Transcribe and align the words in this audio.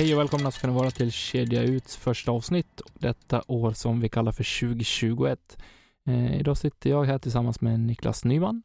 Hej 0.00 0.14
och 0.14 0.20
välkomna 0.20 0.50
ska 0.50 0.66
ni 0.66 0.72
vara 0.72 0.90
till 0.90 1.12
Kedja 1.12 1.62
Uts 1.62 1.96
första 1.96 2.32
avsnitt 2.32 2.80
detta 2.94 3.42
år 3.46 3.72
som 3.72 4.00
vi 4.00 4.08
kallar 4.08 4.32
för 4.32 4.60
2021. 4.60 5.58
Eh, 6.06 6.40
idag 6.40 6.56
sitter 6.56 6.90
jag 6.90 7.04
här 7.04 7.18
tillsammans 7.18 7.60
med 7.60 7.80
Niklas 7.80 8.24
Nyman. 8.24 8.62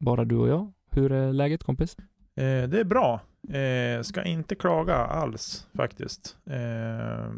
Bara 0.00 0.24
du 0.24 0.36
och 0.36 0.48
jag. 0.48 0.72
Hur 0.90 1.12
är 1.12 1.32
läget 1.32 1.64
kompis? 1.64 1.96
Eh, 2.36 2.68
det 2.68 2.80
är 2.80 2.84
bra. 2.84 3.20
Eh, 3.48 4.02
ska 4.02 4.22
inte 4.22 4.54
klaga 4.54 4.94
alls 4.94 5.68
faktiskt. 5.76 6.36
Eh, 6.46 7.32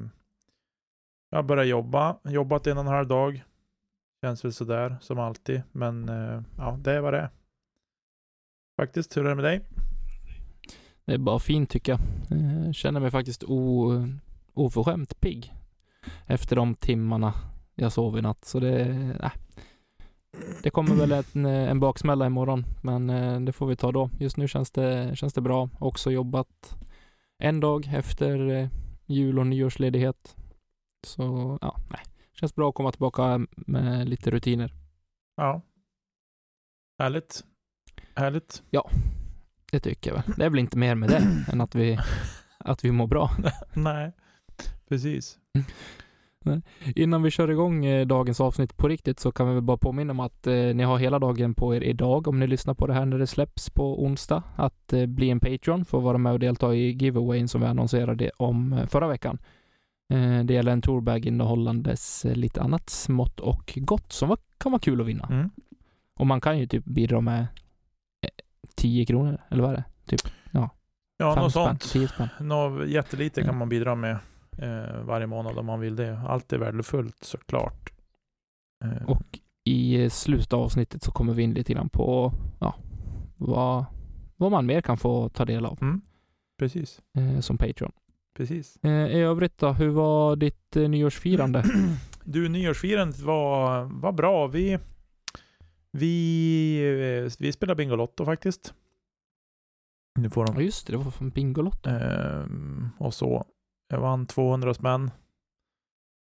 jag 1.31 1.47
börjar 1.47 1.65
jobba. 1.65 2.17
Jobbat 2.25 2.67
en 2.67 2.79
och 2.79 2.85
en 2.85 2.91
halv 2.91 3.09
dag. 3.09 3.45
Känns 4.25 4.45
väl 4.45 4.53
sådär 4.53 4.97
som 5.01 5.19
alltid. 5.19 5.63
Men 5.73 6.09
eh, 6.09 6.43
ja, 6.59 6.79
det 6.81 6.93
är 6.93 7.01
vad 7.01 7.15
det 7.15 7.21
är. 7.21 7.31
Faktiskt, 8.81 9.17
hur 9.17 9.25
är 9.25 9.29
det 9.29 9.35
med 9.35 9.45
dig? 9.45 9.61
Det 11.11 11.15
är 11.15 11.19
bara 11.19 11.39
fint 11.39 11.71
tycker 11.71 11.93
jag. 11.93 12.01
Eh, 12.39 12.73
känner 12.73 13.01
mig 13.01 13.11
faktiskt 13.11 13.45
o, 13.45 13.93
oförskämt 14.55 15.21
pigg 15.21 15.55
efter 16.27 16.57
de 16.57 16.75
timmarna 16.75 17.35
jag 17.75 17.93
sov 17.93 18.19
i 18.19 18.23
natt. 18.23 18.45
Så 18.45 18.61
det, 18.61 18.81
äh, 19.23 19.33
det 20.63 20.71
kommer 20.71 20.95
väl 20.95 21.13
en, 21.13 21.47
en 21.47 21.81
baksmälla 21.81 22.27
imorgon, 22.27 22.65
men 22.83 23.11
eh, 23.11 23.41
det 23.41 23.53
får 23.53 23.67
vi 23.67 23.77
ta 23.77 23.93
då. 23.93 24.11
Just 24.19 24.37
nu 24.37 24.49
känns 24.49 24.71
det, 24.71 25.17
känns 25.17 25.33
det 25.33 25.41
bra. 25.41 25.69
Också 25.79 26.11
jobbat 26.11 26.77
en 27.39 27.61
dag 27.61 27.91
efter 27.95 28.49
eh, 28.49 28.69
jul 29.07 29.39
och 29.39 29.47
nyårsledighet. 29.47 30.37
Så 31.07 31.59
ja, 31.61 31.77
nej. 31.91 32.03
Känns 32.33 32.55
bra 32.55 32.69
att 32.69 32.75
komma 32.75 32.93
tillbaka 32.93 33.47
med 33.57 34.09
lite 34.09 34.31
rutiner. 34.31 34.73
Ja. 35.37 35.63
Härligt. 36.99 37.45
Härligt. 38.15 38.63
Ja, 38.71 38.91
det 39.71 39.81
tycker 39.81 40.11
jag 40.11 40.17
väl. 40.17 40.35
Det 40.37 40.45
är 40.45 40.51
väl 40.51 40.59
inte 40.59 40.79
mer 40.79 40.95
med 40.95 41.09
det 41.09 41.45
än 41.53 41.61
att 41.61 41.75
vi, 41.75 41.99
att 42.59 42.85
vi 42.85 42.93
mår 42.93 43.07
bra. 43.07 43.31
Nej, 43.75 44.13
precis. 44.89 45.39
Innan 46.95 47.23
vi 47.23 47.31
kör 47.31 47.51
igång 47.51 47.85
eh, 47.85 48.07
dagens 48.07 48.41
avsnitt 48.41 48.77
på 48.77 48.89
riktigt 48.89 49.21
så 49.21 49.33
kan 49.33 49.49
vi 49.49 49.55
väl 49.55 49.63
bara 49.63 49.77
påminna 49.77 50.11
om 50.11 50.21
att 50.21 50.47
eh, 50.47 50.55
ni 50.55 50.83
har 50.83 50.99
hela 50.99 51.19
dagen 51.19 51.55
på 51.55 51.75
er 51.75 51.81
idag 51.81 52.29
om 52.29 52.39
ni 52.39 52.47
lyssnar 52.47 52.75
på 52.75 52.87
det 52.87 52.95
här 52.95 53.05
när 53.05 53.19
det 53.19 53.27
släpps 53.27 53.71
på 53.71 54.05
onsdag 54.05 54.43
att 54.57 54.93
eh, 54.93 55.07
bli 55.07 55.31
en 55.31 55.41
Patreon 55.41 55.85
för 55.85 55.99
att 55.99 56.05
vara 56.05 56.19
med 56.19 56.33
och 56.33 56.39
delta 56.39 56.75
i 56.75 56.91
giveawayn 56.91 57.49
som 57.49 57.61
vi 57.61 57.67
annonserade 57.67 58.31
om 58.37 58.81
förra 58.89 59.09
veckan. 59.09 59.39
Det 60.45 60.55
gäller 60.55 60.73
en 60.73 60.83
tourbag 60.83 61.27
innehållandes 61.27 62.25
eh, 62.25 62.35
lite 62.35 62.63
annat 62.63 62.91
smått 62.91 63.41
och 63.41 63.73
gott 63.77 64.13
som 64.13 64.37
kan 64.59 64.73
vara 64.73 64.81
kul 64.81 65.01
att 65.01 65.07
vinna. 65.07 65.27
Mm. 65.31 65.51
Och 66.17 66.27
man 66.27 66.41
kan 66.41 66.59
ju 66.59 66.67
typ 66.67 66.85
bidra 66.85 67.21
med 67.21 67.47
10 68.75 69.07
kronor, 69.07 69.41
eller 69.51 69.63
vad 69.63 69.73
är 69.73 69.77
det? 69.77 69.85
Typ 70.07 70.21
Ja, 71.23 71.35
fem 71.35 71.43
något 71.43 71.53
spänn, 71.53 71.65
sånt. 71.67 71.81
10 71.93 72.09
spänn. 72.09 72.29
Något 72.41 72.89
jättelite 72.89 73.41
Ja. 73.41 73.47
kan 73.47 73.59
man 73.59 73.69
bidra 73.69 73.95
med 73.95 74.19
eh, 74.59 75.01
varje 75.05 75.27
månad 75.27 75.59
om 75.59 75.67
man 75.67 75.81
vill 75.81 75.97
det. 75.97 76.19
Allt 76.29 76.53
är 76.53 76.59
värdefullt 76.59 77.25
såklart. 77.25 77.93
Eh, 78.85 79.09
Och 79.11 79.23
i 79.65 80.03
eh, 80.05 80.09
slutet 80.11 80.53
av 80.53 80.61
avsnittet 80.63 81.03
så 81.03 81.11
kommer 81.13 81.33
vi 81.35 81.43
in 81.43 81.55
lite 81.55 81.73
grann 81.73 81.89
på 81.89 82.33
ja, 82.61 82.75
vad, 83.37 83.85
vad 84.37 84.51
man 84.51 84.67
mer 84.67 84.81
kan 84.81 84.97
få 84.97 85.29
ta 85.29 85.45
del 85.45 85.67
av 85.67 85.79
mm, 85.83 86.01
precis, 86.59 87.01
eh, 87.19 87.41
som 87.41 87.59
Patreon. 87.59 87.93
precis. 88.37 88.77
Eh, 88.83 88.91
I 88.91 89.21
övrigt 89.21 89.59
då, 89.59 89.73
hur 89.73 89.89
var 89.89 90.37
ditt 90.37 90.77
eh, 90.77 90.89
nyårsfirande? 90.89 91.65
Du, 92.25 92.49
nyårsfirandet 92.49 93.21
var, 93.21 93.85
var 93.85 94.13
bra. 94.13 94.47
Vi, 94.47 94.79
vi, 95.93 97.23
eh, 97.27 97.33
vi 97.39 97.53
spelade 97.53 97.77
Bingolotto 97.77 98.25
faktiskt. 98.25 98.75
Nu 100.19 100.31
får 100.31 100.47
Ja 100.47 100.53
de. 100.53 100.65
just 100.65 100.87
det, 100.87 100.93
det 100.93 100.97
var 100.97 101.11
från 101.11 101.31
Bingolotto. 101.31 101.91
Ehm, 101.91 102.89
och 102.99 103.15
så. 103.15 103.47
Jag 103.89 104.01
vann 104.01 104.27
200 104.27 104.75
spänn. 104.75 105.11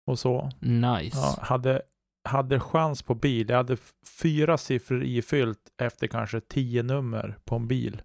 Och 0.07 0.19
så. 0.19 0.51
Nice. 0.61 1.19
Ja, 1.19 1.39
hade, 1.41 1.83
hade 2.29 2.61
chans 2.61 3.03
på 3.03 3.15
bil. 3.15 3.49
Jag 3.49 3.57
hade 3.57 3.77
fyra 4.23 4.59
siffror 4.59 5.05
ifyllt 5.05 5.73
efter 5.83 6.07
kanske 6.07 6.41
tio 6.41 6.83
nummer 6.83 7.39
på 7.45 7.57
en 7.57 7.69
bil. 7.69 8.03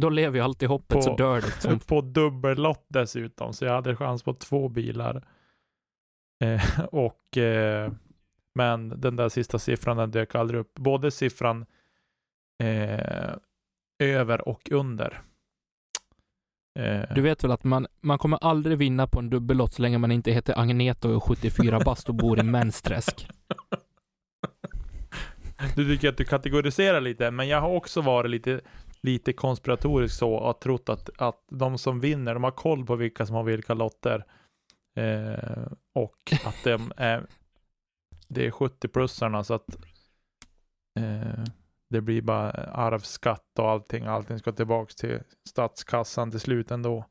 Då 0.00 0.08
lever 0.08 0.38
ju 0.38 0.44
alltid 0.44 0.68
hoppet 0.68 0.88
På- 0.96 1.02
så 1.02 1.16
dör 1.16 1.40
det. 1.40 1.50
Som, 1.60 1.78
på 1.86 2.00
dubbellott 2.00 2.86
dessutom, 2.88 3.52
så 3.52 3.64
jag 3.64 3.72
hade 3.72 3.96
chans 3.96 4.22
på 4.22 4.34
två 4.34 4.68
bilar. 4.68 5.26
Eh, 6.44 6.80
och, 6.92 7.36
eh, 7.38 7.92
men 8.54 9.00
den 9.00 9.16
där 9.16 9.28
sista 9.28 9.58
siffran 9.58 9.96
den 9.96 10.10
dök 10.10 10.34
aldrig 10.34 10.60
upp. 10.60 10.74
Både 10.74 11.10
siffran 11.10 11.66
eh, 12.62 13.34
över 13.98 14.48
och 14.48 14.70
under. 14.70 15.22
Eh, 16.78 17.14
du 17.14 17.20
vet 17.20 17.44
väl 17.44 17.50
att 17.50 17.64
man, 17.64 17.86
man 18.00 18.18
kommer 18.18 18.38
aldrig 18.40 18.78
vinna 18.78 19.06
på 19.06 19.18
en 19.18 19.30
dubbellott 19.30 19.72
så 19.72 19.82
länge 19.82 19.98
man 19.98 20.12
inte 20.12 20.32
heter 20.32 20.58
Agneta 20.58 21.08
och 21.08 21.14
är 21.14 21.20
74 21.20 21.80
bast 21.84 22.08
och 22.08 22.14
bor 22.14 22.40
i 22.40 22.42
Mensträsk. 22.42 23.28
Du 25.76 25.84
tycker 25.84 26.08
att 26.08 26.16
du 26.16 26.24
kategoriserar 26.24 27.00
lite, 27.00 27.30
men 27.30 27.48
jag 27.48 27.60
har 27.60 27.68
också 27.68 28.00
varit 28.00 28.30
lite, 28.30 28.60
lite 29.00 29.32
konspiratorisk 29.32 30.14
så 30.18 30.34
och 30.34 30.60
trott 30.60 30.88
att, 30.88 31.10
att 31.18 31.44
de 31.48 31.78
som 31.78 32.00
vinner, 32.00 32.34
de 32.34 32.44
har 32.44 32.50
koll 32.50 32.86
på 32.86 32.96
vilka 32.96 33.26
som 33.26 33.36
har 33.36 33.42
vilka 33.42 33.74
lotter. 33.74 34.24
Eh, 34.96 35.72
och 35.94 36.32
att 36.44 36.64
de 36.64 36.92
är, 36.96 37.26
det 38.32 38.46
är 38.46 38.50
70-plussarna 38.50 39.42
så 39.42 39.54
att 39.54 39.76
eh, 40.98 41.44
det 41.90 42.00
blir 42.00 42.22
bara 42.22 42.50
arvsskatt 42.50 43.58
och 43.58 43.70
allting. 43.70 44.04
Allting 44.04 44.38
ska 44.38 44.52
tillbaks 44.52 44.94
till 44.94 45.20
statskassan 45.48 46.30
till 46.30 46.40
slut 46.40 46.70
ändå. 46.70 47.04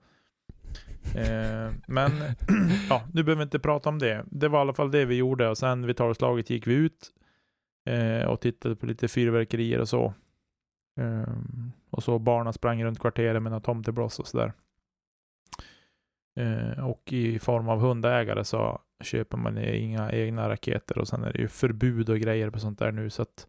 Eh, 1.16 1.74
men 1.88 2.12
ja, 2.90 3.04
nu 3.14 3.24
behöver 3.24 3.40
vi 3.40 3.44
inte 3.44 3.59
prata 3.59 3.90
om 3.90 4.00
det. 4.00 4.26
Det 4.32 4.48
var 4.48 4.59
i 4.59 4.62
alla 4.62 4.74
fall 4.74 4.92
det 4.92 5.06
vi 5.06 5.16
gjorde 5.16 5.50
och 5.50 5.58
sen 5.58 5.86
vid 5.86 5.98
tolvslaget 5.98 6.50
gick 6.50 6.68
vi 6.68 6.74
ut 6.74 7.12
eh, 7.86 8.26
och 8.26 8.42
tittade 8.42 8.76
på 8.76 8.86
lite 8.86 9.08
fyrverkerier 9.08 9.80
och 9.80 9.90
så. 9.90 10.14
Eh, 11.00 11.36
och 11.90 12.03
så 12.03 12.20
barnen 12.20 12.53
sprang 12.53 12.84
runt 12.84 13.00
kvarteret 13.00 13.42
med 13.42 13.52
några 13.52 13.64
tomtebloss 13.64 14.20
och 14.20 14.28
sådär. 14.28 14.53
Eh, 16.36 16.86
och 16.86 17.14
i 17.14 17.40
form 17.40 17.70
av 17.70 17.80
hundägare 17.80 18.44
så 18.44 18.82
köper 19.04 19.38
man 19.38 19.58
inga 19.58 20.12
egna 20.12 20.50
raketer 20.50 20.98
och 20.98 21.08
sen 21.08 21.24
är 21.24 21.34
det 21.34 21.40
ju 21.40 21.48
förbud 21.48 22.10
och 22.10 22.20
grejer 22.20 22.50
på 22.50 22.60
sånt 22.60 22.80
där 22.80 22.92
nu 22.92 23.10
så 23.10 23.22
att 23.22 23.48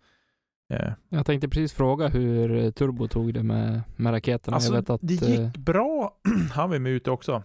eh, 0.71 0.93
Jag 1.09 1.27
tänkte 1.27 1.49
precis 1.49 1.73
fråga 1.73 2.09
hur 2.09 2.71
Turbo 2.71 3.09
tog 3.09 3.35
det 3.35 3.43
med, 3.43 3.83
med 3.97 4.13
raketerna. 4.13 4.55
Alltså, 4.55 4.73
jag 4.73 4.81
vet 4.81 4.91
att, 4.91 5.01
det 5.03 5.15
gick 5.15 5.41
eh, 5.41 5.51
bra. 5.51 6.17
Han 6.53 6.71
var 6.71 6.79
med 6.79 6.93
ute 6.93 7.11
också. 7.11 7.43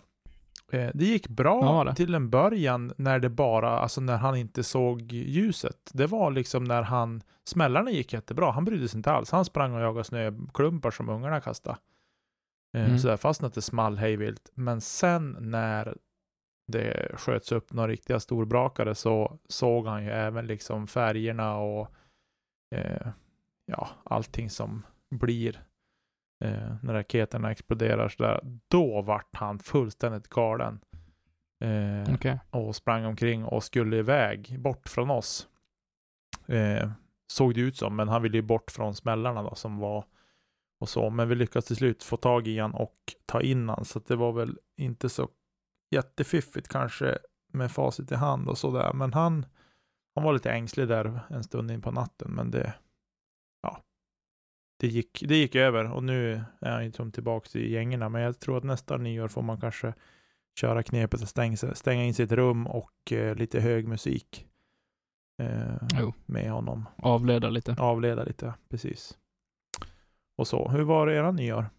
Eh, 0.72 0.90
det 0.94 1.06
gick 1.06 1.28
bra 1.28 1.84
det. 1.84 1.96
till 1.96 2.16
en 2.16 2.30
början 2.30 2.94
när 2.98 3.20
det 3.20 3.30
bara, 3.30 3.80
alltså 3.80 4.02
när 4.02 4.18
han 4.18 4.36
inte 4.36 4.64
såg 4.64 5.12
ljuset. 5.12 5.92
Det 5.94 6.08
var 6.08 6.32
liksom 6.32 6.64
när 6.64 6.82
han, 6.82 7.22
smällarna 7.44 7.92
gick 7.92 8.14
jättebra. 8.14 8.52
Han 8.52 8.66
brydde 8.66 8.88
sig 8.88 8.98
inte 8.98 9.12
alls. 9.12 9.32
Han 9.32 9.46
sprang 9.46 9.74
och 9.74 9.82
jagade 9.82 10.04
snöklumpar 10.04 10.92
som 10.92 11.10
ungarna 11.10 11.42
kastade. 11.42 11.78
Eh, 12.74 12.86
Mm. 12.86 13.00
Sådär, 13.00 13.18
fast 13.18 13.44
att 13.44 13.54
det 13.54 13.62
small 13.62 13.98
hejvilt. 13.98 14.52
Men 14.54 14.82
sen 14.82 15.38
när 15.40 15.98
det 16.68 17.12
sköts 17.14 17.52
upp 17.52 17.74
några 17.74 17.88
riktiga 17.88 18.20
storbrakare 18.20 18.96
så 18.96 19.40
såg 19.50 19.88
han 19.88 20.04
ju 20.04 20.10
även 20.10 20.48
liksom 20.48 20.88
färgerna 20.88 21.58
och 21.58 21.92
eh, 22.76 23.08
ja, 23.66 23.90
allting 24.04 24.50
som 24.50 24.86
blir 25.10 25.64
eh, 26.44 26.76
när 26.82 26.94
raketerna 26.94 27.52
exploderar 27.52 28.10
sådär. 28.10 28.42
Då 28.68 29.02
vart 29.02 29.36
han 29.36 29.60
fullständigt 29.60 30.28
galen. 30.28 30.80
Eh, 31.60 32.14
okej. 32.14 32.40
och 32.50 32.76
sprang 32.76 33.06
omkring 33.06 33.46
och 33.46 33.64
skulle 33.64 33.98
iväg 33.98 34.60
bort 34.60 34.90
från 34.90 35.10
oss. 35.10 35.48
Eh, 36.48 36.90
såg 37.28 37.54
det 37.54 37.62
ut 37.62 37.78
som, 37.78 37.96
men 37.96 38.08
han 38.08 38.22
ville 38.22 38.38
ju 38.38 38.42
bort 38.42 38.72
från 38.72 38.96
smällarna 38.96 39.44
då 39.44 39.56
som 39.56 39.78
var 39.78 40.06
och 40.80 40.90
så. 40.90 41.10
Men 41.10 41.30
vi 41.30 41.36
lyckades 41.36 41.66
till 41.66 41.76
slut 41.76 42.04
få 42.04 42.18
tag 42.18 42.48
i 42.48 42.60
han 42.60 42.74
och 42.74 42.98
ta 43.26 43.42
in 43.42 43.70
han 43.70 43.86
så 43.86 44.00
det 44.00 44.16
var 44.16 44.32
väl 44.32 44.58
inte 44.78 45.10
så 45.10 45.30
jättefiffigt 45.92 46.68
kanske 46.68 47.18
med 47.54 47.72
facit 47.72 48.12
i 48.12 48.16
hand 48.16 48.50
och 48.50 48.58
sådär. 48.58 48.94
Men 48.94 49.14
han, 49.14 49.46
han 50.16 50.24
var 50.24 50.34
lite 50.34 50.52
ängslig 50.52 50.88
där 50.88 51.20
en 51.30 51.44
stund 51.44 51.72
in 51.72 51.82
på 51.82 51.92
natten, 51.92 52.32
men 52.32 52.52
det, 52.52 52.74
ja, 53.62 53.82
det 54.80 54.88
gick, 54.88 55.24
det 55.28 55.36
gick 55.36 55.56
över 55.56 55.92
och 55.92 56.04
nu 56.04 56.44
är 56.62 56.72
han 56.72 56.86
ju 56.86 56.92
som 56.92 57.12
tillbaka 57.12 57.60
i 57.60 57.72
gängorna. 57.72 58.10
Men 58.10 58.22
jag 58.22 58.40
tror 58.40 58.58
att 58.58 58.64
nästa 58.64 58.98
nyår 58.98 59.28
får 59.28 59.42
man 59.42 59.62
kanske 59.62 59.94
köra 60.60 60.84
knepet 60.84 61.22
att 61.22 61.30
stänga, 61.30 61.58
stänga 61.58 62.04
in 62.04 62.14
sitt 62.14 62.32
rum 62.32 62.68
och 62.68 63.12
eh, 63.12 63.36
lite 63.36 63.60
hög 63.60 63.88
musik 63.88 64.48
eh, 65.42 66.10
med 66.26 66.52
honom. 66.52 66.86
Avleda 66.98 67.50
lite. 67.50 67.76
Avleda 67.80 68.24
lite, 68.24 68.54
precis. 68.70 69.18
Och 70.38 70.48
så. 70.48 70.70
Hur 70.70 70.84
var 70.84 71.08
det 71.08 71.16
era 71.16 71.32
nyår? 71.32 71.70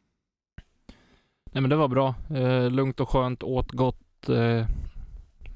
Nej 1.53 1.61
men 1.61 1.71
det 1.71 1.77
var 1.77 1.89
bra. 1.89 2.15
Eh, 2.31 2.71
lugnt 2.71 3.01
och 3.01 3.09
skönt, 3.09 3.43
åt 3.43 3.73
gott. 3.73 4.29
Eh, 4.29 4.67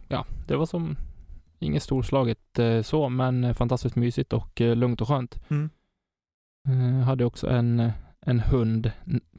ja, 0.08 0.26
det 0.46 0.56
var 0.56 0.66
som 0.66 0.96
inget 1.58 1.82
storslaget 1.82 2.58
eh, 2.58 2.82
så, 2.82 3.08
men 3.08 3.44
eh, 3.44 3.52
fantastiskt 3.52 3.96
mysigt 3.96 4.32
och 4.32 4.60
eh, 4.60 4.76
lugnt 4.76 5.00
och 5.00 5.08
skönt. 5.08 5.40
Mm. 5.50 5.70
Eh, 6.68 7.04
hade 7.04 7.24
också 7.24 7.48
en, 7.48 7.92
en 8.20 8.40
hund 8.40 8.92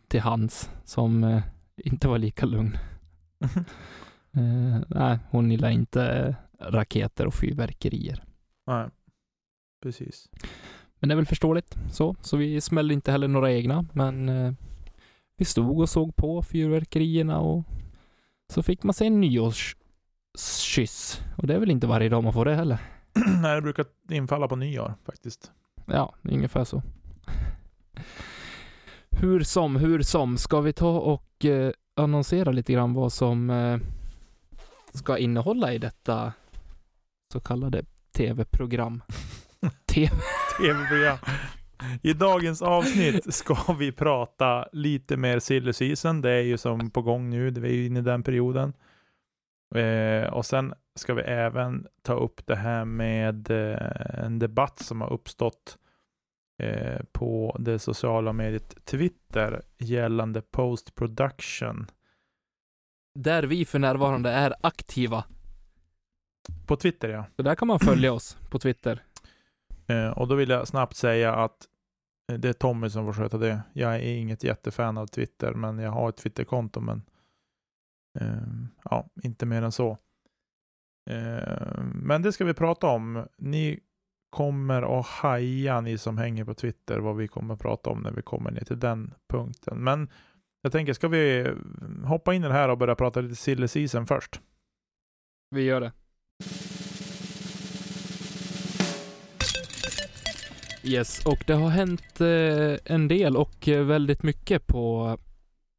till 0.07 0.21
hands 0.21 0.71
som 0.85 1.41
inte 1.77 2.07
var 2.07 2.17
lika 2.17 2.45
lugn. 2.45 2.77
Nej, 4.88 5.19
hon 5.29 5.51
gillar 5.51 5.69
inte 5.69 6.35
raketer 6.59 7.25
och 7.25 7.33
fyrverkerier. 7.33 8.23
Nej, 8.67 8.88
precis. 9.83 10.29
Men 11.00 11.09
det 11.09 11.13
är 11.13 11.15
väl 11.15 11.25
förståeligt 11.25 11.77
så, 11.91 12.15
så 12.21 12.38
vi 12.38 12.61
smällde 12.61 12.94
inte 12.94 13.11
heller 13.11 13.27
några 13.27 13.51
egna, 13.51 13.85
men 13.94 14.29
vi 15.38 15.45
stod 15.45 15.80
och 15.80 15.89
såg 15.89 16.15
på 16.15 16.41
fyrverkerierna 16.41 17.39
och 17.39 17.63
så 18.53 18.63
fick 18.63 18.83
man 18.83 18.94
sig 18.94 19.07
en 19.07 19.21
nyårskyss. 19.21 21.21
Och 21.38 21.47
det 21.47 21.56
är 21.56 21.59
väl 21.59 21.71
inte 21.71 21.88
varje 21.88 22.09
dag 22.09 22.24
man 22.24 22.33
får 22.33 22.45
det 22.45 22.56
heller. 22.56 22.77
Nej, 23.41 23.56
det 23.56 23.62
brukar 23.62 23.85
infalla 24.12 24.47
på 24.47 24.56
nyår 24.56 24.94
faktiskt. 25.06 25.51
Ja, 25.85 26.15
ungefär 26.21 26.63
så. 26.63 26.81
Hur 29.09 29.44
som, 29.44 29.75
hur 29.75 30.01
som, 30.01 30.38
ska 30.38 30.62
vi 30.62 30.74
ta 30.74 31.00
och 31.00 31.45
eh, 31.45 31.71
annonsera 31.95 32.51
lite 32.51 32.74
grann 32.74 32.94
vad 32.94 33.13
som 33.13 33.50
eh, 33.50 33.77
ska 34.94 35.18
innehålla 35.18 35.74
i 35.74 35.77
detta 35.77 36.33
så 37.33 37.39
kallade 37.39 37.86
tv-program? 38.12 39.03
TV. 39.86 40.15
I 42.01 42.13
dagens 42.13 42.62
avsnitt 42.62 43.33
ska 43.33 43.74
vi 43.80 43.91
prata 43.91 44.68
lite 44.71 45.18
mer 45.18 45.39
silly 45.39 45.74
season. 45.74 46.21
Det 46.21 46.31
är 46.31 46.41
ju 46.41 46.57
som 46.57 46.89
på 46.89 47.01
gång 47.01 47.30
nu, 47.30 47.50
vi 47.50 47.69
är 47.69 47.74
ju 47.74 47.85
inne 47.85 48.00
i 48.00 48.03
den 48.03 48.24
perioden. 48.24 48.74
Eh, 49.75 50.33
och 50.33 50.45
sen 50.45 50.74
ska 50.95 51.13
vi 51.13 51.21
även 51.21 51.88
ta 52.01 52.13
upp 52.13 52.45
det 52.45 52.56
här 52.56 52.85
med 52.85 53.51
eh, 53.51 54.25
en 54.25 54.39
debatt 54.39 54.80
som 54.80 55.01
har 55.01 55.13
uppstått 55.13 55.77
eh, 56.63 57.01
på 57.12 57.57
det 57.59 57.80
sociala 57.80 58.33
mediet 58.33 58.86
Twitter 58.86 59.62
gällande 59.77 60.41
post 60.41 60.95
production. 60.95 61.88
Där 63.19 63.44
vi 63.44 63.65
för 63.65 63.79
närvarande 63.79 64.31
är 64.31 64.53
aktiva. 64.62 65.24
På 66.68 66.75
Twitter 66.75 67.09
ja. 67.09 67.25
Så 67.36 67.41
där 67.41 67.56
kan 67.56 67.68
man 67.68 67.79
följa 67.79 68.13
oss 68.13 68.38
på 68.50 68.59
Twitter. 68.59 69.03
Eh, 69.88 70.09
och 70.09 70.27
då 70.27 70.36
vill 70.36 70.50
jag 70.50 70.68
snabbt 70.68 70.95
säga 70.95 71.36
att 71.36 71.68
Eh, 72.31 72.39
det 72.39 72.49
är 72.49 72.53
Tommy 72.53 72.89
som 72.89 73.05
får 73.05 73.13
sköta 73.13 73.37
det. 73.37 73.61
Jag 73.73 73.95
är 73.95 73.99
inget 73.99 74.43
jättefan 74.43 74.97
av 74.97 75.07
Twitter, 75.07 75.53
men 75.53 75.79
jag 75.79 75.91
har 75.91 76.09
ett 76.09 76.17
Twitterkonto, 76.17 76.79
men 76.79 77.01
eh, 78.19 78.67
ja, 78.83 79.09
inte 79.23 79.45
mer 79.45 79.61
än 79.61 79.71
så. 79.71 79.97
Eh, 81.09 81.83
men 81.93 82.21
det 82.21 82.31
ska 82.31 82.45
vi 82.45 82.53
prata 82.53 82.87
om. 82.87 83.27
Ni 83.37 83.79
kommer 84.29 84.99
att 84.99 85.05
haja, 85.05 85.81
ni 85.81 85.97
som 85.97 86.17
hänger 86.17 86.45
på 86.45 86.53
Twitter, 86.53 86.99
vad 86.99 87.15
vi 87.15 87.27
kommer 87.27 87.53
att 87.53 87.59
prata 87.59 87.89
om 87.89 87.99
när 87.99 88.11
vi 88.11 88.21
kommer 88.21 88.51
ner 88.51 88.63
till 88.63 88.79
den 88.79 89.13
punkten. 89.29 89.83
Men 89.83 90.09
jag 90.61 90.71
tänker, 90.71 90.93
ska 90.93 91.07
vi 91.07 91.53
hoppa 92.05 92.33
in 92.33 92.43
i 92.43 92.47
det 92.47 92.53
här 92.53 92.69
och 92.69 92.77
börja 92.77 92.95
prata 92.95 93.21
lite 93.21 93.35
silly 93.35 93.67
season 93.67 94.07
först? 94.07 94.41
Vi 95.49 95.63
gör 95.63 95.81
det. 95.81 95.91
Yes, 100.85 101.25
och 101.25 101.44
det 101.47 101.53
har 101.53 101.69
hänt 101.69 102.21
eh, 102.21 102.94
en 102.95 103.07
del 103.07 103.38
och 103.38 103.68
eh, 103.68 103.83
väldigt 103.83 104.24
mycket 104.24 104.68
på 104.68 105.18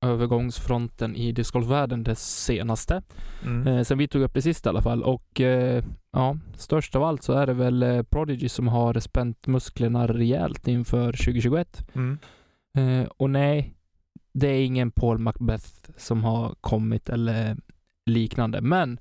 övergångsfronten 0.05 1.17
i 1.17 1.33
discgolfvärlden 1.33 2.03
det 2.03 2.15
senaste. 2.15 3.03
Mm. 3.45 3.67
Eh, 3.67 3.83
sen 3.83 3.99
vi 3.99 4.09
tog 4.09 4.23
upp 4.23 4.35
det 4.35 4.43
sist 4.43 4.67
i 4.67 4.69
alla 4.69 4.83
fall. 4.83 5.03
Och 5.03 5.41
eh, 5.41 5.85
ja, 6.13 6.39
störst 6.57 6.97
av 6.97 7.03
allt 7.03 7.23
så 7.23 7.33
är 7.33 7.47
det 7.47 7.55
väl 7.55 8.05
Prodigy 8.11 8.49
som 8.49 8.69
har 8.69 9.01
spänt 9.01 9.47
musklerna 9.47 10.07
rejält 10.07 10.69
inför 10.69 11.13
2021. 11.13 11.87
Mm. 11.95 12.19
Och 13.17 13.31
nej, 13.31 13.75
det 14.33 14.49
är 14.49 14.65
ingen 14.65 14.91
Paul 14.91 15.19
Macbeth 15.19 15.91
som 15.97 16.25
har 16.25 16.55
kommit 16.61 17.09
eller 17.09 17.57
liknande. 18.07 18.61
Men 18.61 18.99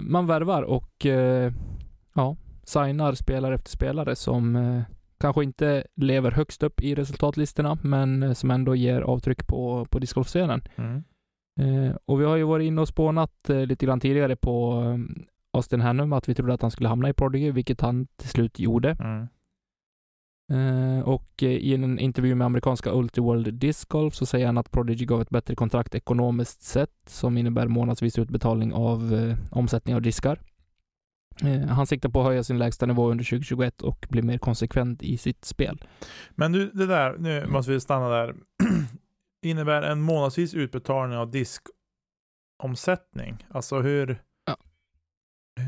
man 0.00 0.26
värvar 0.26 0.62
och 0.62 1.06
ja, 2.14 2.36
signar 2.64 3.14
spelare 3.14 3.54
efter 3.54 3.70
spelare 3.70 4.16
som 4.16 4.56
eh, 4.56 4.82
kanske 5.20 5.44
inte 5.44 5.84
lever 5.96 6.30
högst 6.30 6.62
upp 6.62 6.82
i 6.82 6.94
resultatlistorna, 6.94 7.78
men 7.82 8.22
eh, 8.22 8.32
som 8.32 8.50
ändå 8.50 8.74
ger 8.74 9.00
avtryck 9.00 9.46
på, 9.46 9.86
på 9.90 9.98
discgolfscenen. 9.98 10.62
Mm. 10.76 11.02
Eh, 11.60 11.96
och 12.04 12.20
vi 12.20 12.24
har 12.24 12.36
ju 12.36 12.44
varit 12.44 12.66
inne 12.66 12.80
och 12.80 12.88
spånat 12.88 13.50
eh, 13.50 13.66
lite 13.66 13.86
grann 13.86 14.00
tidigare 14.00 14.36
på 14.36 14.82
eh, 14.82 15.22
Austin 15.52 15.80
Hannum, 15.80 16.12
att 16.12 16.28
vi 16.28 16.34
trodde 16.34 16.54
att 16.54 16.62
han 16.62 16.70
skulle 16.70 16.88
hamna 16.88 17.08
i 17.08 17.12
Prodigy, 17.12 17.50
vilket 17.50 17.80
han 17.80 18.06
till 18.06 18.28
slut 18.28 18.58
gjorde. 18.58 18.96
Mm. 19.00 19.28
Eh, 20.52 21.00
och 21.08 21.42
eh, 21.42 21.48
i 21.48 21.74
en 21.74 21.98
intervju 21.98 22.34
med 22.34 22.44
amerikanska 22.44 22.92
Ultiworld 22.92 23.54
Disc 23.54 23.84
Golf 23.84 24.14
så 24.14 24.26
säger 24.26 24.46
han 24.46 24.58
att 24.58 24.70
Prodigy 24.70 25.04
gav 25.04 25.22
ett 25.22 25.30
bättre 25.30 25.54
kontrakt 25.54 25.94
ekonomiskt 25.94 26.62
sett 26.62 26.98
som 27.06 27.38
innebär 27.38 27.68
månadsvis 27.68 28.18
utbetalning 28.18 28.72
av 28.72 29.14
eh, 29.14 29.36
omsättning 29.50 29.94
av 29.94 30.02
diskar. 30.02 30.40
Eh, 31.44 31.66
han 31.68 31.86
siktar 31.86 32.08
på 32.08 32.20
att 32.20 32.26
höja 32.26 32.44
sin 32.44 32.58
lägsta 32.58 32.86
nivå 32.86 33.10
under 33.10 33.24
2021 33.24 33.82
och 33.82 34.06
bli 34.10 34.22
mer 34.22 34.38
konsekvent 34.38 35.02
i 35.02 35.18
sitt 35.18 35.44
spel. 35.44 35.84
Men 36.30 36.52
du, 36.52 36.70
det 36.70 36.86
där, 36.86 37.16
nu 37.18 37.38
Mm. 37.38 37.52
måste 37.52 37.72
vi 37.72 37.80
stanna 37.80 38.08
där. 38.08 38.34
Innebär 39.46 39.82
en 39.82 40.00
månadsvis 40.00 40.54
utbetalning 40.54 41.18
av 41.18 41.30
diskomsättning? 41.30 43.46
Alltså 43.50 43.80
hur? 43.80 44.22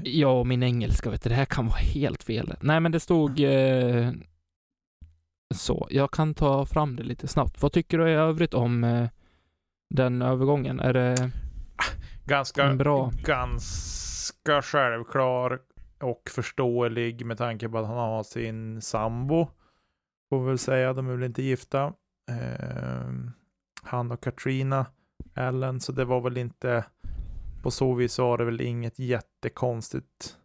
Ja, 0.03 0.29
och 0.29 0.47
min 0.47 0.63
engelska 0.63 1.11
vet 1.11 1.23
du, 1.23 1.29
det 1.29 1.35
här 1.37 1.45
kan 1.45 1.67
vara 1.67 1.77
helt 1.79 2.23
fel. 2.23 2.55
Nej, 2.61 2.81
men 2.81 2.93
det 2.93 3.01
stod 3.01 3.41
eh, 3.41 4.11
så. 5.55 5.87
Jag 5.91 6.11
kan 6.11 6.35
ta 6.35 6.67
fram 6.67 6.97
det 6.97 7.03
lite 7.03 7.29
snabbt. 7.29 7.63
Vad 7.63 7.73
tycker 7.73 7.99
du 7.99 8.11
i 8.11 8.15
övrigt 8.15 8.55
om 8.55 8.85
eh, 8.85 9.09
den 9.95 10.23
övergången? 10.23 10.81
Är 10.81 10.93
det 10.93 11.31
Ganska, 12.25 12.65
En 12.65 12.79
bra. 12.79 13.11
ganska 13.25 14.04
självklar 14.63 15.61
och 16.01 16.31
förståelig 16.31 17.27
med 17.27 17.39
tanke 17.39 17.69
på 17.69 17.79
att 17.79 17.87
han 17.87 17.97
har 17.97 18.23
sin 18.23 18.83
sambo. 18.83 19.49
Får 20.31 20.41
vi 20.41 20.47
väl 20.47 20.59
säga, 20.59 20.93
de 20.93 21.09
är 21.09 21.13
väl 21.13 21.23
inte 21.23 21.43
gifta. 21.43 21.93
Eh, 22.31 23.11
han 23.83 24.13
och 24.13 24.23
Katrina 24.23 24.87
Allen, 25.35 25.81
så 25.81 25.93
det 25.93 26.05
var 26.05 26.21
väl 26.21 26.37
inte 26.37 26.85
på 27.63 27.71
så 27.71 27.95
vis 27.95 28.19
var 28.19 28.39
det 28.39 28.45
väl 28.45 28.61
inget 28.61 28.99
jättekonstigt 28.99 30.37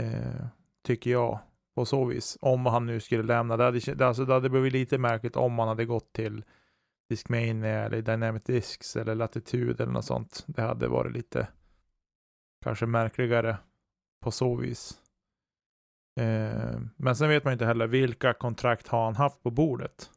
eh, 0.00 0.46
tycker 0.86 1.10
jag 1.10 1.38
på 1.74 1.84
så 1.84 2.04
vis. 2.04 2.38
Om 2.40 2.66
han 2.66 2.86
nu 2.86 3.00
skulle 3.00 3.22
lämna. 3.22 3.56
Det 3.56 3.64
hade, 3.64 3.94
det, 3.94 4.06
alltså, 4.06 4.24
det 4.24 4.34
hade 4.34 4.50
blivit 4.50 4.72
lite 4.72 4.98
märkligt 4.98 5.36
om 5.36 5.58
han 5.58 5.68
hade 5.68 5.84
gått 5.84 6.12
till 6.12 6.44
Discmania 7.08 7.84
eller 7.84 8.02
Dynamic 8.02 8.42
Discs 8.42 8.96
eller 8.96 9.14
Latitude 9.14 9.82
eller 9.82 9.92
något 9.92 10.04
sånt. 10.04 10.44
Det 10.46 10.62
hade 10.62 10.88
varit 10.88 11.12
lite 11.12 11.48
kanske 12.64 12.86
märkligare 12.86 13.56
på 14.20 14.30
så 14.30 14.54
vis. 14.54 15.00
Eh, 16.20 16.80
men 16.96 17.16
sen 17.16 17.28
vet 17.28 17.44
man 17.44 17.52
inte 17.52 17.66
heller 17.66 17.86
vilka 17.86 18.32
kontrakt 18.32 18.88
har 18.88 19.04
han 19.04 19.16
haft 19.16 19.42
på 19.42 19.50
bordet. 19.50 20.10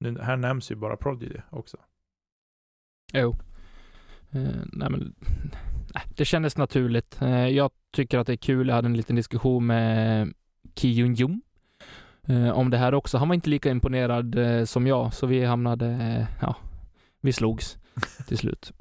Nu, 0.00 0.18
här 0.20 0.36
nämns 0.36 0.70
ju 0.70 0.74
bara 0.74 0.96
Prodigy 0.96 1.40
också. 1.50 1.76
Jo. 3.12 3.36
Eh, 4.30 4.62
nej 4.72 4.90
men, 4.90 5.14
nej, 5.94 6.02
det 6.16 6.24
kändes 6.24 6.56
naturligt. 6.56 7.22
Eh, 7.22 7.48
jag 7.48 7.70
tycker 7.92 8.18
att 8.18 8.26
det 8.26 8.32
är 8.32 8.36
kul. 8.36 8.68
Jag 8.68 8.74
hade 8.74 8.86
en 8.86 8.96
liten 8.96 9.16
diskussion 9.16 9.66
med 9.66 10.32
Ki 10.74 10.88
Yun 10.88 11.14
Jung 11.14 11.40
eh, 12.28 12.50
om 12.50 12.70
det 12.70 12.78
här 12.78 12.94
också. 12.94 13.18
Han 13.18 13.28
var 13.28 13.34
inte 13.34 13.50
lika 13.50 13.70
imponerad 13.70 14.38
eh, 14.38 14.64
som 14.64 14.86
jag, 14.86 15.14
så 15.14 15.26
vi 15.26 15.44
hamnade, 15.44 15.86
eh, 15.86 16.26
ja, 16.40 16.56
vi 17.20 17.32
slogs 17.32 17.78
till 18.28 18.38
slut. 18.38 18.72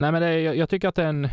Nej 0.00 0.12
men 0.12 0.22
det, 0.22 0.40
jag, 0.40 0.56
jag 0.56 0.68
tycker 0.68 0.88
att 0.88 0.94
det 0.94 1.02
är 1.02 1.08
en, 1.08 1.28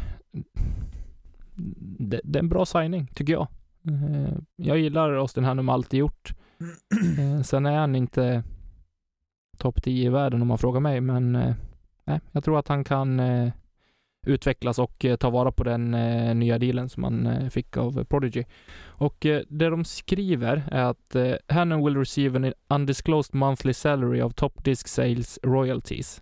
det, 1.99 2.21
det 2.23 2.39
är 2.39 2.43
en 2.43 2.49
bra 2.49 2.65
signing, 2.65 3.07
tycker 3.15 3.33
jag. 3.33 3.47
Eh, 3.87 4.37
jag 4.55 4.77
gillar 4.79 5.13
Austin 5.13 5.43
Hannum 5.43 5.69
alltid 5.69 5.99
gjort. 5.99 6.33
Eh, 7.19 7.41
sen 7.41 7.65
är 7.65 7.77
han 7.77 7.95
inte 7.95 8.43
topp 9.57 9.83
10 9.83 10.05
i 10.05 10.09
världen 10.09 10.41
om 10.41 10.47
man 10.47 10.57
frågar 10.57 10.79
mig, 10.79 11.01
men 11.01 11.35
eh, 11.35 11.55
nej, 12.03 12.19
jag 12.31 12.43
tror 12.43 12.59
att 12.59 12.67
han 12.67 12.83
kan 12.83 13.21
utvecklas 14.27 14.79
och 14.79 15.05
ta 15.19 15.29
vara 15.29 15.51
på 15.51 15.63
den 15.63 15.91
nya 16.39 16.59
dealen 16.59 16.89
som 16.89 17.01
man 17.01 17.27
eh, 17.27 17.49
fick 17.49 17.77
av 17.77 18.03
Prodigy. 18.03 18.43
Och 18.85 19.17
det 19.47 19.69
de 19.69 19.85
skriver 19.85 20.63
är 20.71 20.83
att 20.83 21.15
Hannon 21.47 21.85
will 21.85 21.97
receive 21.97 22.37
an 22.37 22.53
undisclosed 22.67 23.35
monthly 23.35 23.73
salary 23.73 24.21
of 24.21 24.33
top 24.33 24.63
disc 24.63 24.87
sales 24.87 25.39
royalties. 25.43 26.21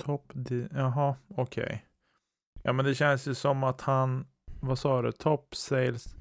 Top 0.00 0.32
di- 0.34 0.68
Jaha, 0.74 1.14
okej. 1.36 1.84
Ja 2.62 2.72
men 2.72 2.84
det 2.84 2.94
känns 2.94 3.28
ju 3.28 3.34
som 3.34 3.64
att 3.64 3.80
han, 3.80 4.26
vad 4.60 4.78
sa 4.78 5.02
du, 5.02 5.12
top 5.12 5.54
sales 5.54 6.14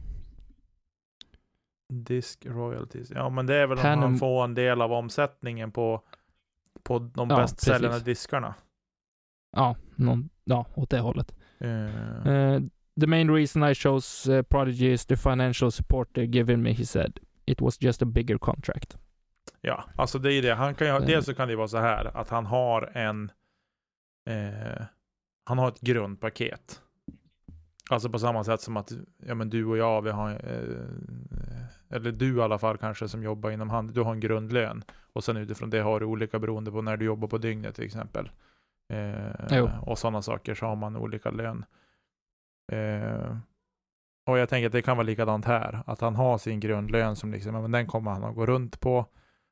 disk 1.93 2.45
royalties. 2.45 3.11
Ja 3.11 3.29
men 3.29 3.45
det 3.45 3.55
är 3.55 3.67
väl 3.67 3.77
om 3.77 3.83
han 3.85 4.17
får 4.17 4.43
en 4.43 4.53
del 4.53 4.81
av 4.81 4.93
omsättningen 4.93 5.71
på, 5.71 6.01
på 6.83 6.99
de 6.99 7.29
Ja, 7.29 7.35
bäst 7.37 7.59
säljande 7.61 7.99
diskarna. 7.99 8.55
Ja, 9.55 9.75
någon, 9.95 10.29
ja 10.43 10.65
åt 10.75 10.89
det 10.89 10.99
hållet. 10.99 11.35
Eh, 11.59 11.69
Uh, 12.27 12.61
the 13.01 13.07
main 13.07 13.29
reason 13.35 13.63
I 13.63 13.75
chose 13.75 14.37
uh, 14.37 14.41
Prodigy 14.43 14.91
is 14.93 15.05
the 15.05 15.17
financial 15.17 15.71
support 15.71 16.07
they're 16.17 16.25
giving 16.33 16.61
me, 16.61 16.73
he 16.73 16.85
said. 16.85 17.19
It 17.45 17.61
was 17.61 17.81
just 17.81 18.01
a 18.01 18.05
bigger 18.05 18.37
contract. 18.37 18.97
Ja, 19.61 19.83
alltså 19.95 20.19
det 20.19 20.33
är 20.33 20.41
det. 20.41 20.53
Han 20.55 20.75
kan 20.75 20.87
ju 20.87 20.93
Eh. 20.93 20.99
dels 21.05 21.25
så 21.25 21.33
kan 21.33 21.47
det 21.47 21.51
ju 21.51 21.57
vara 21.57 21.67
så 21.67 21.77
här 21.77 22.17
att 22.17 22.29
han 22.29 22.45
har 22.45 22.81
en 22.97 23.31
eh, 24.29 24.85
han 25.43 25.57
har 25.57 25.67
ett 25.67 25.81
grundpaket. 25.81 26.81
Alltså 27.89 28.09
på 28.09 28.19
samma 28.19 28.43
sätt 28.43 28.61
som 28.61 28.77
att 28.77 28.91
ja, 29.17 29.35
men 29.35 29.49
du 29.49 29.65
och 29.65 29.77
jag, 29.77 30.01
vi 30.01 30.11
har 30.11 30.29
eh, 30.31 30.89
eller 31.89 32.11
du 32.11 32.37
i 32.37 32.41
alla 32.41 32.57
fall 32.57 32.77
kanske 32.77 33.07
som 33.07 33.23
jobbar 33.23 33.51
inom 33.51 33.69
handel, 33.69 33.95
du 33.95 34.01
har 34.01 34.11
en 34.11 34.19
grundlön 34.19 34.83
och 35.13 35.23
sen 35.23 35.37
utifrån 35.37 35.69
det 35.69 35.79
har 35.79 35.99
du 35.99 36.05
olika 36.05 36.39
beroende 36.39 36.71
på 36.71 36.81
när 36.81 36.97
du 36.97 37.05
jobbar 37.05 37.27
på 37.27 37.37
dygnet 37.37 37.75
till 37.75 37.85
exempel. 37.85 38.29
Eh, 38.93 39.79
och 39.83 39.97
sådana 39.97 40.21
saker 40.21 40.55
så 40.55 40.65
har 40.65 40.75
man 40.75 40.95
olika 40.95 41.31
lön. 41.31 41.65
Eh, 42.71 43.37
och 44.25 44.39
jag 44.39 44.49
tänker 44.49 44.65
att 44.65 44.71
det 44.71 44.81
kan 44.81 44.97
vara 44.97 45.05
likadant 45.05 45.45
här, 45.45 45.83
att 45.85 46.01
han 46.01 46.15
har 46.15 46.37
sin 46.37 46.59
grundlön 46.59 47.15
som 47.15 47.31
liksom, 47.31 47.55
ja, 47.55 47.61
men 47.61 47.71
den 47.71 47.87
kommer 47.87 48.11
han 48.11 48.23
att 48.23 48.35
gå 48.35 48.45
runt 48.45 48.79
på. 48.79 49.05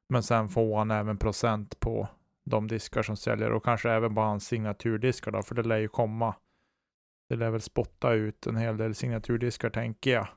Men 0.10 0.24
sen 0.24 0.50
får 0.50 0.78
han 0.78 0.92
även 0.92 1.18
procent 1.18 1.80
på 1.80 2.08
de 2.50 2.68
diskar 2.68 3.04
som 3.04 3.16
säljer 3.18 3.51
och 3.51 3.63
kanske 3.66 3.89
även 3.92 4.16
på 4.16 4.22
hans 4.22 4.48
signaturdiskar 4.48 5.32
då, 5.32 5.42
för 5.42 5.56
det 5.56 5.63
lär 5.63 5.77
ju 5.77 5.88
komma. 5.88 6.36
Det 7.30 7.36
lär 7.36 7.50
väl 7.50 7.62
spotta 7.62 8.13
ut 8.13 8.48
en 8.48 8.58
hel 8.58 8.77
del 8.77 8.96
signaturdiskar 8.96 9.70
tänker 9.70 10.12
jag. 10.13 10.27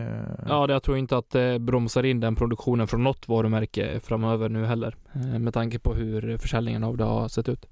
Eh, 0.00 0.34
Ja, 0.48 0.66
det, 0.66 0.72
jag 0.72 0.82
tror 0.82 0.96
inte 0.98 1.16
att 1.16 1.30
det 1.30 1.58
bromsar 1.58 2.02
in 2.02 2.20
den 2.20 2.36
produktionen 2.36 2.86
från 2.88 3.02
något 3.04 3.28
varumärke 3.28 4.00
framöver 4.00 4.48
nu 4.48 4.64
heller. 4.64 4.96
eh, 5.14 5.38
Med 5.38 5.54
tanke 5.54 5.78
på 5.78 5.94
hur 5.94 6.36
försäljningen 6.38 6.84
av 6.84 6.96
det 6.96 7.04
har 7.04 7.28
sett 7.28 7.48
ut. 7.48 7.66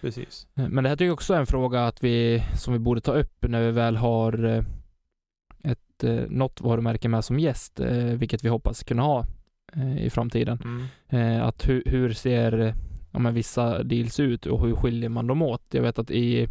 precis. 0.00 0.46
Eh, 0.56 0.68
Men 0.68 0.84
det 0.84 0.90
här 0.90 0.96
tycker 0.96 1.04
jag 1.06 1.12
också 1.14 1.34
är 1.34 1.38
en 1.40 1.46
fråga 1.46 1.86
att 1.86 2.04
vi, 2.04 2.42
som 2.56 2.72
vi 2.72 2.78
borde 2.78 3.00
ta 3.00 3.12
upp 3.12 3.36
när 3.48 3.60
vi 3.62 3.70
väl 3.70 3.96
har 3.96 4.44
eh, 4.44 4.64
ett, 5.64 6.04
eh, 6.04 6.14
något 6.28 6.60
varumärke 6.60 7.08
med 7.08 7.24
som 7.24 7.38
gäst, 7.38 7.80
eh, 7.80 7.96
vilket 8.04 8.44
vi 8.44 8.48
hoppas 8.48 8.82
kunna 8.84 9.02
ha 9.02 9.18
eh, 9.20 9.24
i 9.98 10.10
framtiden. 10.10 10.58
Mm. 10.64 10.84
Eh, 11.38 11.44
att 11.46 11.68
hur, 11.68 11.82
hur 11.86 12.12
ser 12.12 12.60
eh, 12.60 12.74
ja, 13.12 13.18
men 13.18 13.34
vissa 13.34 13.82
deals 13.82 14.20
ut 14.20 14.46
och 14.46 14.66
hur 14.66 14.74
skiljer 14.76 15.08
man 15.08 15.26
dem 15.26 15.42
åt? 15.42 15.62
Jag 15.70 15.82
vet 15.82 15.98
att 15.98 16.10
i, 16.10 16.48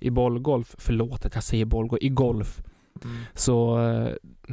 i 0.00 0.10
bollgolf, 0.10 0.74
förlåt 0.78 1.26
att 1.26 1.34
jag 1.34 1.44
säger 1.44 1.64
bollgolf, 1.64 2.02
i 2.02 2.08
golf 2.08 2.62
Mm. 3.04 3.16
så 3.34 3.80
eh, 3.88 4.12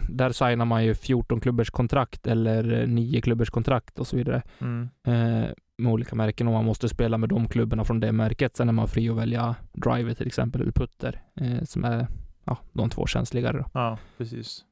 där 0.09 0.31
signar 0.31 0.65
man 0.65 0.85
ju 0.85 0.93
14 0.95 1.39
klubbers 1.39 1.69
kontrakt 1.69 2.27
eller 2.27 2.87
9 2.87 3.21
klubbers 3.21 3.49
kontrakt 3.49 3.99
och 3.99 4.07
så 4.07 4.17
vidare 4.17 4.41
Mm. 4.61 4.89
eh, 5.07 5.49
med 5.77 5.91
olika 5.93 6.15
märken 6.15 6.47
och 6.47 6.53
man 6.53 6.65
måste 6.65 6.89
spela 6.89 7.17
med 7.17 7.29
de 7.29 7.47
klubbarna 7.47 7.83
från 7.83 7.99
det 7.99 8.11
märket. 8.11 8.55
Sen 8.57 8.69
är 8.69 8.73
man 8.73 8.87
fri 8.87 9.09
att 9.09 9.15
välja 9.17 9.55
driver 9.73 10.13
till 10.13 10.27
exempel 10.27 10.61
eller 10.61 10.71
putter 10.71 11.21
eh, 11.41 11.63
som 11.63 11.83
är 11.85 12.07
ja, 12.43 12.57
de 12.73 12.89
två 12.89 13.05
känsligare 13.07 13.57
då. 13.57 13.65
Ja, 13.73 13.97
precis. 14.17 14.65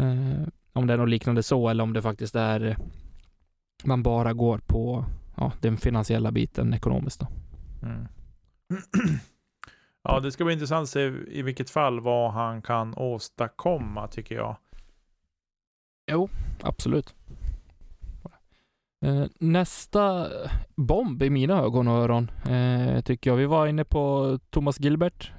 Eh, 0.00 0.48
om 0.72 0.86
det 0.86 0.92
är 0.92 0.98
något 0.98 1.08
liknande 1.08 1.42
så 1.42 1.68
eller 1.68 1.84
om 1.84 1.92
det 1.92 2.02
faktiskt 2.02 2.34
är 2.34 2.64
eh, 2.64 2.76
man 3.84 4.02
bara 4.02 4.32
går 4.32 4.58
på 4.58 5.04
ja, 5.36 5.52
den 5.60 5.76
finansiella 5.76 6.32
biten 6.32 6.74
ekonomiskt 6.74 7.20
då. 7.20 7.26
Mm. 7.82 8.08
ja, 10.02 10.20
det 10.20 10.32
ska 10.32 10.44
bli 10.44 10.52
intressant 10.52 10.82
att 10.82 10.88
se 10.88 11.12
i 11.28 11.42
vilket 11.42 11.70
fall 11.70 12.00
vad 12.00 12.32
han 12.32 12.62
kan 12.62 12.94
åstadkomma 12.94 14.08
tycker 14.08 14.34
jag. 14.34 14.56
Absolut. 16.62 17.14
Eh, 19.04 19.26
nästa 19.38 20.28
bomb 20.76 21.22
i 21.22 21.30
mina 21.30 21.58
ögon 21.58 21.88
och 21.88 21.94
öron 21.94 22.30
eh, 22.48 23.00
tycker 23.00 23.30
jag. 23.30 23.36
Vi 23.36 23.46
var 23.46 23.66
inne 23.66 23.84
på 23.84 24.38
Thomas 24.50 24.80
Gilbert 24.80 25.32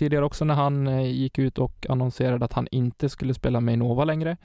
tidigare 0.00 0.24
också 0.24 0.44
när 0.44 0.54
han 0.54 0.86
eh, 0.86 1.06
gick 1.06 1.38
ut 1.38 1.58
och 1.58 1.86
annonserade 1.88 2.44
att 2.44 2.52
han 2.52 2.68
inte 2.70 3.08
skulle 3.08 3.34
spela 3.34 3.60
med 3.60 3.72
Innova 3.74 4.04
längre. 4.04 4.36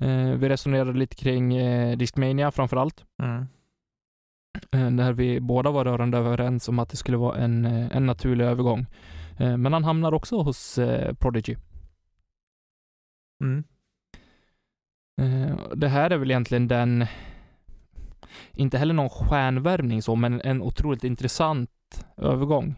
Eh, 0.00 0.30
vi 0.30 0.48
resonerade 0.48 0.98
lite 0.98 1.16
kring 1.16 1.56
eh, 1.56 1.96
Discmania 1.96 2.50
framför 2.50 2.76
allt. 2.76 3.04
Mm. 3.22 3.46
Där 4.96 5.12
vi 5.12 5.40
båda 5.40 5.70
var 5.70 5.84
rörande 5.84 6.18
överens 6.18 6.68
om 6.68 6.78
att 6.78 6.88
det 6.88 6.96
skulle 6.96 7.16
vara 7.16 7.36
en, 7.36 7.64
en 7.64 8.06
naturlig 8.06 8.44
övergång. 8.44 8.86
Men 9.38 9.72
han 9.72 9.84
hamnar 9.84 10.14
också 10.14 10.42
hos 10.42 10.78
Prodigy. 11.18 11.56
Mm. 13.44 13.64
Det 15.74 15.88
här 15.88 16.10
är 16.10 16.18
väl 16.18 16.30
egentligen 16.30 16.68
den, 16.68 17.06
inte 18.52 18.78
heller 18.78 18.94
någon 18.94 19.10
stjärnvärvning 19.10 20.02
så, 20.02 20.16
men 20.16 20.40
en 20.40 20.62
otroligt 20.62 21.04
intressant 21.04 22.06
övergång. 22.16 22.74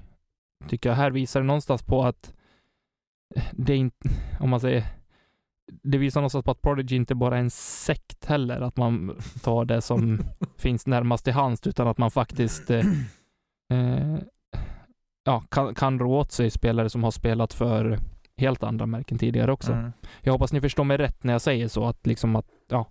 Tycker 0.68 0.88
jag. 0.88 0.96
Här 0.96 1.10
visar 1.10 1.40
det 1.40 1.46
någonstans 1.46 1.82
på 1.82 2.02
att 2.02 2.34
det 3.52 3.76
inte, 3.76 4.10
om 4.40 4.50
man 4.50 4.60
säger, 4.60 4.84
det 5.82 5.98
visar 5.98 6.20
någonstans 6.20 6.44
på 6.44 6.50
att 6.50 6.62
Prodigy 6.62 6.96
inte 6.96 7.14
bara 7.14 7.36
är 7.36 7.40
en 7.40 7.50
sekt 7.50 8.24
heller, 8.24 8.60
att 8.60 8.76
man 8.76 9.16
tar 9.42 9.64
det 9.64 9.80
som 9.80 10.20
finns 10.56 10.86
närmast 10.86 11.24
till 11.24 11.32
hands, 11.32 11.66
utan 11.66 11.88
att 11.88 11.98
man 11.98 12.10
faktiskt 12.10 12.70
eh, 12.70 12.86
eh, 13.72 14.18
ja, 15.24 15.44
kan, 15.50 15.74
kan 15.74 15.98
rå 15.98 16.18
åt 16.18 16.32
sig 16.32 16.50
spelare 16.50 16.90
som 16.90 17.04
har 17.04 17.10
spelat 17.10 17.52
för 17.52 17.98
helt 18.36 18.62
andra 18.62 18.86
märken 18.86 19.18
tidigare 19.18 19.52
också. 19.52 19.72
Mm. 19.72 19.92
Jag 20.20 20.32
hoppas 20.32 20.52
ni 20.52 20.60
förstår 20.60 20.84
mig 20.84 20.96
rätt 20.96 21.24
när 21.24 21.32
jag 21.32 21.42
säger 21.42 21.68
så 21.68 21.86
att 21.86 22.06
liksom 22.06 22.36
att, 22.36 22.46
ja, 22.68 22.86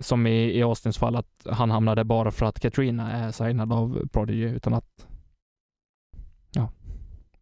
som 0.00 0.26
i, 0.26 0.58
i 0.58 0.62
Austins 0.62 0.98
fall 0.98 1.16
att 1.16 1.46
han 1.50 1.70
hamnade 1.70 2.04
bara 2.04 2.30
för 2.30 2.46
att 2.46 2.60
Katrina 2.60 3.12
är 3.12 3.30
signad 3.30 3.72
av 3.72 4.08
Prodigy 4.12 4.44
utan 4.44 4.74
att, 4.74 5.07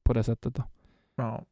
på 0.07 0.13
det 0.13 0.23
sättet 0.25 0.55
då. 0.55 0.65
Ja. 1.17 1.45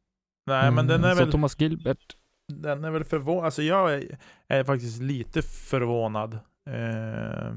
Nej, 0.45 0.71
men 0.71 0.87
den 0.87 0.99
Mm, 0.99 1.09
är 1.11 1.15
så 1.15 1.21
väl... 1.23 1.31
Thomas 1.31 1.59
Gilbert, 1.59 2.17
Den 2.47 2.83
är 2.83 2.91
väl 2.91 3.03
förvånad. 3.03 3.45
Alltså 3.45 3.61
jag 3.61 3.93
är, 3.93 4.17
är 4.47 4.63
faktiskt 4.63 5.01
lite 5.01 5.41
förvånad. 5.41 6.33
Eh, 6.65 7.53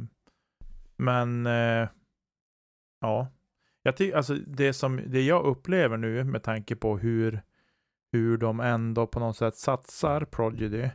men 0.96 1.46
eh, 1.46 1.88
ja. 3.00 3.28
Jag 3.82 3.96
tycker 3.96 4.16
alltså 4.16 4.34
det 4.34 4.72
som 4.72 5.00
det 5.06 5.22
jag 5.22 5.44
upplever 5.44 5.96
nu 5.96 6.24
med 6.24 6.42
tanke 6.42 6.76
på 6.76 6.98
hur 6.98 7.42
hur 8.12 8.36
de 8.38 8.60
ändå 8.60 9.06
på 9.06 9.20
något 9.20 9.36
sätt 9.36 9.56
satsar 9.56 10.24
Prodigy 10.24 10.88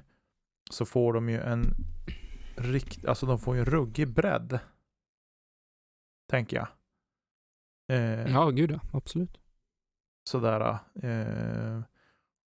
så 0.72 0.86
får 0.86 1.14
de 1.14 1.30
ju 1.30 1.42
en 1.42 1.64
rikt, 2.56 3.06
alltså 3.06 3.26
de 3.26 3.40
får 3.40 3.56
ju 3.56 3.60
en 3.60 3.66
ruggig 3.66 4.08
bredd. 4.08 4.60
Tänker 6.30 6.58
jag. 6.58 6.68
Eh, 7.98 8.32
ja 8.34 8.50
gud 8.50 8.72
ja, 8.72 8.80
absolut. 8.94 9.38
Sådär. 10.24 10.78
Eh, 11.04 11.82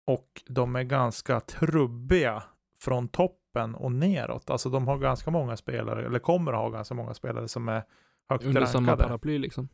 och 0.07 0.43
de 0.47 0.77
är 0.77 0.83
ganska 0.83 1.41
trubbiga 1.41 2.43
från 2.81 3.09
toppen 3.09 3.75
och 3.75 3.93
neråt. 3.93 4.51
Alltså 4.51 4.69
de 4.71 4.89
har 4.89 4.99
ganska 4.99 5.31
många 5.31 5.57
spelare, 5.57 6.07
eller 6.07 6.19
kommer 6.19 6.53
att 6.53 6.59
ha 6.59 6.69
ganska 6.71 6.95
många 6.95 7.15
spelare 7.15 7.49
som 7.49 7.69
är 7.69 7.83
högt 8.29 8.45
Under 8.45 8.65
samma 8.65 8.91
rankade. 8.91 9.09
paraply 9.09 9.39
liksom. 9.39 9.69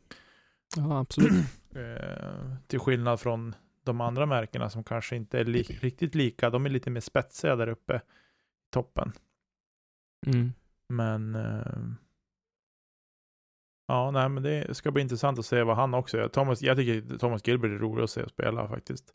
Ja, 0.77 0.99
absolut. 0.99 1.31
Eh, 1.75 2.55
till 2.67 2.79
skillnad 2.79 3.19
från 3.19 3.55
de 3.83 4.01
andra 4.01 4.25
märkena 4.25 4.69
som 4.69 4.83
kanske 4.83 5.15
inte 5.15 5.39
är 5.39 5.45
li- 5.45 5.61
riktigt 5.81 6.15
lika. 6.15 6.49
De 6.49 6.65
är 6.65 6.69
lite 6.69 6.89
mer 6.89 6.99
spetsiga 7.01 7.55
där 7.55 7.67
uppe 7.67 7.95
i 7.95 7.99
toppen. 8.73 9.11
Mm. 10.27 10.53
Men 10.89 11.35
eh, 11.35 11.81
ja, 13.89 14.11
nej, 14.11 14.29
men 14.29 14.43
det 14.43 14.77
ska 14.77 14.91
bli 14.91 15.01
intressant 15.01 15.39
att 15.39 15.45
se 15.45 15.63
vad 15.63 15.75
han 15.75 15.93
också 15.93 16.17
gör. 16.17 16.27
Thomas, 16.27 16.61
jag 16.61 16.77
tycker 16.77 17.17
Thomas 17.17 17.47
Gilbert 17.47 17.71
är 17.71 17.77
rolig 17.79 18.03
att 18.03 18.09
se 18.09 18.29
spela 18.29 18.67
faktiskt. 18.67 19.13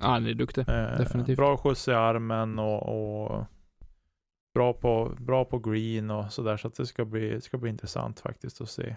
Ja, 0.00 0.06
han 0.06 0.26
är 0.26 0.34
duktig. 0.34 0.68
Eh, 0.68 0.98
Definitivt. 0.98 1.36
Bra 1.36 1.56
skjuts 1.56 1.88
i 1.88 1.92
armen 1.92 2.58
och, 2.58 2.82
och 3.28 3.44
bra, 4.54 4.72
på, 4.72 5.16
bra 5.18 5.44
på 5.44 5.58
green 5.58 6.10
och 6.10 6.32
sådär. 6.32 6.56
Så 6.56 6.68
att 6.68 6.74
det 6.74 6.86
ska 6.86 7.04
bli, 7.04 7.40
ska 7.40 7.58
bli 7.58 7.70
intressant 7.70 8.20
faktiskt 8.20 8.60
att 8.60 8.70
se. 8.70 8.96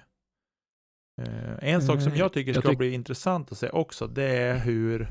Eh, 1.21 1.53
en 1.73 1.81
sak 1.81 2.01
som 2.01 2.11
Eh, 2.11 2.19
jag 2.19 2.33
tycker 2.33 2.53
jag 2.53 2.63
ska 2.63 2.71
tyck- 2.71 2.77
bli 2.77 2.93
intressant 2.93 3.51
att 3.51 3.57
se 3.57 3.69
också, 3.69 4.07
det 4.07 4.23
är 4.37 4.59
hur 4.59 5.07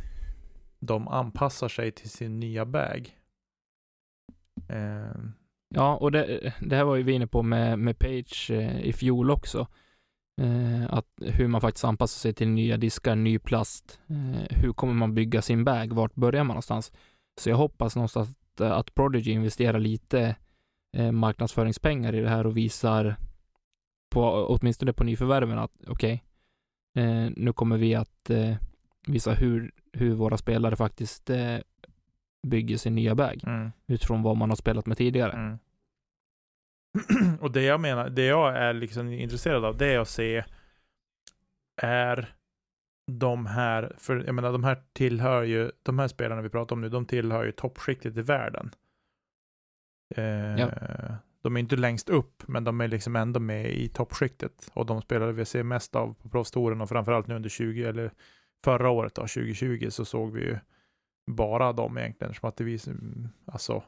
de 0.78 1.08
anpassar 1.08 1.68
sig 1.68 1.92
till 1.92 2.10
sin 2.10 2.40
nya 2.40 2.64
bag. 2.66 3.16
Eh, 4.68 5.20
Ja, 5.74 5.96
och 5.96 6.12
det, 6.12 6.52
det 6.60 6.76
här 6.76 6.84
var 6.84 6.96
ju 6.96 7.02
vi 7.02 7.12
inne 7.12 7.26
på 7.26 7.42
med, 7.42 7.78
med 7.78 7.98
Page 7.98 8.50
eh, 8.50 8.80
i 8.80 8.92
fjol 8.92 9.30
också. 9.30 9.66
Eh, 10.40 10.94
att 10.94 11.06
hur 11.20 11.48
man 11.48 11.60
faktiskt 11.60 11.84
anpassar 11.84 12.18
sig 12.18 12.34
till 12.34 12.48
nya 12.48 12.76
diskar, 12.76 13.16
ny 13.16 13.38
plast. 13.38 14.00
Eh, 14.06 14.56
hur 14.56 14.72
kommer 14.72 14.94
man 14.94 15.14
bygga 15.14 15.42
sin 15.42 15.64
bag? 15.64 15.92
Vart 15.92 16.14
börjar 16.14 16.44
man 16.44 16.54
någonstans? 16.54 16.92
Så 17.40 17.50
jag 17.50 17.56
hoppas 17.56 17.96
någonstans 17.96 18.28
att, 18.28 18.60
att 18.60 18.94
Prodigy 18.94 19.30
investerar 19.30 19.78
lite 19.78 20.36
eh, 20.96 21.12
marknadsföringspengar 21.12 22.14
i 22.14 22.20
det 22.20 22.28
här 22.28 22.46
och 22.46 22.56
visar 22.56 23.16
på, 24.10 24.46
åtminstone 24.46 24.92
på 24.92 25.04
nyförvärven 25.04 25.58
att 25.58 25.72
okej, 25.86 26.24
okay, 26.94 27.04
eh, 27.04 27.30
nu 27.36 27.52
kommer 27.52 27.76
vi 27.76 27.94
att 27.94 28.30
eh, 28.30 28.54
visa 29.06 29.32
hur, 29.32 29.72
hur 29.92 30.14
våra 30.14 30.36
spelare 30.36 30.76
faktiskt 30.76 31.30
eh, 31.30 31.56
bygger 32.46 32.76
sin 32.76 32.94
nya 32.94 33.14
bag 33.14 33.40
Mm. 33.46 33.70
utifrån 33.86 34.22
vad 34.22 34.36
man 34.36 34.48
har 34.50 34.56
spelat 34.56 34.86
med 34.86 34.96
tidigare. 34.96 35.32
Mm. 35.32 35.58
och 37.40 37.52
det 37.52 37.62
jag 37.62 37.80
menar, 37.80 38.10
det 38.10 38.24
jag 38.24 38.56
är 38.56 38.72
liksom 38.72 39.08
intresserad 39.08 39.64
av, 39.64 39.76
det 39.76 39.86
är 39.86 39.98
att 39.98 40.08
se 40.08 40.44
är 41.82 42.34
de 43.12 43.46
här, 43.46 43.94
för 43.98 44.24
jag 44.26 44.34
menar 44.34 44.52
de 44.52 44.64
här 44.64 44.82
tillhör 44.92 45.42
ju, 45.42 45.70
de 45.82 45.98
här 45.98 46.08
spelarna 46.08 46.42
vi 46.42 46.48
pratar 46.48 46.76
om 46.76 46.80
nu, 46.80 46.88
de 46.88 47.06
tillhör 47.06 47.44
ju 47.44 47.52
toppskiktet 47.52 48.16
i 48.16 48.22
världen. 48.22 48.70
Eh, 50.16 50.56
Ja. 50.60 50.70
De 51.42 51.56
är 51.56 51.60
inte 51.60 51.76
längst 51.76 52.08
upp, 52.08 52.42
men 52.48 52.64
de 52.64 52.80
är 52.80 52.88
liksom 52.88 53.16
ändå 53.16 53.40
med 53.40 53.70
i 53.70 53.88
toppskiktet. 53.88 54.70
Och 54.74 54.86
de 54.86 55.02
spelare 55.02 55.32
vi 55.32 55.44
ser 55.44 55.62
mest 55.62 55.96
av 55.96 56.14
på 56.14 56.28
proffstouren 56.28 56.80
och 56.80 56.88
framförallt 56.88 57.26
nu 57.26 57.34
under 57.34 57.48
20, 57.48 57.84
eller 57.84 58.10
förra 58.64 58.90
året 58.90 59.14
då, 59.14 59.22
2020, 59.22 59.86
så 59.90 60.04
såg 60.04 60.32
vi 60.32 60.40
ju 60.40 60.58
bara 61.26 61.72
dem 61.72 61.98
egentligen. 61.98 62.34
Som 62.34 62.48
att 62.48 62.56
det, 62.56 62.64
vis, 62.64 62.88
alltså, 63.44 63.82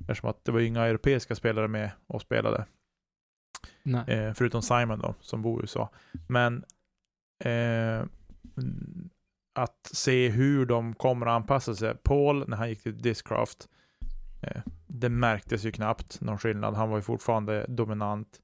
eftersom 0.00 0.30
att 0.30 0.44
det 0.44 0.52
var 0.52 0.60
inga 0.60 0.86
europeiska 0.86 1.34
spelare 1.34 1.68
med 1.68 1.90
och 2.06 2.20
spelade. 2.20 2.66
Eh, 4.08 4.32
förutom 4.34 4.62
Simon 4.62 4.98
då, 4.98 5.14
som 5.20 5.42
bor 5.42 5.60
i 5.60 5.62
USA. 5.62 5.90
Men 6.28 6.64
eh, 7.44 7.98
mm, 8.56 9.10
att 9.54 9.90
se 9.92 10.28
hur 10.28 10.66
de 10.66 10.94
kommer 10.94 11.26
att 11.26 11.32
anpassa 11.32 11.74
sig. 11.74 11.94
Paul, 11.94 12.48
när 12.48 12.56
han 12.56 12.68
gick 12.68 12.82
till 12.82 12.98
Discraft, 12.98 13.68
eh, 14.42 14.62
det 14.86 15.08
märktes 15.08 15.64
ju 15.64 15.72
knappt 15.72 16.20
någon 16.20 16.38
skillnad. 16.38 16.74
Han 16.74 16.90
var 16.90 16.96
ju 16.96 17.02
fortfarande 17.02 17.66
dominant. 17.68 18.40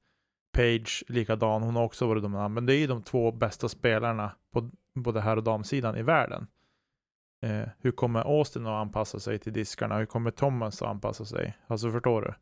Page, 0.57 1.03
likadan, 1.07 1.63
hon 1.63 1.75
har 1.75 1.83
också 1.83 2.07
varit 2.07 2.23
dominant. 2.23 2.53
Men 2.53 2.65
det 2.65 2.75
är 2.75 2.77
ju 2.77 2.87
de 2.87 3.03
två 3.03 3.31
bästa 3.31 3.69
spelarna 3.69 4.31
på 4.51 4.69
både 4.93 5.21
här 5.21 5.37
och 5.37 5.43
damsidan 5.43 5.97
i 5.97 6.01
världen. 6.01 6.47
Eh, 7.45 7.69
hur 7.79 7.91
kommer 7.91 8.19
Austin 8.39 8.65
att 8.65 8.71
anpassa 8.81 9.19
sig 9.19 9.39
till 9.39 9.53
diskarna? 9.53 9.97
Hur 9.97 10.05
kommer 10.05 10.31
Thomas 10.31 10.81
att 10.81 10.87
anpassa 10.87 11.25
sig? 11.25 11.57
Alltså 11.67 11.91
förstår 11.91 12.21
du? 12.21 12.33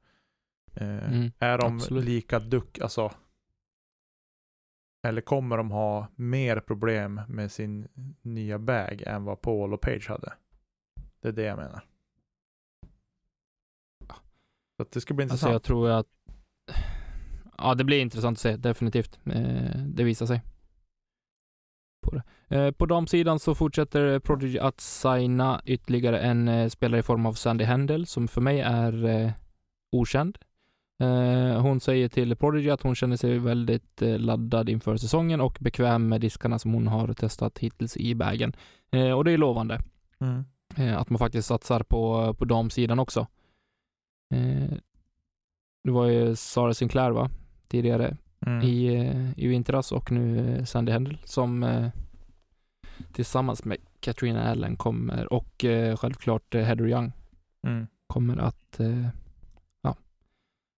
Eh, 0.81 1.07
Mm, 1.13 1.31
är 1.39 1.57
de 1.57 1.75
absolut. 1.75 2.05
lika 2.05 2.39
duck, 2.39 2.79
alltså? 2.79 3.11
Eller 5.07 5.21
kommer 5.21 5.57
de 5.57 5.71
ha 5.71 6.07
mer 6.15 6.59
problem 6.59 7.21
med 7.27 7.51
sin 7.51 7.87
nya 8.21 8.59
bag 8.59 9.01
än 9.05 9.23
vad 9.23 9.41
Paul 9.41 9.73
och 9.73 9.81
Page 9.81 10.09
hade? 10.09 10.33
Det 11.21 11.27
är 11.27 11.31
det 11.31 11.43
jag 11.43 11.57
menar. 11.57 11.83
Så 14.77 14.85
det 14.89 15.01
ska 15.01 15.13
bli 15.13 15.23
Alltså 15.23 15.33
intressant. 15.33 15.51
jag 15.53 15.63
tror 15.63 15.89
att 15.89 16.07
Ja, 17.57 17.75
det 17.75 17.83
blir 17.83 17.99
intressant 18.01 18.35
att 18.37 18.41
se, 18.41 18.55
definitivt. 18.55 19.19
Eh, 19.25 19.77
det 19.87 20.03
visar 20.03 20.25
sig. 20.25 20.41
På, 22.03 22.11
det. 22.11 22.23
Eh, 22.55 22.71
på 22.71 22.85
damsidan 22.85 23.39
så 23.39 23.55
fortsätter 23.55 24.19
Prodigy 24.19 24.59
att 24.59 24.81
signa 24.81 25.61
ytterligare 25.65 26.19
en 26.19 26.47
eh, 26.47 26.69
spelare 26.69 26.99
i 26.99 27.03
form 27.03 27.25
av 27.25 27.33
Sandy 27.33 27.63
Händel, 27.63 28.05
som 28.05 28.27
för 28.27 28.41
mig 28.41 28.59
är 28.59 29.05
eh, 29.05 29.31
okänd. 29.91 30.37
Hon 31.61 31.79
säger 31.79 32.09
till 32.09 32.35
Prodigy 32.35 32.69
att 32.69 32.81
hon 32.81 32.95
känner 32.95 33.15
sig 33.15 33.39
väldigt 33.39 34.01
laddad 34.01 34.69
inför 34.69 34.97
säsongen 34.97 35.41
och 35.41 35.57
bekväm 35.59 36.09
med 36.09 36.21
diskarna 36.21 36.59
som 36.59 36.73
hon 36.73 36.87
har 36.87 37.13
testat 37.13 37.59
hittills 37.59 37.97
i 37.97 38.15
bagen. 38.15 38.53
Och 39.15 39.23
det 39.23 39.31
är 39.31 39.37
lovande. 39.37 39.79
Mm. 40.19 40.97
Att 40.97 41.09
man 41.09 41.19
faktiskt 41.19 41.47
satsar 41.47 41.83
på, 41.83 42.33
på 42.33 42.45
damsidan 42.45 42.99
också. 42.99 43.27
Det 45.83 45.91
var 45.91 46.05
ju 46.05 46.35
Sara 46.35 46.73
Sinclair 46.73 47.11
va? 47.11 47.29
Tidigare 47.67 48.17
Mm. 48.45 48.61
i, 48.61 48.95
eh, 48.95 49.39
i 49.39 49.47
vintras 49.47 49.91
och 49.91 50.11
nu 50.11 50.55
eh, 50.57 50.63
Sandy 50.63 50.91
Händel 50.91 51.17
som 51.23 51.63
eh, 51.63 51.89
tillsammans 53.11 53.65
med 53.65 53.77
Katrina 53.99 54.49
Allen 54.51 54.75
kommer 54.75 55.33
och 55.33 55.65
självklart 55.97 56.53
Heather 56.55 56.87
Young 56.87 57.11
Mm. 57.67 57.87
kommer 58.07 58.37
att 58.37 58.79
ja, 59.81 59.95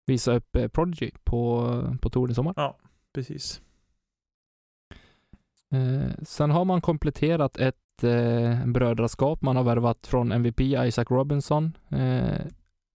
visa 0.06 0.34
upp 0.34 0.58
Prodigy 0.74 1.12
på, 1.24 1.72
på 2.02 2.10
touren 2.10 2.32
i 2.32 2.36
sommar. 2.36 2.54
Precis. 3.14 3.62
Eh, 5.72 6.12
sen 6.24 6.52
har 6.52 6.66
man 6.66 6.82
kompletterat 6.82 7.58
ett 7.58 8.04
eh, 8.04 8.66
brödraskap. 8.66 9.42
Man 9.42 9.56
har 9.56 9.64
värvat 9.64 10.08
från 10.08 10.32
MVP 10.32 10.62
Isaac 10.62 11.06
Robinson, 11.10 11.78
eh, 11.90 12.42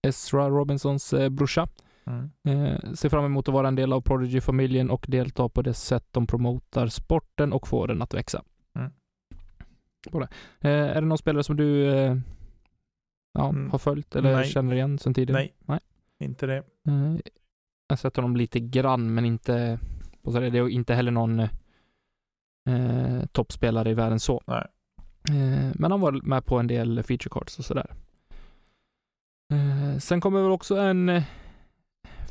Ezra 0.07 0.49
Robinsons 0.49 1.13
eh, 1.13 1.29
brorsa. 1.29 1.67
Mm. 2.05 2.29
Eh, 2.47 2.93
ser 2.93 3.09
fram 3.09 3.25
emot 3.25 3.47
att 3.47 3.53
vara 3.53 3.67
en 3.67 3.75
del 3.75 3.93
av 3.93 4.01
Prodigy-familjen 4.01 4.89
och 4.89 5.05
delta 5.07 5.49
på 5.49 5.61
det 5.61 5.73
sätt 5.73 6.05
de 6.11 6.27
promotar 6.27 6.87
sporten 6.87 7.53
och 7.53 7.67
får 7.67 7.87
den 7.87 8.01
att 8.01 8.13
växa. 8.13 8.43
Mm. 8.75 8.91
På 10.11 10.19
det. 10.19 10.27
Eh, 10.59 10.71
är 10.97 11.01
det 11.01 11.07
någon 11.07 11.17
spelare 11.17 11.43
som 11.43 11.57
du 11.57 11.91
eh, 11.93 12.17
ja, 13.33 13.49
Mm. 13.49 13.71
har 13.71 13.79
följt 13.79 14.15
eller 14.15 14.35
Nej. 14.35 14.47
känner 14.47 14.75
igen 14.75 14.97
sedan 14.99 15.13
tidigare? 15.13 15.39
Nej. 15.41 15.53
Nej. 15.65 15.79
Inte 16.19 16.45
det. 16.45 16.63
Jag 16.83 17.93
har 17.93 17.95
sett 17.97 18.15
honom 18.15 18.35
lite 18.35 18.59
grann, 18.59 19.13
men 19.13 19.25
inte 19.25 19.79
så 20.23 20.37
är 20.37 20.49
det 20.51 20.71
inte 20.71 20.93
heller 20.93 21.11
någon 21.11 21.39
eh, 21.39 23.25
toppspelare 23.31 23.89
i 23.91 23.93
världen 23.93 24.19
så. 24.19 24.41
Nej. 24.47 24.67
Men 25.75 25.91
han 25.91 26.01
var 26.01 26.11
med 26.11 26.45
på 26.45 26.59
en 26.59 26.67
del 26.67 27.03
feature 27.03 27.29
cards 27.31 27.59
och 27.59 27.65
sådär. 27.65 27.93
Sen 29.99 30.21
kommer 30.21 30.41
väl 30.41 30.51
också 30.51 30.75
en, 30.77 31.21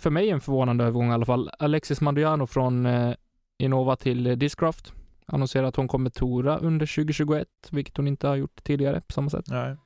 för 0.00 0.10
mig 0.10 0.30
en 0.30 0.40
förvånande 0.40 0.84
övergång 0.84 1.10
i 1.10 1.12
alla 1.12 1.26
fall, 1.26 1.50
Alexis 1.58 2.00
Mandiano 2.00 2.46
från 2.46 2.86
eh, 2.86 3.14
Innova 3.58 3.96
till 3.96 4.26
eh, 4.26 4.36
Discraft. 4.36 4.92
Annonserar 5.26 5.64
att 5.64 5.76
hon 5.76 5.88
kommer 5.88 6.10
tora 6.10 6.58
under 6.58 6.86
2021, 6.86 7.48
vilket 7.70 7.96
hon 7.96 8.08
inte 8.08 8.28
har 8.28 8.36
gjort 8.36 8.64
tidigare 8.64 9.00
på 9.00 9.12
samma 9.12 9.30
sätt. 9.30 9.44
Nej. 9.48 9.76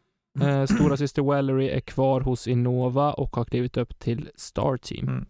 Eh, 0.40 0.66
stora 0.66 0.96
syster 0.96 1.22
Valerie 1.22 1.76
är 1.76 1.80
kvar 1.80 2.20
hos 2.20 2.48
Innova 2.48 3.12
och 3.12 3.36
har 3.36 3.44
klivit 3.44 3.76
upp 3.76 3.98
till 3.98 4.30
Star 4.34 4.76
Team. 4.76 5.08
Mm. 5.08 5.26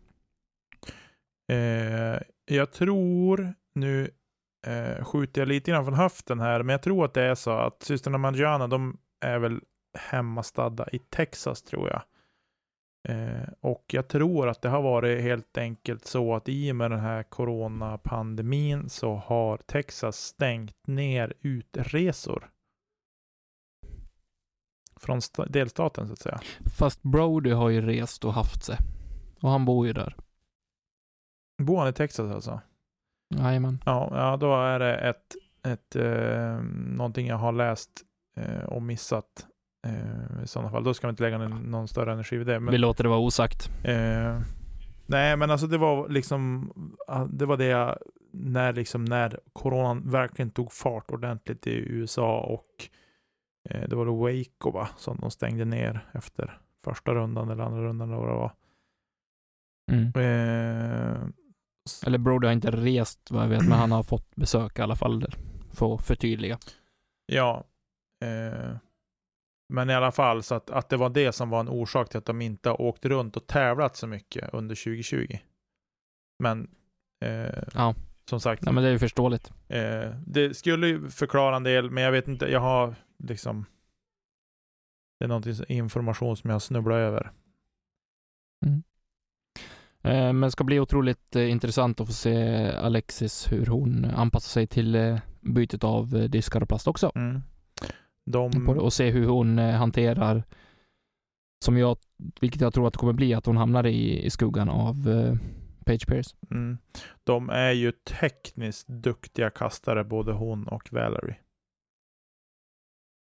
Eh, 1.53 2.21
jag 2.45 2.73
tror, 2.73 3.55
nu 3.75 4.11
eh, 4.67 5.05
skjuter 5.05 5.41
jag 5.41 5.49
lite 5.49 5.71
grann 5.71 5.85
från 5.85 5.95
höften 5.95 6.41
här, 6.41 6.63
men 6.63 6.73
jag 6.73 6.83
tror 6.83 7.05
att 7.05 7.15
det 7.15 7.23
är 7.23 7.35
så 7.35 7.51
att 7.51 7.83
systrarna 7.83 8.19
Mangiana, 8.19 8.67
de 8.67 8.99
är 9.21 9.39
väl 9.39 9.61
hemmastadda 9.99 10.89
i 10.93 10.99
Texas 10.99 11.63
tror 11.63 11.89
jag. 11.89 12.03
Eh, 13.09 13.49
och 13.61 13.85
jag 13.89 14.09
tror 14.09 14.49
att 14.49 14.63
det 14.63 14.69
har 14.69 14.83
varit 14.83 15.23
helt 15.23 15.59
enkelt 15.59 16.07
så 16.07 16.35
att 16.35 16.49
i 16.49 16.73
och 16.73 16.77
med 16.77 16.91
den 16.91 17.01
här 17.01 17.23
coronapandemin 17.23 18.89
så 18.89 19.15
har 19.15 19.57
Texas 19.57 20.17
stängt 20.17 20.87
ner 20.87 21.35
utresor. 21.41 22.51
Från 24.97 25.21
sta- 25.21 25.49
delstaten 25.49 26.07
så 26.07 26.13
att 26.13 26.19
säga. 26.19 26.41
Fast 26.79 27.03
Brody 27.03 27.51
har 27.51 27.69
ju 27.71 27.81
rest 27.81 28.25
och 28.25 28.33
haft 28.33 28.65
sig. 28.65 28.79
Och 29.41 29.51
han 29.51 29.65
bor 29.65 29.87
ju 29.87 29.93
där. 29.93 30.17
Bor 31.63 31.79
han 31.79 31.89
i 31.89 31.93
Texas 31.93 32.33
alltså? 32.33 32.61
Jajamän. 33.35 33.83
Ja, 33.87 34.09
ja 34.13 34.37
då 34.37 34.57
är 34.57 34.79
det 34.79 34.97
ett, 34.97 35.35
ett, 35.67 35.97
eh, 35.97 36.61
någonting 36.97 37.27
jag 37.27 37.37
har 37.37 37.53
läst 37.53 37.91
eh, 38.37 38.65
och 38.65 38.83
missat. 38.83 39.47
Eh, 39.85 40.43
I 40.45 40.47
sådana 40.47 40.71
fall. 40.71 40.85
Då 40.85 40.95
ska 40.95 41.07
vi 41.07 41.11
inte 41.11 41.23
lägga 41.23 41.39
någon 41.39 41.89
större 41.89 42.13
energi 42.13 42.37
vid 42.37 42.47
det. 42.47 42.61
Men, 42.61 42.73
Vi 42.73 42.79
låter 42.79 43.05
det 43.05 43.11
vara 43.11 43.19
osagt. 43.21 43.71
eh, 43.85 44.41
nej, 45.07 45.37
men 45.37 45.51
alltså 45.51 45.67
det 45.67 45.79
var 45.79 46.09
liksom, 46.09 46.73
ah, 47.07 47.25
det 47.25 47.47
var 47.47 47.57
det 47.57 47.65
jag, 47.65 47.99
när 48.33 48.73
liksom, 48.73 49.05
när 49.05 49.41
coronan 49.53 50.11
verkligen 50.11 50.51
tog 50.51 50.73
fart 50.73 51.11
ordentligt 51.11 51.67
i 51.67 51.71
USA 51.75 52.41
och 52.41 52.89
eh, 53.71 53.89
det 53.89 53.97
var 53.97 54.07
då 54.07 54.15
Waco 54.15 54.71
va, 54.71 54.89
som 54.97 55.17
de 55.21 55.31
stängde 55.31 55.65
ner 55.65 56.09
efter 56.13 56.59
första 56.85 57.15
rundan 57.15 57.51
eller 57.51 57.65
andra 57.65 57.83
rundan 57.83 58.09
eller 58.09 58.21
vad 58.21 58.29
det 58.29 58.35
var. 58.35 58.53
Mm. 59.93 60.07
Eh, 60.17 61.21
Eller 62.07 62.19
Brody 62.19 62.47
har 62.47 62.53
inte 62.53 62.71
rest 62.71 63.31
vad 63.31 63.43
jag 63.43 63.49
vet, 63.49 63.63
men 63.69 63.79
han 63.79 63.93
har 63.93 64.03
fått 64.03 64.37
besök 64.37 64.79
i 64.79 64.83
alla 64.83 64.97
fall. 64.97 65.27
För 65.73 65.95
att 65.95 66.03
förtydliga. 66.07 66.59
Ja. 67.27 67.65
Men 69.69 69.91
i 69.91 69.95
alla 69.95 70.13
fall 70.13 70.43
så 70.43 70.55
att, 70.55 70.71
att 70.71 70.89
det 70.89 70.97
var 70.97 71.11
det 71.11 71.33
som 71.33 71.51
var 71.51 71.61
en 71.61 71.69
orsak 71.69 72.09
till 72.09 72.19
att 72.19 72.25
de 72.25 72.41
inte 72.43 72.69
har 72.69 72.81
åkt 72.81 73.05
runt 73.05 73.37
och 73.37 73.47
tävlat 73.47 73.97
så 73.97 74.07
mycket 74.07 74.51
under 74.55 74.75
2020. 74.75 75.39
Men 76.39 76.71
eh, 77.25 77.63
Ja. 77.75 77.95
som 78.31 78.41
sagt, 78.41 78.63
Nej, 78.63 78.75
men 78.75 78.83
det 78.83 78.89
är 78.89 78.93
ju 78.93 78.99
förståeligt. 78.99 79.53
eh, 79.69 80.11
det 80.27 80.57
skulle 80.57 80.87
ju 80.87 81.09
förklara 81.11 81.57
en 81.57 81.63
del, 81.63 81.91
men 81.91 82.03
jag 82.03 82.13
vet 82.13 82.29
inte, 82.29 82.47
jag 82.47 82.61
har 82.61 82.95
liksom 83.19 83.65
det 85.19 85.25
är 85.25 85.29
någonting, 85.29 85.55
information 85.69 86.37
som 86.37 86.51
jag 86.51 86.63
snubblar 86.63 86.99
över. 86.99 87.33
Eh, 90.03 90.33
men 90.33 90.41
det 90.41 90.51
ska 90.51 90.65
bli 90.65 90.81
otroligt 90.81 91.37
eh, 91.37 91.51
intressant 91.51 92.01
att 92.01 92.07
få 92.07 92.13
se 92.13 92.67
Alexis 92.73 93.53
hur 93.53 93.67
hon 93.67 94.05
anpassar 94.05 94.49
sig 94.49 94.67
till 94.67 94.95
eh, 94.95 95.19
bytet 95.41 95.85
av 95.85 96.17
eh, 96.17 96.23
diskar 96.25 96.61
och 96.63 96.69
plast 96.69 96.89
också. 96.89 97.13
Mm. 97.15 97.43
De, 98.31 98.69
och 98.69 98.93
se 98.93 99.11
hur 99.11 99.27
hon 99.27 99.59
eh, 99.59 99.75
hanterar, 99.75 100.45
som 101.65 101.79
jag, 101.79 101.97
vilket 102.41 102.61
jag 102.61 102.75
tror 102.75 102.87
att 102.87 102.93
det 102.93 102.99
kommer 102.99 103.13
bli, 103.13 103.35
att 103.35 103.47
hon 103.47 103.57
hamnar 103.57 103.87
i, 103.87 104.25
i 104.25 104.31
skuggan 104.31 104.69
av 104.69 105.09
eh, 105.09 105.35
Page 105.85 106.07
Pierce. 106.07 106.37
mm, 106.51 106.79
de 107.25 107.51
är 107.51 107.73
ju 107.73 107.93
tekniskt 107.93 108.89
duktiga 108.89 109.51
kastare, 109.51 110.05
både 110.05 110.33
hon 110.33 110.69
och 110.69 110.93
Valerie. 110.93 111.37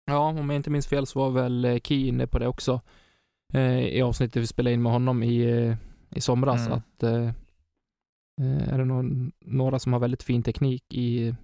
Ja, 0.06 0.28
om 0.28 0.50
jag 0.50 0.56
inte 0.56 0.70
minns 0.70 0.86
fel 0.86 1.06
så 1.06 1.18
var 1.18 1.30
väl 1.30 1.64
eh, 1.64 1.78
Key 1.78 2.08
inne 2.08 2.26
på 2.26 2.38
det 2.38 2.46
också 2.46 2.80
eh, 3.52 3.80
i 3.80 4.02
avsnittet 4.02 4.42
vi 4.42 4.46
spelade 4.46 4.74
in 4.74 4.82
med 4.82 4.92
honom 4.92 5.22
i, 5.22 5.42
eh, 5.42 5.76
i 6.10 6.20
somras. 6.20 6.66
Mm. 6.66 6.78
Att 6.78 7.02
eh, 7.02 7.30
är 8.72 8.78
det 8.78 8.84
någon, 8.84 9.32
några 9.40 9.78
som 9.78 9.92
har 9.92 10.00
väldigt 10.00 10.22
fin 10.22 10.42
teknik 10.42 10.84
i, 10.94 11.34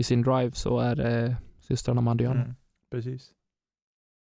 i 0.00 0.04
sin 0.04 0.22
drive 0.22 0.52
så 0.52 0.78
är 0.78 0.96
det 0.96 1.36
systrarna 1.60 2.00
Mandiano. 2.00 2.40
Mm, 2.40 2.54
precis. 2.96 3.30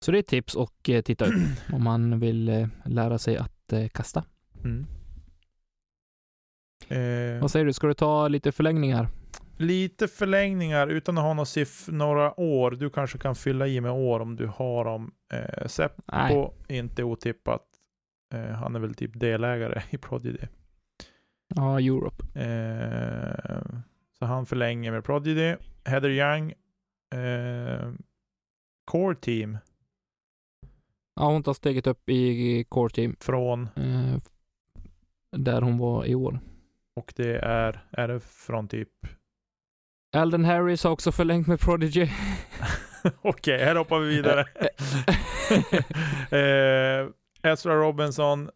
Så 0.04 0.12
det 0.12 0.18
är 0.18 0.20
ett 0.20 0.26
tips 0.26 0.54
och 0.54 0.88
eh, 0.90 1.02
titta 1.02 1.24
upp 1.26 1.34
om 1.72 1.84
man 1.84 2.20
vill 2.20 2.48
eh, 2.48 2.68
lära 2.84 3.18
sig 3.18 3.36
att 3.36 3.72
eh, 3.72 3.88
kasta. 3.88 4.24
Mm. 4.64 4.86
Eh, 6.88 7.40
Vad 7.40 7.50
säger 7.50 7.66
du, 7.66 7.72
ska 7.72 7.86
du 7.86 7.94
ta 7.94 8.28
lite 8.28 8.52
förlängningar? 8.52 9.08
lite 9.56 10.08
förlängningar 10.08 10.86
utan 10.88 11.18
att 11.18 11.24
ha 11.24 11.34
några, 11.34 11.44
siff- 11.44 11.92
några 11.92 12.40
år. 12.40 12.70
Du 12.70 12.90
kanske 12.90 13.18
kan 13.18 13.34
fylla 13.34 13.66
i 13.66 13.80
med 13.80 13.92
år 13.92 14.20
om 14.20 14.36
du 14.36 14.46
har 14.46 14.84
dem. 14.84 15.14
Eh, 15.32 15.66
Seppo, 15.66 16.52
inte 16.68 17.04
otippat. 17.04 17.62
Eh, 18.34 18.50
han 18.50 18.76
är 18.76 18.80
väl 18.80 18.94
typ 18.94 19.20
delägare 19.20 19.82
i 19.90 19.98
Prodigy. 19.98 20.46
Ja, 21.54 21.80
Europe. 21.80 22.40
Eh, 22.40 23.62
så 24.18 24.24
han 24.24 24.46
förlänger 24.46 24.92
med 24.92 25.04
Prodigy. 25.04 25.56
Heather 25.84 26.08
Young. 26.10 26.52
Eh, 27.14 27.92
core 28.90 29.14
team 29.14 29.58
Ja, 31.16 31.26
hon 31.26 31.42
tar 31.42 31.54
steget 31.54 31.86
upp 31.86 32.08
i 32.08 32.64
core 32.68 32.90
team 32.90 33.16
från, 33.20 33.62
eh, 33.62 34.16
där 35.36 35.62
hon 35.62 35.78
var 35.78 36.06
i 36.06 36.14
år. 36.14 36.40
och 36.96 37.12
det 37.16 37.38
är, 37.38 37.84
är 37.90 38.08
det 38.08 38.20
från 38.20 38.68
typ, 38.68 38.88
Alden 40.16 40.44
Harris 40.44 40.84
har 40.84 40.90
också 40.90 41.12
förlängt 41.12 41.46
med 41.46 41.60
Prodigy. 41.60 42.08
okej, 43.22 43.64
här 43.64 43.76
hoppar 43.76 43.98
vi 43.98 44.08
vidare. 44.08 44.40
eh, 46.30 47.08
Ezra 47.42 47.74
Robinson, 47.74 48.50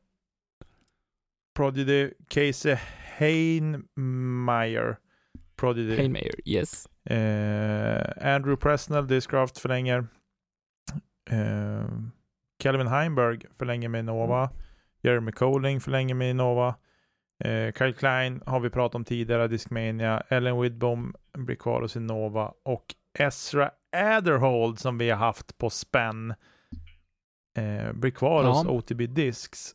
Prodigy, 1.56 2.10
Casey 2.28 2.76
Heinemeyer, 3.18 4.96
Prodigy. 5.56 5.96
Haymayer, 5.96 6.48
yes. 6.48 6.88
Eh, 7.10 8.34
Andrew 8.34 8.56
Presnell, 8.56 9.06
Discraft 9.06 9.58
förlänger. 9.58 10.06
Eh, 11.30 11.88
Kelvin 12.62 12.87
Heimberg 12.87 13.40
förlänger 13.58 13.88
med 13.88 13.98
Innova. 13.98 14.50
Jeremy 15.02 15.32
Colling 15.32 15.80
förlänger 15.80 16.14
med 16.14 16.30
Innova. 16.30 16.74
Eh, 17.44 17.72
Kyle 17.72 17.94
Klein 17.94 18.42
har 18.46 18.60
vi 18.60 18.70
pratat 18.70 18.94
om 18.94 19.04
tidigare, 19.04 19.48
Discmania. 19.48 20.20
Ellen 20.28 20.60
Widbom 20.60 21.14
blir 21.32 21.56
kvar 21.56 21.80
hos 21.82 21.96
Innova. 21.96 22.52
Och 22.62 22.94
Ezra 23.18 23.70
Adderhold 23.96 24.78
som 24.78 24.98
vi 24.98 25.10
har 25.10 25.16
haft 25.18 25.58
på 25.58 25.70
spänn 25.70 26.34
eh, 27.56 27.92
blir 27.92 28.10
kvar 28.10 28.42
Ja. 28.44 28.48
hos 28.48 28.66
OTB 28.66 29.06
Discs. 29.06 29.74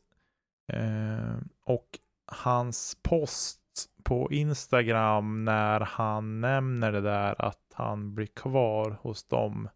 Eh, 0.73 1.37
och 1.65 1.87
hans 2.31 2.97
post 3.03 3.59
på 4.03 4.31
Instagram 4.31 5.45
när 5.45 5.79
han 5.79 6.41
nämner 6.41 6.91
det 6.91 7.01
där 7.01 7.41
att 7.41 7.73
han 7.73 8.15
blir 8.15 8.25
kvar 8.27 8.97
hos 9.01 9.23
dem. 9.27 9.69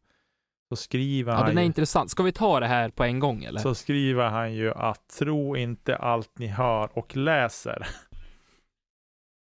Så 0.76 0.84
skriver 0.84 1.32
Ja, 1.32 1.38
han 1.38 1.48
den 1.48 1.58
är 1.58 1.62
ju, 1.62 1.66
intressant. 1.66 2.12
Ska 2.12 2.24
vi 2.24 2.32
ta 2.32 2.60
det 2.60 2.68
här 2.68 2.90
på 2.90 3.04
en 3.04 3.20
gång 3.20 3.44
eller? 3.44 3.60
så 3.60 3.76
skriver 3.76 4.30
han 4.30 4.54
ju 4.54 4.72
att 4.74 5.08
tro 5.20 5.58
inte 5.58 5.96
allt 5.96 6.40
ni 6.40 6.48
hör 6.48 6.98
och 6.98 7.16
läser. 7.18 7.88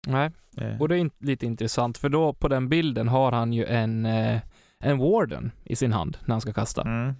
Nej, 0.06 0.30
Eh, 0.60 0.80
och 0.80 0.88
det 0.88 0.96
är 0.98 1.10
lite 1.18 1.46
intressant 1.46 1.98
för 1.98 2.08
då 2.08 2.32
på 2.32 2.48
den 2.48 2.68
bilden 2.68 3.08
har 3.08 3.32
han 3.32 3.52
ju 3.52 3.64
en, 3.66 4.06
eh, 4.06 4.40
en 4.78 4.98
Warden 4.98 5.52
i 5.64 5.76
sin 5.76 5.92
hand 5.92 6.18
när 6.24 6.34
han 6.34 6.40
ska 6.40 6.52
kasta. 6.52 6.82
mm, 6.82 7.14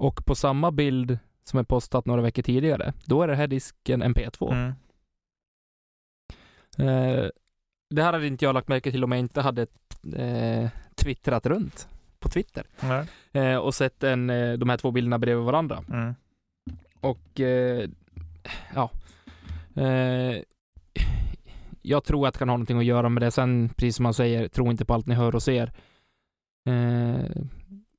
Och 0.00 0.26
på 0.26 0.34
samma 0.34 0.70
bild 0.70 1.18
som 1.44 1.58
är 1.58 1.62
postat 1.64 2.06
några 2.06 2.22
veckor 2.22 2.42
tidigare, 2.42 2.92
då 3.04 3.22
är 3.22 3.28
det 3.28 3.34
här 3.36 3.46
disken 3.46 4.02
en 4.02 4.14
P2. 4.14 4.52
mm, 4.52 4.72
Eh, 6.78 7.28
det 7.90 8.02
här 8.02 8.12
hade 8.12 8.26
inte 8.26 8.44
jag 8.44 8.54
lagt 8.54 8.68
märke 8.68 8.90
till 8.90 9.04
om 9.04 9.12
jag 9.12 9.18
inte 9.18 9.40
hade 9.40 9.66
eh, 10.16 10.68
twittrat 10.94 11.46
runt 11.46 11.88
på 12.26 12.32
Twitter 12.32 12.64
eh, 13.32 13.56
och 13.56 13.74
sett 13.74 14.02
en, 14.02 14.30
eh, 14.30 14.52
de 14.52 14.68
här 14.68 14.76
två 14.76 14.90
bilderna 14.90 15.18
bredvid 15.18 15.44
varandra. 15.44 15.84
mm, 15.88 16.14
Och 17.00 17.40
eh, 17.40 17.88
ja, 18.74 18.90
eh, 19.76 20.42
jag 21.82 22.04
tror 22.04 22.26
att 22.28 22.34
det 22.34 22.38
kan 22.38 22.48
ha 22.48 22.56
någonting 22.56 22.78
att 22.78 22.84
göra 22.84 23.08
med 23.08 23.22
det. 23.22 23.30
Sen, 23.30 23.68
precis 23.68 23.96
som 23.96 24.02
man 24.02 24.14
säger, 24.14 24.48
tro 24.48 24.70
inte 24.70 24.84
på 24.84 24.94
allt 24.94 25.06
ni 25.06 25.14
hör 25.14 25.34
och 25.34 25.42
ser. 25.42 25.72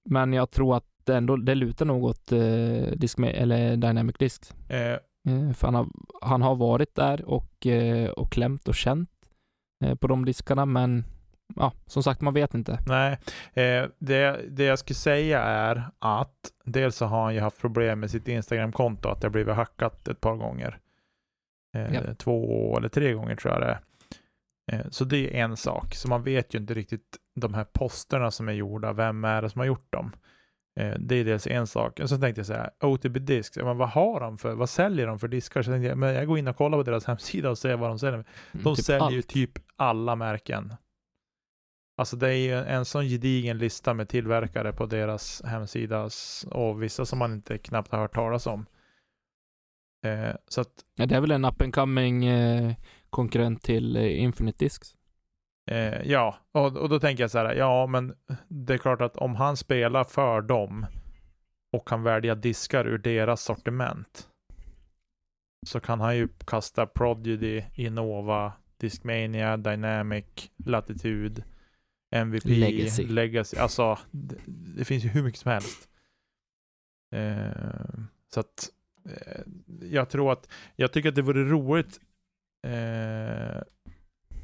Men 0.10 0.34
jag 0.34 0.52
tror 0.52 0.78
att 0.78 0.86
det 1.04 1.18
ändå 1.18 1.36
det 1.38 1.56
lutar 1.56 1.86
något 1.86 2.32
eh, 2.32 2.92
disk 2.98 3.18
med, 3.18 3.36
eller 3.36 3.78
Dynamic 3.78 4.16
Discs. 4.20 4.54
för 5.58 5.62
han 5.68 5.76
har, 5.76 5.88
han 6.22 6.42
har 6.42 6.56
varit 6.56 6.96
där 6.96 7.26
och, 7.26 7.68
och 8.16 8.32
klämt 8.32 8.68
och 8.68 8.76
känt 8.76 9.10
på 10.00 10.08
de 10.08 10.26
diskarna, 10.26 10.66
men 10.66 11.04
ja, 11.56 11.72
som 11.86 12.04
sagt, 12.04 12.22
man 12.22 12.34
vet 12.34 12.54
inte. 12.54 12.80
nej. 12.88 13.18
Eh, 13.54 13.90
det, 14.00 14.40
det 14.50 14.64
jag 14.64 14.80
skulle 14.80 14.96
säga 14.96 15.42
är 15.42 15.84
att 16.00 16.34
dels 16.66 16.96
så 16.96 17.06
har 17.06 17.24
han 17.24 17.34
ju 17.34 17.40
haft 17.40 17.62
problem 17.62 18.00
med 18.00 18.12
sitt 18.12 18.28
Instagram-konto, 18.28 19.10
att 19.10 19.22
det 19.22 19.28
har 19.28 19.32
blivit 19.32 19.56
hackat 19.56 20.08
ett 20.08 20.22
par 20.22 20.36
gånger. 20.36 20.80
Eh, 21.76 21.94
Ja. 21.94 22.02
Två 22.18 22.78
eller 22.78 22.90
tre 22.90 23.14
gånger 23.14 23.36
tror 23.36 23.54
jag 23.54 23.62
det 23.62 23.68
är. 23.68 23.80
Eh, 24.72 24.86
Så 24.90 25.04
det 25.06 25.18
är 25.40 25.44
en 25.44 25.58
sak. 25.58 25.96
Så 25.96 26.08
man 26.08 26.24
vet 26.24 26.54
ju 26.56 26.60
inte 26.60 26.74
riktigt 26.74 27.18
de 27.36 27.54
här 27.54 27.64
posterna 27.64 28.32
som 28.32 28.50
är 28.50 28.54
gjorda, 28.54 28.94
vem 28.94 29.24
är 29.26 29.42
det 29.42 29.50
som 29.50 29.60
har 29.60 29.66
gjort 29.66 29.92
dem? 29.94 30.12
Eh, 30.80 30.94
Det 31.00 31.16
är 31.16 31.26
dels 31.26 31.48
en 31.48 31.68
sak. 31.68 32.00
Och 32.00 32.10
så 32.10 32.18
tänkte 32.18 32.40
jag 32.40 32.46
så 32.46 32.54
här, 32.54 32.70
OTB 32.82 33.20
Discs, 33.20 33.58
men 33.58 33.78
vad 33.78 33.90
har 33.90 34.20
de 34.20 34.38
för, 34.38 34.54
vad 34.54 34.70
säljer 34.70 35.08
de 35.08 35.20
för 35.20 35.28
diskar? 35.28 35.62
Så 35.62 35.72
tänkte 35.72 35.88
jag, 35.88 35.98
men 35.98 36.14
jag 36.16 36.28
går 36.28 36.38
in 36.40 36.48
och 36.48 36.56
kollar 36.58 36.78
på 36.78 36.84
deras 36.84 37.06
hemsida 37.06 37.50
och 37.50 37.58
ser 37.58 37.78
vad 37.78 37.90
de 37.90 38.00
säljer. 38.00 38.14
Mm, 38.20 38.64
De 38.64 38.76
typ 38.76 38.86
säljer 38.86 39.12
ju 39.12 39.22
typ 39.22 39.52
alla 39.76 40.16
märken. 40.16 40.74
Alltså 41.98 42.16
det 42.16 42.28
är 42.28 42.38
ju 42.38 42.54
en 42.54 42.86
sån 42.86 43.06
gedigen 43.06 43.58
lista 43.58 43.94
med 43.94 44.10
tillverkare 44.10 44.74
på 44.74 44.86
deras 44.86 45.42
hemsida 45.46 46.10
och 46.52 46.84
vissa 46.84 47.06
som 47.06 47.20
man 47.20 47.34
inte 47.34 47.58
knappt 47.58 47.92
har 47.92 48.00
hört 48.00 48.16
talas 48.16 48.48
om. 48.48 48.66
Eh, 50.06 50.36
så 50.48 50.62
att 50.62 50.70
Ja, 50.96 51.06
det 51.06 51.16
är 51.16 51.22
väl 51.22 51.32
en 51.32 51.46
up 51.46 51.62
and 51.62 51.74
coming 51.74 52.26
eh, 52.26 52.76
konkurrent 53.10 53.64
till 53.64 53.96
eh, 53.96 54.24
Infinite 54.24 54.66
Discs. 54.66 54.96
Eh, 55.72 56.02
ja, 56.02 56.38
och, 56.52 56.78
och 56.78 56.90
då 56.90 57.00
tänker 57.00 57.24
jag 57.24 57.32
så 57.32 57.38
här, 57.38 57.56
ja 57.56 57.88
men 57.88 58.14
det 58.48 58.74
är 58.74 58.78
klart 58.78 59.02
att 59.02 59.18
om 59.18 59.36
han 59.36 59.58
spelar 59.58 60.04
för 60.04 60.42
dem 60.42 60.86
och 61.72 61.88
kan 61.88 62.04
välja 62.04 62.36
diskar 62.36 62.88
ur 62.88 62.98
deras 62.98 63.42
sortiment 63.42 64.28
så 65.68 65.80
kan 65.80 66.00
han 66.00 66.18
ju 66.18 66.28
kasta 66.28 66.86
Prodigy, 66.86 67.64
Innova, 67.76 68.54
Discmania, 68.78 69.58
Dynamic, 69.58 70.26
Latitude, 70.66 71.44
MVP, 72.12 72.46
Legacy. 72.46 73.08
Legacy. 73.08 73.58
Alltså, 73.58 74.00
det, 74.12 74.38
det 74.48 74.86
finns 74.86 75.06
ju 75.06 75.10
hur 75.10 75.24
mycket 75.24 75.40
som 75.40 75.52
helst. 75.52 75.90
Eh, 77.12 78.00
så 78.34 78.40
att 78.40 78.70
eh, 79.06 79.42
jag 79.82 80.10
tror 80.10 80.32
att, 80.32 80.50
jag 80.76 80.92
tycker 80.92 81.10
att 81.10 81.16
det 81.16 81.22
vore 81.22 81.44
roligt 81.44 82.00
eh, 82.64 83.62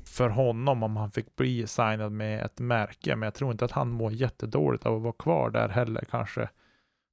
för 0.05 0.29
honom 0.29 0.83
om 0.83 0.97
han 0.97 1.11
fick 1.11 1.35
bli 1.35 1.67
signad 1.67 2.11
med 2.11 2.45
ett 2.45 2.59
märke, 2.59 3.15
men 3.15 3.27
jag 3.27 3.33
tror 3.33 3.51
inte 3.51 3.65
att 3.65 3.71
han 3.71 3.89
mår 3.89 4.11
jättedåligt 4.11 4.85
av 4.85 4.95
att 4.95 5.01
vara 5.01 5.13
kvar 5.13 5.49
där 5.49 5.69
heller, 5.69 6.05
kanske 6.09 6.49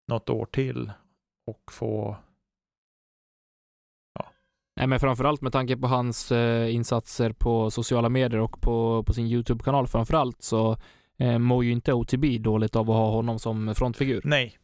något 0.08 0.30
år 0.30 0.46
till 0.46 0.92
och 1.46 1.72
få 1.72 2.16
Nej, 4.80 4.86
men 4.86 5.00
framförallt 5.00 5.40
med 5.40 5.52
tanke 5.52 5.76
på 5.76 5.86
hans 5.86 6.32
eh, 6.32 6.74
insatser 6.74 7.32
på 7.32 7.70
sociala 7.70 8.08
medier 8.08 8.40
och 8.40 8.60
på, 8.60 9.02
på 9.06 9.12
sin 9.12 9.26
YouTube-kanal 9.26 9.86
framförallt 9.86 10.42
så 10.42 10.76
eh, 11.18 11.38
mår 11.38 11.64
ju 11.64 11.72
inte 11.72 11.92
OTB 11.92 12.24
dåligt 12.40 12.76
av 12.76 12.90
att 12.90 12.96
ha 12.96 13.10
honom 13.10 13.38
som 13.38 13.74
frontfigur. 13.74 14.20
nej. 14.24 14.58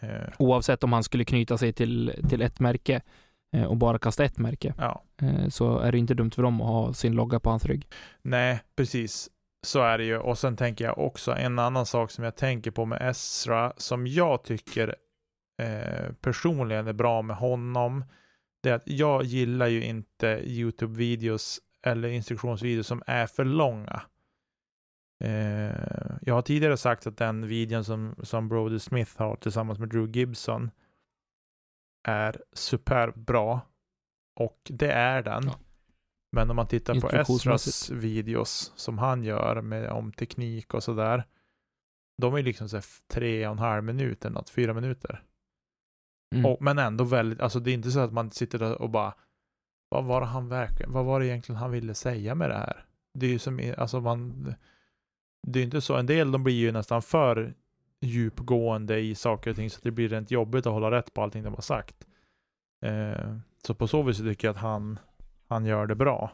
Eh, 0.00 0.08
Oavsett 0.38 0.84
om 0.84 0.92
han 0.92 1.02
skulle 1.04 1.24
knyta 1.24 1.58
sig 1.58 1.72
till, 1.72 2.12
till 2.28 2.42
ett 2.42 2.60
märke 2.60 3.02
eh, 3.56 3.64
och 3.64 3.76
bara 3.76 3.98
kasta 3.98 4.24
ett 4.24 4.38
märke 4.38 4.74
ja, 4.78 5.02
eh, 5.22 5.48
så 5.48 5.78
är 5.78 5.92
det 5.92 5.98
inte 5.98 6.14
dumt 6.14 6.30
för 6.30 6.42
dem 6.42 6.60
att 6.60 6.66
ha 6.66 6.92
sin 6.92 7.12
logga 7.12 7.40
på 7.40 7.50
hans 7.50 7.66
rygg. 7.66 7.86
nej, 8.22 8.60
precis. 8.76 9.30
Så 9.62 9.82
är 9.82 9.98
det 9.98 10.04
ju. 10.04 10.18
Och 10.18 10.38
sen 10.38 10.56
tänker 10.56 10.84
jag 10.84 10.98
också 10.98 11.32
en 11.32 11.58
annan 11.58 11.86
sak 11.86 12.10
som 12.10 12.24
jag 12.24 12.36
tänker 12.36 12.70
på 12.70 12.84
med 12.84 13.10
Ezra, 13.10 13.72
som 13.76 14.06
jag 14.06 14.44
tycker 14.44 14.94
eh, 15.62 16.12
personligen 16.20 16.86
är 16.86 16.92
bra 16.92 17.22
med 17.22 17.36
honom. 17.36 18.04
Det 18.64 18.70
är 18.70 18.74
att 18.74 18.88
jag 18.88 19.24
gillar 19.24 19.66
ju 19.66 19.84
inte 19.84 20.26
YouTube-videos 20.44 21.60
eller 21.82 22.08
instruktionsvideos 22.08 22.86
som 22.86 23.02
är 23.06 23.26
för 23.26 23.44
långa. 23.44 24.02
Eh, 25.24 26.16
jag 26.22 26.34
har 26.34 26.42
tidigare 26.42 26.76
sagt 26.76 27.06
att 27.06 27.16
den 27.16 27.48
videon 27.48 27.84
som, 27.84 28.14
som 28.22 28.48
Brody 28.48 28.78
Smith 28.78 29.12
har 29.18 29.36
tillsammans 29.36 29.78
med 29.78 29.88
Drew 29.88 30.10
Gibson 30.16 30.70
är 32.08 32.42
superbra. 32.52 33.60
Och 34.40 34.60
det 34.64 34.92
är 34.92 35.22
den. 35.22 35.42
Ja. 35.46 35.58
Men 36.32 36.50
om 36.50 36.56
man 36.56 36.66
tittar 36.66 37.00
på 37.00 37.10
Esras 37.10 37.90
videos 37.90 38.72
som 38.76 38.98
han 38.98 39.24
gör 39.24 39.60
med, 39.60 39.90
om 39.90 40.12
teknik 40.12 40.74
och 40.74 40.82
sådär. 40.82 41.24
De 42.22 42.34
är 42.34 42.42
liksom 42.42 42.68
så 42.68 42.76
här 42.76 42.84
tre 43.08 43.46
och 43.46 43.52
en 43.52 43.58
halv 43.58 43.84
minut 43.84 44.24
eller 44.24 44.34
något, 44.34 44.50
fyra 44.50 44.74
minuter. 44.74 45.22
Mm. 46.34 46.46
Och, 46.46 46.62
men 46.62 46.78
ändå 46.78 47.04
väldigt, 47.04 47.40
alltså 47.40 47.60
det 47.60 47.70
är 47.70 47.74
inte 47.74 47.90
så 47.90 48.00
att 48.00 48.12
man 48.12 48.30
sitter 48.30 48.58
där 48.58 48.82
och 48.82 48.90
bara 48.90 49.14
vad 49.88 50.04
var 50.04 50.20
det 50.20 50.26
han 50.26 50.48
verkligen, 50.48 50.92
vad 50.92 51.04
var 51.04 51.20
det 51.20 51.26
egentligen 51.26 51.58
han 51.58 51.70
ville 51.70 51.94
säga 51.94 52.34
med 52.34 52.50
det 52.50 52.54
här? 52.56 52.84
Det 53.14 53.26
är 53.26 53.30
ju 53.30 53.38
som, 53.38 53.74
alltså 53.78 54.00
man, 54.00 54.54
det 55.46 55.60
är 55.60 55.64
inte 55.64 55.80
så, 55.80 55.96
en 55.96 56.06
del 56.06 56.32
de 56.32 56.44
blir 56.44 56.54
ju 56.54 56.72
nästan 56.72 57.02
för 57.02 57.54
djupgående 58.00 59.00
i 59.00 59.14
saker 59.14 59.50
och 59.50 59.56
ting 59.56 59.70
så 59.70 59.76
att 59.76 59.82
det 59.82 59.90
blir 59.90 60.08
rent 60.08 60.30
jobbigt 60.30 60.66
att 60.66 60.72
hålla 60.72 60.90
rätt 60.90 61.14
på 61.14 61.22
allting 61.22 61.42
de 61.42 61.54
har 61.54 61.62
sagt. 61.62 62.06
Eh, 62.84 63.36
så 63.66 63.74
på 63.74 63.86
så 63.86 64.02
vis 64.02 64.18
tycker 64.18 64.48
jag 64.48 64.54
att 64.54 64.62
han, 64.62 64.98
han 65.46 65.66
gör 65.66 65.86
det 65.86 65.94
bra. 65.94 66.32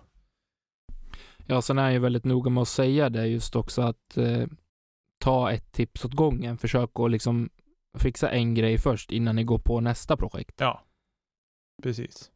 Ja, 1.46 1.62
sen 1.62 1.78
är 1.78 1.82
jag 1.82 1.92
ju 1.92 1.98
väldigt 1.98 2.24
noga 2.24 2.50
med 2.50 2.62
att 2.62 2.68
säga 2.68 3.08
det 3.08 3.26
just 3.26 3.56
också 3.56 3.82
att 3.82 4.16
eh, 4.16 4.46
ta 5.18 5.52
ett 5.52 5.72
tips 5.72 6.04
åt 6.04 6.14
gången. 6.14 6.58
Försök 6.58 6.90
att 6.94 7.10
liksom 7.10 7.50
fixa 7.98 8.30
en 8.30 8.54
grej 8.54 8.78
först 8.78 9.12
innan 9.12 9.36
ni 9.36 9.44
går 9.44 9.58
på 9.58 9.80
nästa 9.80 10.16
projekt. 10.16 10.54
Ja, 10.60 10.84
precis. 11.82 12.30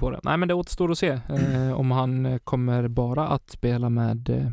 På 0.00 0.10
det. 0.10 0.20
Nej, 0.22 0.36
men 0.36 0.48
det 0.48 0.54
återstår 0.54 0.90
att 0.90 0.98
se 0.98 1.20
eh, 1.28 1.72
om 1.72 1.90
han 1.90 2.26
eh, 2.26 2.38
kommer 2.38 2.88
bara 2.88 3.28
att 3.28 3.50
spela 3.50 3.88
med 3.88 4.28
eh, 4.28 4.50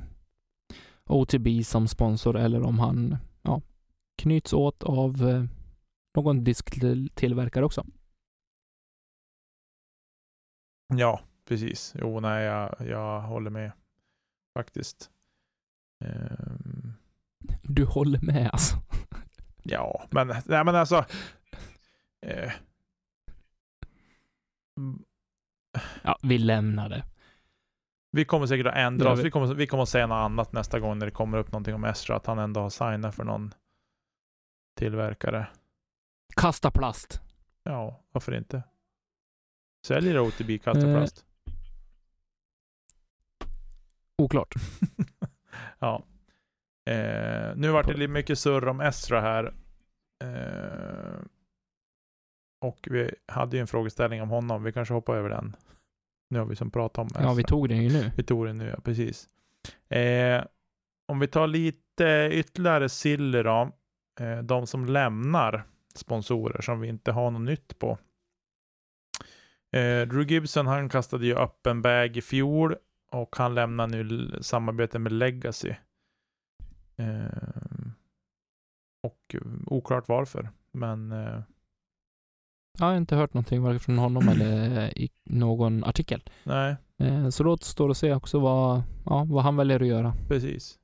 OTB 1.10 1.48
som 1.66 1.88
sponsor 1.88 2.38
eller 2.38 2.64
om 2.64 2.80
han 2.80 3.18
ja, 3.42 3.62
knyts 4.22 4.54
åt 4.54 4.84
av 4.84 5.28
eh, 5.30 5.44
någon 6.18 6.44
disktillverkare 6.44 7.66
också. 7.66 7.86
Ja, 10.94 11.22
precis. 11.46 11.94
Jo, 12.00 12.20
nej, 12.20 12.46
jag, 12.46 12.76
jag 12.88 13.22
håller 13.22 13.50
med 13.50 13.72
faktiskt. 14.58 15.12
Ehm, 16.06 16.94
Du 17.64 17.86
håller 17.86 18.20
med 18.22 18.50
alltså? 18.54 18.76
Ja, 19.64 20.08
men, 20.12 20.28
nej, 20.28 20.64
men 20.66 20.76
alltså. 20.76 21.06
Eh, 22.26 22.52
Ja, 26.04 26.18
vi 26.24 26.38
lämnar 26.38 26.90
det. 26.90 27.04
vi 28.12 28.26
kommer 28.26 28.48
säkert 28.48 28.68
att 28.68 28.76
ändra 28.76 29.12
oss. 29.12 29.20
vi- 29.20 29.32
kommer, 29.32 29.54
vi 29.54 29.68
kommer 29.68 29.84
att 29.84 29.90
säga 29.90 30.08
något 30.08 30.16
annat 30.26 30.54
nästa 30.54 30.80
gång 30.80 30.98
när 31.00 31.06
det 31.06 31.12
kommer 31.12 31.38
upp 31.38 31.52
någonting 31.52 31.76
om 31.76 31.84
Estra. 31.84 32.16
Att 32.16 32.26
han 32.26 32.40
ändå 32.40 32.62
har 32.62 32.70
signat 32.70 33.16
för 33.16 33.24
någon 33.24 33.54
tillverkare. 34.78 35.48
Kasta 36.36 36.72
plast. 36.72 37.22
Ja, 37.64 38.04
varför 38.12 38.36
inte? 38.38 38.64
Säljer 39.88 40.20
OTB 40.20 40.58
kastaplast? 40.64 41.26
Oklart. 44.18 44.54
ja. 45.80 46.04
Eh, 46.86 47.56
nu 47.56 47.70
vart 47.70 47.88
det 47.88 47.94
lite 47.94 48.12
mycket 48.12 48.40
surr 48.40 48.68
om 48.68 48.82
Estra 48.82 49.22
här. 49.22 49.54
Eh, 50.24 51.20
och 52.62 52.88
vi 52.92 53.12
hade 53.28 53.58
ju 53.58 53.62
en 53.62 53.68
frågeställning 53.68 54.22
om 54.22 54.30
honom. 54.30 54.64
Vi 54.64 54.72
kanske 54.72 54.94
hoppar 54.94 55.16
över 55.16 55.30
den. 55.30 55.56
Nu 56.30 56.40
har 56.40 56.46
vi 56.46 56.56
som 56.56 56.72
pratat 56.72 56.98
om 56.98 57.08
Estra. 57.08 57.24
Ja, 57.24 57.34
vi 57.34 57.44
tog 57.44 57.70
den 57.70 57.84
ju 57.84 57.90
nu. 57.90 58.12
Vi 58.18 58.24
tog 58.24 58.46
den 58.46 58.58
nu, 58.58 58.70
ja, 58.70 58.82
precis. 58.82 59.30
Eh, 59.90 60.44
om 61.08 61.20
vi 61.20 61.28
tar 61.28 61.48
lite 61.48 62.30
ytterligare 62.32 62.90
silly 62.90 63.44
då. 63.44 63.72
Eh, 64.20 64.38
de 64.38 64.68
som 64.68 64.86
lämnar 64.86 65.64
sponsorer 65.96 66.62
som 66.62 66.80
vi 66.80 66.88
inte 66.88 67.12
har 67.12 67.32
något 67.32 67.42
nytt 67.42 67.80
på. 67.80 67.98
Eh, 69.72 70.08
Drew 70.08 70.32
Gibson, 70.32 70.68
han 70.68 70.90
kastade 70.90 71.26
ju 71.26 71.36
öppen 71.36 71.82
bag 71.82 72.18
i 72.18 72.22
fjol 72.22 72.76
och 73.12 73.36
han 73.36 73.56
lämnar 73.56 73.88
nu 73.88 74.32
samarbete 74.42 75.00
med 75.00 75.12
Legacy. 75.12 75.74
Eh, 76.98 77.88
och 79.04 79.36
oklart 79.66 80.08
varför, 80.08 80.50
men 80.72 81.12
eh, 81.12 81.40
Jag 82.80 82.86
har 82.86 82.96
inte 82.98 83.16
hört 83.16 83.34
någonting 83.34 83.62
varken 83.62 83.80
från 83.80 83.98
honom 83.98 84.30
eller 84.30 84.98
i 84.98 85.10
någon 85.24 85.84
artikel. 85.84 86.24
nej, 86.44 86.76
Eh, 86.98 87.30
Så 87.30 87.44
då 87.44 87.52
återstår 87.52 87.90
att 87.92 87.98
se 87.98 88.14
också 88.14 88.40
vad, 88.40 88.84
ja, 89.06 89.26
vad 89.30 89.44
han 89.44 89.56
väljer 89.56 89.80
att 89.80 89.88
göra. 89.88 90.14
precis. 90.28 90.80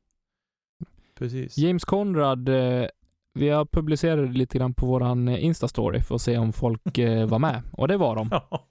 Precis. 1.15 1.57
James 1.57 1.85
Conrad, 1.85 2.49
eh, 2.49 2.85
vi 3.33 3.49
har 3.49 3.65
publicerat 3.65 4.29
lite 4.29 4.57
grann 4.57 4.73
på 4.73 4.85
våran 4.85 5.27
eh, 5.27 5.45
Insta-story 5.45 6.01
för 6.01 6.15
att 6.15 6.21
se 6.21 6.37
om 6.37 6.53
folk 6.53 6.81
var 7.27 7.39
med. 7.39 7.61
Och 7.73 7.87
det 7.87 7.97
var 7.97 8.15
de. 8.15 8.29
Ja. 8.31 8.67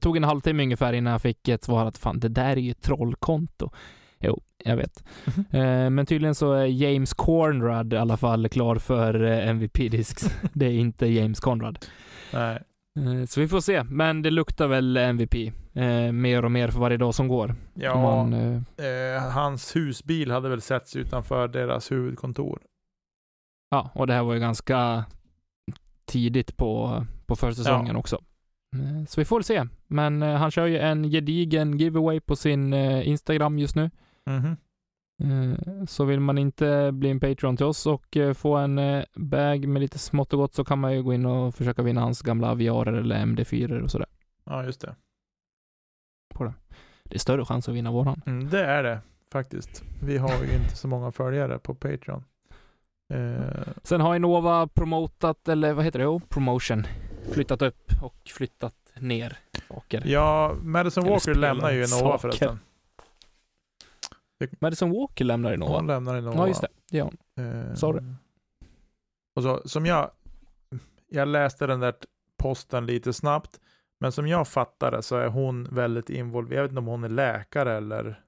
Tog 0.00 0.16
en 0.16 0.24
halvtimme 0.24 0.62
ungefär 0.62 0.92
innan 0.92 1.10
jag 1.12 1.22
fick 1.22 1.48
ett 1.48 1.64
svar 1.64 1.86
att 1.86 1.98
fan, 1.98 2.20
det 2.20 2.28
där 2.28 2.50
är 2.50 2.56
ju 2.56 2.70
ett 2.70 2.82
trollkonto. 2.82 3.70
Jo, 4.20 4.42
jag 4.64 4.76
vet. 4.76 5.04
Eh, 5.50 5.90
men 5.90 6.06
tydligen 6.06 6.34
så 6.34 6.52
är 6.52 6.66
James 6.66 7.14
Conrad 7.14 7.92
i 7.92 7.96
alla 7.96 8.16
fall 8.16 8.48
klar 8.48 8.76
för 8.76 9.22
eh, 9.24 9.48
MVP-disks. 9.48 10.30
det 10.52 10.66
är 10.66 10.70
inte 10.72 11.06
James 11.06 11.40
Conrad. 11.40 11.78
nej. 12.32 12.62
Eh, 12.98 13.26
så 13.26 13.40
vi 13.40 13.48
får 13.48 13.60
se. 13.60 13.82
Men 13.84 14.22
det 14.22 14.30
luktar 14.30 14.66
väl 14.68 14.96
MVP 14.96 15.34
eh, 15.74 16.12
mer 16.12 16.44
och 16.44 16.50
mer 16.50 16.68
för 16.68 16.80
varje 16.80 16.96
dag 16.96 17.14
som 17.14 17.28
går. 17.28 17.54
Ja, 17.74 17.94
Man, 18.02 18.32
eh, 18.32 18.86
eh, 18.86 19.22
hans 19.30 19.76
husbil 19.76 20.30
hade 20.30 20.48
väl 20.48 20.60
setts 20.60 20.96
utanför 20.96 21.48
deras 21.48 21.92
huvudkontor. 21.92 22.60
ja, 23.70 23.90
och 23.94 24.06
det 24.06 24.12
här 24.14 24.22
var 24.22 24.34
ju 24.34 24.40
ganska 24.40 25.04
tidigt 26.04 26.56
på, 26.56 27.06
på 27.26 27.36
försäsongen 27.36 27.96
också. 27.96 28.16
Eh, 28.76 29.04
Så 29.08 29.20
vi 29.20 29.24
får 29.24 29.42
se. 29.42 29.66
Men 29.86 30.22
han 30.22 30.50
kör 30.50 30.66
ju 30.66 30.78
en 30.78 31.10
gedigen 31.10 31.78
giveaway 31.78 32.20
på 32.20 32.36
sin 32.36 32.74
Instagram 32.74 33.58
just 33.58 33.76
nu. 33.76 33.90
Mhm. 34.26 34.56
Eh, 35.22 35.84
Så 35.86 36.04
vill 36.04 36.20
man 36.20 36.38
inte 36.38 36.90
bli 36.92 37.10
en 37.10 37.20
Patreon 37.20 37.56
till 37.56 37.66
oss 37.66 37.86
och 37.86 38.16
eh, 38.16 38.32
få 38.34 38.56
en 38.56 38.78
eh, 38.78 39.04
bag 39.14 39.68
med 39.68 39.80
lite 39.82 39.98
smått 39.98 40.32
och 40.32 40.38
gott 40.38 40.54
så 40.54 40.64
kan 40.64 40.78
man 40.78 40.92
ju 40.94 41.02
gå 41.02 41.14
in 41.14 41.26
och 41.26 41.54
försöka 41.54 41.82
vinna 41.82 42.00
hans 42.00 42.22
gamla 42.22 42.50
Aviarer 42.50 42.92
eller 42.92 43.16
MD4 43.16 43.80
och 43.82 43.90
sådär. 43.90 44.08
Ja, 44.44 44.64
just 44.64 44.80
det. 44.80 44.94
Det 47.04 47.14
är 47.14 47.18
större 47.18 47.44
chans 47.44 47.68
att 47.68 47.74
vinna 47.74 47.90
våran. 47.90 48.22
Mm, 48.26 48.48
det 48.48 48.64
är 48.64 48.82
det 48.82 49.00
faktiskt. 49.32 49.84
Vi 50.02 50.18
har 50.18 50.44
ju 50.44 50.54
inte 50.56 50.76
så 50.76 50.88
många 50.88 51.12
följare 51.12 51.58
på 51.58 51.74
Patreon. 51.74 52.24
Eh, 53.14 53.62
Sen 53.82 54.00
har 54.00 54.16
Innova 54.16 54.66
promotat, 54.66 55.48
eller 55.48 55.72
vad 55.72 55.84
heter 55.84 55.98
det? 55.98 56.04
Jo, 56.04 56.20
promotion. 56.28 56.84
Flyttat 57.32 57.62
upp 57.62 57.90
och 58.02 58.14
flyttat 58.26 58.74
ner 58.98 59.38
saker. 59.68 60.02
ja, 60.06 60.54
Madison 60.62 61.04
Walker 61.04 61.34
lämnar 61.34 61.70
ju 61.70 61.76
Innova 61.76 61.88
saker. 61.88 62.18
förresten. 62.18 62.58
Madison 64.60 64.90
Walker 64.90 65.24
lämnar 65.24 65.54
Innova. 65.54 65.76
Hon 65.76 65.86
lämnar 65.86 66.18
Innova. 66.18 66.36
Ja, 66.36 66.48
just 66.48 66.60
det. 66.60 66.68
Det 66.90 66.96
gör 66.96 67.04
hon. 67.34 67.44
Eh, 67.46 67.74
Sorry. 67.74 68.00
Och 69.36 69.42
så, 69.42 69.68
som 69.68 69.86
jag, 69.86 70.10
jag 71.08 71.28
läste 71.28 71.66
den 71.66 71.80
där 71.80 71.94
posten 72.38 72.86
lite 72.86 73.12
snabbt, 73.12 73.60
men 74.00 74.12
som 74.12 74.26
jag 74.26 74.48
fattar 74.48 74.90
det 74.90 75.02
så 75.02 75.16
är 75.16 75.28
hon 75.28 75.64
väldigt 75.64 76.10
involverad. 76.10 76.58
Jag 76.58 76.62
vet 76.62 76.70
inte 76.70 76.78
om 76.78 76.86
hon 76.86 77.04
är 77.04 77.08
läkare 77.08 77.76
eller 77.76 78.22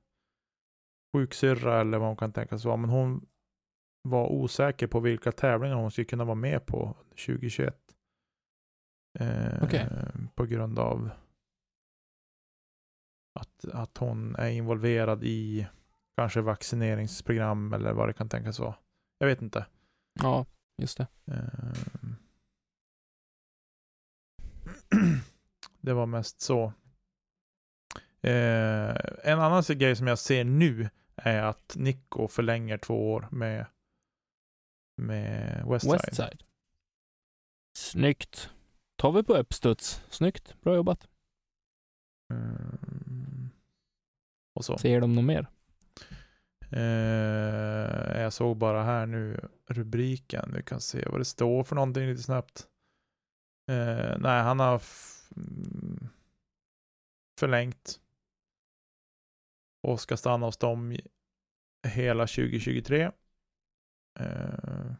sjuksyrra 1.16 1.80
eller 1.80 1.98
vad 1.98 2.08
hon 2.08 2.16
kan 2.16 2.32
tänkas 2.32 2.64
vara, 2.64 2.76
men 2.76 2.90
hon 2.90 3.26
var 4.08 4.26
osäker 4.32 4.86
på 4.86 5.00
vilka 5.00 5.32
tävlingar 5.32 5.76
hon 5.76 5.90
skulle 5.90 6.04
kunna 6.04 6.24
vara 6.24 6.34
med 6.34 6.66
på 6.66 6.96
2021. 7.26 7.76
Eh, 9.18 9.62
Okej. 9.62 9.88
På 10.34 10.44
grund 10.44 10.78
av 10.78 11.10
att, 13.40 13.64
att 13.72 13.98
hon 13.98 14.36
är 14.36 14.48
involverad 14.50 15.24
i 15.24 15.66
kanske 16.16 16.40
vaccineringsprogram 16.40 17.72
eller 17.72 17.92
vad 17.92 18.08
det 18.08 18.12
kan 18.12 18.28
tänkas 18.28 18.58
vara. 18.58 18.74
Jag 19.18 19.26
vet 19.26 19.42
inte. 19.42 19.66
Ja, 20.20 20.46
just 20.78 20.98
det. 20.98 21.06
Ehm. 21.26 22.16
Det 25.80 25.92
var 25.92 26.06
mest 26.06 26.40
så. 26.40 26.72
Eh, 28.22 28.96
en 29.24 29.40
annan 29.40 29.62
grej 29.68 29.96
som 29.96 30.06
jag 30.06 30.18
ser 30.18 30.44
nu 30.44 30.90
är 31.16 31.42
att 31.42 31.76
Nico 31.76 32.28
förlänger 32.28 32.78
två 32.78 33.12
år 33.12 33.28
med, 33.30 33.66
med 34.96 35.64
Westside. 35.66 35.92
Westside. 35.92 36.42
Snyggt. 37.78 38.50
Tar 38.96 39.12
vi 39.12 39.22
på 39.22 39.36
uppstuds. 39.36 40.04
Snyggt. 40.10 40.60
Bra 40.60 40.74
jobbat. 40.74 41.08
Mm. 42.32 43.50
Och 44.54 44.64
så. 44.64 44.78
Ser 44.78 45.00
de 45.00 45.14
något 45.14 45.24
mer? 45.24 45.46
Eh, 46.72 48.22
jag 48.22 48.32
såg 48.32 48.56
bara 48.56 48.82
här 48.82 49.06
nu 49.06 49.48
rubriken. 49.66 50.52
Vi 50.54 50.62
kan 50.62 50.80
se 50.80 51.08
vad 51.10 51.20
det 51.20 51.24
står 51.24 51.64
för 51.64 51.74
någonting 51.74 52.06
lite 52.06 52.22
snabbt. 52.22 52.68
Eh, 53.70 54.18
nej, 54.18 54.42
han 54.42 54.60
har 54.60 54.82
mm, 55.36 56.08
förlängt 57.38 58.00
och 59.82 60.00
ska 60.00 60.16
stanna 60.16 60.46
hos 60.46 60.56
dem 60.56 60.96
hela 61.86 62.26
2023. 62.26 63.10
Eh, 64.20 64.92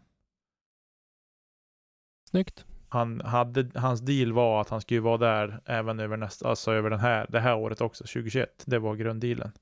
Snyggt. 2.31 2.65
han 2.89 3.21
hade, 3.21 3.81
hans 3.81 4.01
deal 4.01 4.33
var 4.33 4.61
att 4.61 4.69
han 4.69 4.81
skulle 4.81 5.01
vara 5.01 5.19
där 5.19 5.61
även 5.65 6.01
över 6.01 6.17
nästa, 6.17 6.49
alltså 6.49 6.73
över 6.73 6.91
den 6.91 7.01
här, 7.01 7.27
det 7.29 7.41
här 7.41 7.57
året 7.57 7.81
också, 7.81 8.05
2021. 8.05 8.63
Det 8.67 8.79
var 8.79 8.97
grunddealen. 8.97 9.53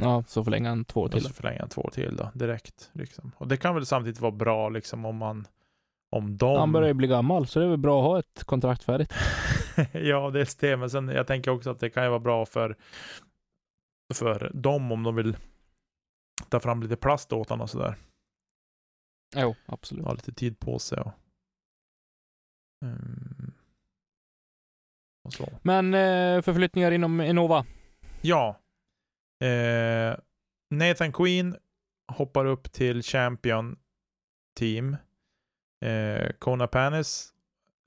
Ja, 0.00 0.24
så 0.26 0.44
förlänger 0.44 0.68
han 0.68 0.84
två 0.84 1.00
år 1.00 1.08
till. 1.08 1.22
så 1.22 1.32
förlänger 1.32 1.60
han 1.60 1.68
två 1.68 1.82
år 1.82 1.90
till 1.90 2.16
då, 2.16 2.30
direkt. 2.34 2.90
Liksom. 2.92 3.32
Och 3.36 3.48
det 3.48 3.56
kan 3.56 3.74
väl 3.74 3.86
samtidigt 3.86 4.20
vara 4.20 4.32
bra 4.32 4.68
liksom 4.68 5.04
om 5.04 5.16
man, 5.16 5.46
om 6.10 6.36
de... 6.36 6.58
Han 6.58 6.72
börjar 6.72 6.88
ju 6.88 6.94
bli 6.94 7.08
gammal, 7.08 7.46
så 7.46 7.58
det 7.58 7.64
är 7.64 7.68
väl 7.68 7.78
bra 7.78 8.00
att 8.00 8.06
ha 8.06 8.18
ett 8.18 8.44
kontrakt 8.44 8.82
färdigt. 8.82 9.12
ja, 9.92 10.30
det 10.30 10.40
är 10.40 10.60
det. 10.60 10.76
Men 10.76 10.90
sen, 10.90 11.08
jag 11.08 11.26
tänker 11.26 11.50
också 11.50 11.70
att 11.70 11.80
det 11.80 11.90
kan 11.90 12.04
ju 12.04 12.08
vara 12.08 12.20
bra 12.20 12.46
för, 12.46 12.76
för 14.14 14.50
dem 14.54 14.92
om 14.92 15.02
de 15.02 15.14
vill 15.14 15.36
ta 16.48 16.60
fram 16.60 16.82
lite 16.82 16.96
plast 16.96 17.32
åt 17.32 17.48
honom 17.48 17.62
och 17.62 17.70
sådär. 17.70 17.96
Jo, 19.36 19.54
absolut. 19.66 20.04
Ha 20.04 20.12
lite 20.12 20.32
tid 20.32 20.58
på 20.58 20.78
sig 20.78 21.00
och, 21.00 21.12
mm, 22.84 23.52
och 25.24 25.32
så. 25.32 25.48
Men 25.62 25.94
eh, 25.94 26.42
förflyttningar 26.42 26.90
inom 26.90 27.20
Innova. 27.20 27.66
Ja. 28.20 28.60
Eh, 29.40 30.16
Nathan 30.70 31.12
Queen 31.12 31.56
hoppar 32.12 32.44
upp 32.44 32.72
till 32.72 33.02
Champion 33.02 33.76
Team. 34.58 34.96
Eh, 35.84 36.30
Kona 36.38 36.66
Panis 36.66 37.32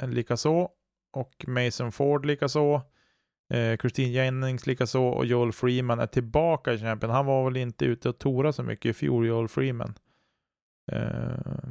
likaså. 0.04 0.70
Och 1.14 1.46
Mason 1.48 1.92
Ford 1.92 2.26
likaså. 2.26 2.82
Eh, 3.54 3.78
Christine 3.78 4.12
Jennings 4.12 4.68
likaså. 4.68 5.04
Och 5.04 5.26
Joel 5.26 5.52
Freeman 5.52 6.00
är 6.00 6.08
tillbaka 6.08 6.74
i 6.74 6.80
Champion. 6.80 7.12
Han 7.12 7.26
var 7.26 7.44
väl 7.44 7.58
inte 7.58 7.86
ute 7.86 8.10
och 8.10 8.20
tora 8.20 8.54
så 8.54 8.64
mycket 8.64 8.86
i 8.90 8.94
fjol, 8.94 9.28
Joel 9.28 9.48
Freeman. 9.48 9.94
Eh, 10.92 11.64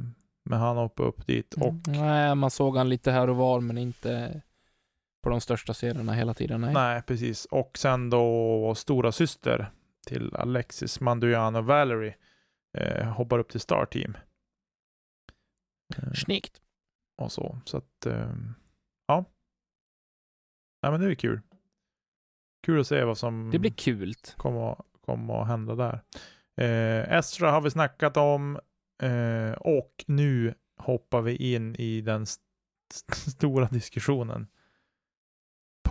men 0.43 0.59
han 0.59 0.77
hoppade 0.77 1.09
upp 1.09 1.27
dit. 1.27 1.53
Och 1.53 1.73
Nej, 1.87 2.35
man 2.35 2.51
såg 2.51 2.77
han 2.77 2.89
lite 2.89 3.11
här 3.11 3.29
och 3.29 3.35
var, 3.35 3.59
men 3.59 3.77
inte 3.77 4.41
på 5.21 5.29
de 5.29 5.41
största 5.41 5.73
serierna 5.73 6.13
hela 6.13 6.33
tiden. 6.33 6.61
Nej. 6.61 6.73
Nej, 6.73 7.01
precis. 7.01 7.45
Och 7.45 7.77
sen 7.77 8.09
då 8.09 8.75
stora 8.75 9.11
syster 9.11 9.71
till 10.07 10.35
Alexis 10.35 10.99
Manduiano 10.99 11.61
Valerie 11.61 12.15
eh, 12.77 13.05
hoppar 13.13 13.39
upp 13.39 13.49
till 13.49 13.59
Star 13.59 13.85
Team. 13.85 14.17
Eh, 15.97 16.13
Snyggt. 16.13 16.61
och 17.17 17.31
så. 17.31 17.59
Så 17.65 17.77
att, 17.77 18.05
eh, 18.05 18.33
ja. 19.07 19.25
Nej, 20.83 20.91
men 20.91 21.01
det 21.01 21.07
är 21.11 21.15
kul. 21.15 21.41
Kul 22.65 22.79
att 22.79 22.87
se 22.87 23.03
vad 23.03 23.17
som 23.17 23.49
Det 23.51 23.59
blir 23.59 23.71
kul. 23.71 24.13
kommer, 24.37 24.77
kommer 25.05 25.41
att 25.41 25.47
hända 25.47 25.75
där. 25.75 26.01
Eh, 26.57 27.13
Estra 27.17 27.51
har 27.51 27.61
vi 27.61 27.71
snackat 27.71 28.17
om 28.17 28.59
eh, 29.03 29.51
och 29.51 30.03
nu 30.07 30.53
hoppar 30.77 31.21
vi 31.21 31.53
in 31.53 31.75
i 31.75 32.01
den 32.01 32.23
st- 32.23 32.43
st- 32.93 33.31
stora 33.31 33.65
diskussionen. 33.67 34.47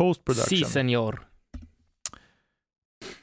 Post 0.00 0.20
Si, 0.20 0.24
production. 0.24 0.70
senior. 0.70 1.20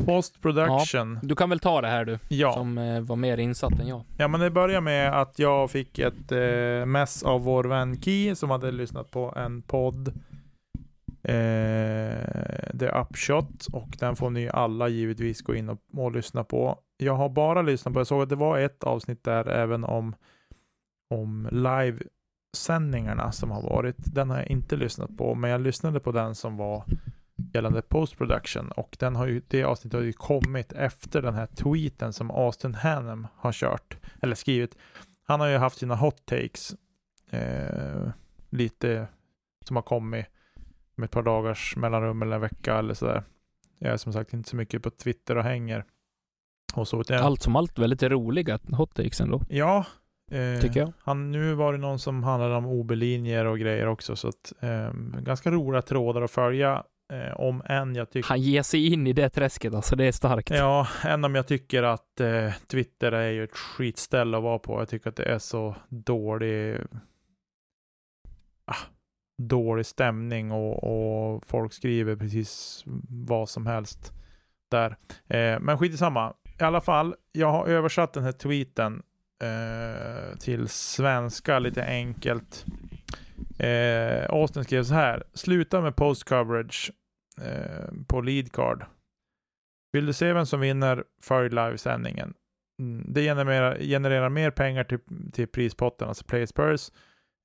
Post 0.05 0.41
production. 0.41 1.19
Du 1.23 1.35
kan 1.35 1.49
väl 1.49 1.59
ta 1.59 1.81
det 1.81 1.87
här 1.87 2.05
du, 2.05 2.19
Ja. 2.29 2.53
som 2.53 2.77
eh, 2.77 3.01
var 3.01 3.15
mer 3.15 3.37
insatt 3.37 3.79
än 3.79 3.87
jag. 3.87 4.01
ja, 4.17 4.27
men 4.27 4.39
det 4.39 4.49
börjar 4.51 4.81
med 4.81 5.21
att 5.21 5.39
jag 5.39 5.71
fick 5.71 5.99
ett 5.99 6.31
eh, 6.31 6.85
mess 6.85 7.23
av 7.23 7.41
vår 7.43 7.63
vän 7.63 8.01
Key 8.01 8.35
som 8.35 8.49
hade 8.49 8.71
lyssnat 8.71 9.11
på 9.11 9.33
en 9.35 9.61
podd. 9.61 10.07
Eh, 11.23 12.77
The 12.79 12.87
Upshot 13.01 13.65
och 13.73 13.89
den 13.99 14.15
får 14.15 14.29
ni 14.29 14.49
alla 14.49 14.87
givetvis 14.87 15.41
gå 15.41 15.55
in 15.55 15.69
och, 15.69 15.79
och 15.93 16.11
lyssna 16.11 16.43
på. 16.43 16.79
Jag 16.97 17.13
har 17.13 17.29
bara 17.29 17.61
lyssnat 17.61 17.93
på, 17.93 17.99
jag 17.99 18.07
såg 18.07 18.21
att 18.23 18.29
det 18.29 18.35
var 18.35 18.57
ett 18.59 18.83
avsnitt 18.83 19.23
där 19.23 19.47
även 19.49 19.83
om, 19.83 20.15
om 21.13 21.47
livesändningarna 22.61 23.31
som 23.31 23.51
har 23.51 23.61
varit. 23.61 23.95
Den 23.99 24.29
har 24.29 24.37
jag 24.37 24.47
inte 24.47 24.75
lyssnat 24.75 25.17
på, 25.17 25.35
men 25.35 25.49
jag 25.51 25.61
lyssnade 25.61 25.99
på 25.99 26.11
den 26.11 26.35
som 26.35 26.57
var 26.57 26.83
gällande 27.53 27.81
post 27.81 28.17
production 28.17 28.71
och 28.71 28.95
den 28.99 29.15
har 29.15 29.27
ju, 29.27 29.41
det 29.47 29.63
avsnittet 29.63 29.97
har 29.99 30.05
ju 30.05 30.13
kommit 30.13 30.71
efter 30.73 31.21
den 31.21 31.33
här 31.33 31.45
tweeten 31.47 32.13
som 32.13 32.31
Austin 32.31 32.73
Hannum 32.75 33.27
har 33.35 33.51
kört 33.51 33.97
eller 34.21 34.35
skrivit. 34.35 34.77
Han 35.27 35.39
har 35.39 35.47
ju 35.47 35.57
haft 35.57 35.77
sina 35.77 35.95
hot 35.95 36.25
takes 36.25 36.75
eh, 37.31 38.09
lite 38.49 39.07
som 39.65 39.75
har 39.75 39.83
kommit 39.83 40.25
med 40.95 41.05
ett 41.05 41.11
par 41.11 41.23
dagars 41.23 41.75
mellanrum 41.75 42.21
eller 42.21 42.35
en 42.35 42.41
vecka 42.41 42.77
eller 42.79 42.93
sådär. 42.93 43.23
Jag 43.79 43.93
är 43.93 43.97
som 43.97 44.13
sagt 44.13 44.33
inte 44.33 44.49
så 44.49 44.55
mycket 44.55 44.83
på 44.83 44.89
Twitter 44.89 45.35
och 45.37 45.43
hänger. 45.43 45.85
Och 46.75 46.87
så. 46.87 47.01
utan- 47.01 47.23
Allt 47.23 47.41
som 47.41 47.55
allt 47.55 47.79
väldigt 47.79 48.03
roliga 48.03 48.59
hot 48.71 48.93
takes 48.95 49.21
ändå, 49.21 49.41
Ja. 49.49 49.85
Eh, 50.31 50.61
tycker 50.61 50.79
jag. 50.79 50.93
Han, 50.99 51.31
nu 51.31 51.53
var 51.53 51.73
det 51.73 51.79
någon 51.79 51.99
som 51.99 52.23
handlade 52.23 52.55
om 52.55 52.65
OB-linjer 52.65 53.45
och 53.45 53.59
grejer 53.59 53.87
också, 53.87 54.15
så 54.15 54.27
att 54.27 54.53
eh, 54.59 54.91
ganska 55.21 55.51
roliga 55.51 55.81
trådar 55.81 56.21
att 56.21 56.31
följa. 56.31 56.83
Eh, 57.13 57.39
om 57.39 57.61
än 57.65 57.95
jag 57.95 58.09
tycker 58.09 58.29
Han 58.29 58.41
ger 58.41 58.63
sig 58.63 58.93
in 58.93 59.07
i 59.07 59.13
det 59.13 59.29
träsket 59.29 59.73
alltså, 59.73 59.95
det 59.95 60.05
är 60.05 60.11
starkt. 60.11 60.49
Ja, 60.49 60.87
än 61.03 61.23
om 61.23 61.35
jag 61.35 61.47
tycker 61.47 61.83
att 61.83 62.19
eh, 62.19 62.53
Twitter 62.67 63.11
är 63.11 63.29
ju 63.29 63.43
ett 63.43 63.57
skitställe 63.57 64.37
att 64.37 64.43
vara 64.43 64.59
på. 64.59 64.81
Jag 64.81 64.89
tycker 64.89 65.09
att 65.09 65.15
det 65.15 65.23
är 65.25 65.39
så 65.39 65.75
dålig 65.89 66.77
ah, 68.65 68.75
dålig 69.37 69.85
stämning 69.85 70.51
och, 70.51 70.83
och 70.83 71.45
folk 71.45 71.73
skriver 71.73 72.15
precis 72.15 72.83
vad 73.09 73.49
som 73.49 73.65
helst 73.65 74.13
där. 74.71 74.97
Eh, 75.27 75.59
men 75.59 75.77
skit 75.77 75.93
i 75.93 75.97
samma. 75.97 76.33
I 76.59 76.63
alla 76.63 76.81
fall, 76.81 77.15
jag 77.31 77.51
har 77.51 77.67
översatt 77.67 78.13
den 78.13 78.23
här 78.23 78.31
tweeten 78.31 79.03
eh, 79.43 80.37
till 80.37 80.67
svenska 80.67 81.59
lite 81.59 81.85
enkelt. 81.85 82.65
Eh, 83.59 84.25
Austin 84.29 84.63
skrev 84.63 84.83
så 84.83 84.93
här. 84.93 85.23
Sluta 85.33 85.81
med 85.81 85.95
post 85.95 86.23
coverage 86.23 86.91
eh, 87.41 87.93
på 88.07 88.21
lead 88.21 88.51
card. 88.51 88.85
Vill 89.91 90.05
du 90.05 90.13
se 90.13 90.33
vem 90.33 90.45
som 90.45 90.59
vinner, 90.59 91.03
följ 91.21 91.49
livesändningen. 91.49 92.33
Mm, 92.81 93.05
det 93.13 93.21
genererar, 93.21 93.79
genererar 93.79 94.29
mer 94.29 94.51
pengar 94.51 94.83
till, 94.83 94.99
till 95.33 95.47
prispotten, 95.47 96.07
alltså 96.07 96.25
Place 96.25 96.53
Purse. 96.55 96.91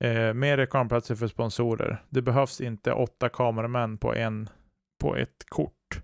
Eh, 0.04 0.34
mer 0.34 0.56
reklamplatser 0.56 1.14
för 1.14 1.26
sponsorer. 1.26 2.02
Det 2.08 2.22
behövs 2.22 2.60
inte 2.60 2.92
åtta 2.92 3.28
kameramän 3.28 3.98
på, 3.98 4.14
en, 4.14 4.48
på 5.00 5.16
ett 5.16 5.44
kort. 5.48 6.02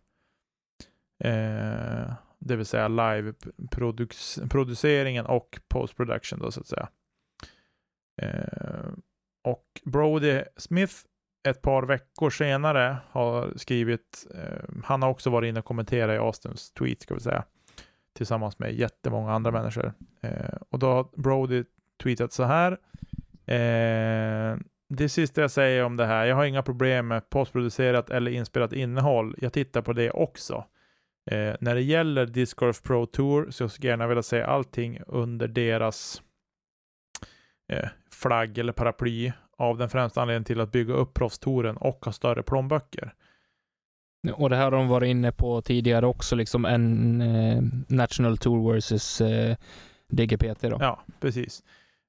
Eh, 1.25 2.13
det 2.39 2.57
vill 2.57 2.67
säga 2.67 2.89
live-produceringen 2.89 5.27
och 5.27 5.61
post-production 5.69 6.39
då 6.39 6.51
så 6.51 6.61
att 6.61 6.67
säga. 6.67 6.89
Eh, 8.23 8.89
och 9.45 9.81
Brody 9.85 10.43
Smith 10.57 10.95
ett 11.49 11.63
par 11.63 11.83
veckor 11.83 12.31
senare 12.31 12.97
har 13.11 13.53
skrivit, 13.57 14.27
eh, 14.35 14.65
han 14.85 15.03
har 15.03 15.11
också 15.11 15.31
varit 15.31 15.49
inne 15.49 15.59
och 15.59 15.65
kommenterat 15.65 16.15
i 16.15 16.19
Austins 16.19 16.73
tweet 16.73 17.03
ska 17.03 17.15
vi 17.15 17.21
säga, 17.21 17.45
tillsammans 18.13 18.59
med 18.59 18.75
jättemånga 18.75 19.33
andra 19.33 19.51
människor. 19.51 19.93
Eh, 20.21 20.57
och 20.69 20.79
då 20.79 20.87
har 20.87 21.09
Brody 21.17 21.65
tweetat 22.03 22.33
så 22.33 22.45
här. 22.45 22.73
Eh, 23.47 24.59
det 24.89 25.09
sista 25.09 25.41
jag 25.41 25.51
säger 25.51 25.85
om 25.85 25.97
det 25.97 26.07
här, 26.07 26.27
jag 26.27 26.37
har 26.37 26.45
inga 26.45 26.63
problem 26.63 27.09
med 27.09 27.31
postproducerat 27.31 28.11
eller 28.11 28.31
inspelat 28.31 28.73
innehåll. 28.73 29.35
Jag 29.39 29.53
tittar 29.53 29.83
på 29.83 29.93
det 29.93 30.11
också. 30.11 30.65
Eh, 31.31 31.55
när 31.61 31.75
det 31.75 31.81
gäller 31.83 32.27
Disc 32.27 32.55
Golf 32.55 32.83
Pro 32.83 33.07
Tour 33.07 33.51
så 33.51 33.69
skulle 33.69 33.89
jag 33.89 33.93
gärna 33.93 34.07
vilja 34.07 34.23
se 34.23 34.43
allting 34.43 34.99
under 35.07 35.49
deras 35.49 36.23
eh, 37.73 37.89
flagg 38.13 38.59
eller 38.59 38.73
paraply 38.73 39.33
av 39.59 39.79
den 39.79 39.89
främsta 39.89 40.23
anledningen 40.23 40.45
till 40.45 40.61
att 40.61 40.73
bygga 40.73 40.95
upp 40.95 41.15
proffstouren 41.15 41.77
och 41.77 42.05
ha 42.05 42.13
större 42.13 42.43
plånböcker. 42.43 43.15
Och 44.35 44.51
det 44.51 44.57
här 44.57 44.65
har 44.65 44.71
de 44.71 44.89
varit 44.89 45.09
inne 45.09 45.33
på 45.33 45.63
tidigare 45.63 46.07
också, 46.07 46.37
liksom 46.37 46.65
en 46.65 47.21
eh, 47.21 47.63
National 47.89 48.39
Tour 48.39 48.73
versus 48.73 49.21
eh, 49.21 49.57
DGPT 50.09 50.61
då. 50.63 50.77
Ja, 50.81 51.03
precis. 51.21 51.63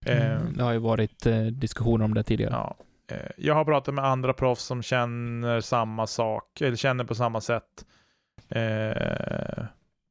Eh, 0.06 0.36
Mm, 0.42 0.54
Det 0.58 0.64
har 0.64 0.72
ju 0.72 0.80
varit 0.80 1.26
eh, 1.26 1.42
diskussioner 1.42 2.06
om 2.06 2.14
det 2.14 2.24
tidigare. 2.24 2.52
ja. 2.54 2.76
eh, 3.16 3.32
jag 3.38 3.54
har 3.56 3.66
pratat 3.66 3.94
med 3.94 4.06
andra 4.06 4.34
proffs 4.34 4.64
som 4.64 4.82
känner 4.82 5.62
samma 5.62 6.08
sak, 6.08 6.62
eller 6.62 6.76
känner 6.78 7.04
på 7.04 7.16
samma 7.16 7.42
sätt. 7.42 7.86
Eh, 8.50 9.66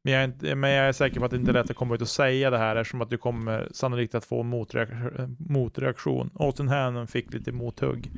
men, 0.04 0.12
jag 0.12 0.20
är 0.20 0.24
inte, 0.24 0.54
men 0.54 0.70
jag 0.70 0.88
är 0.88 0.92
säker 0.92 1.18
på 1.20 1.24
att 1.24 1.30
det 1.30 1.36
inte 1.36 1.50
är 1.50 1.52
lätt 1.52 1.70
att 1.70 1.76
komma 1.76 1.94
ut 1.94 2.00
och 2.02 2.08
säga 2.08 2.50
det 2.50 2.58
här 2.58 2.76
eftersom 2.76 3.00
att 3.00 3.10
du 3.10 3.18
kommer 3.18 3.68
sannolikt 3.72 4.14
att 4.14 4.24
få 4.24 4.40
en 4.40 4.54
motreak- 4.54 5.36
motreaktion. 5.38 6.30
Austin 6.34 6.68
Hannon 6.68 7.06
fick 7.06 7.32
lite 7.34 7.52
mothugg. 7.52 8.10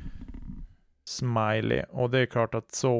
Smiley. 1.05 1.83
Och 1.89 2.09
det 2.09 2.19
är 2.19 2.25
klart 2.25 2.53
att 2.55 2.71
så 2.71 2.93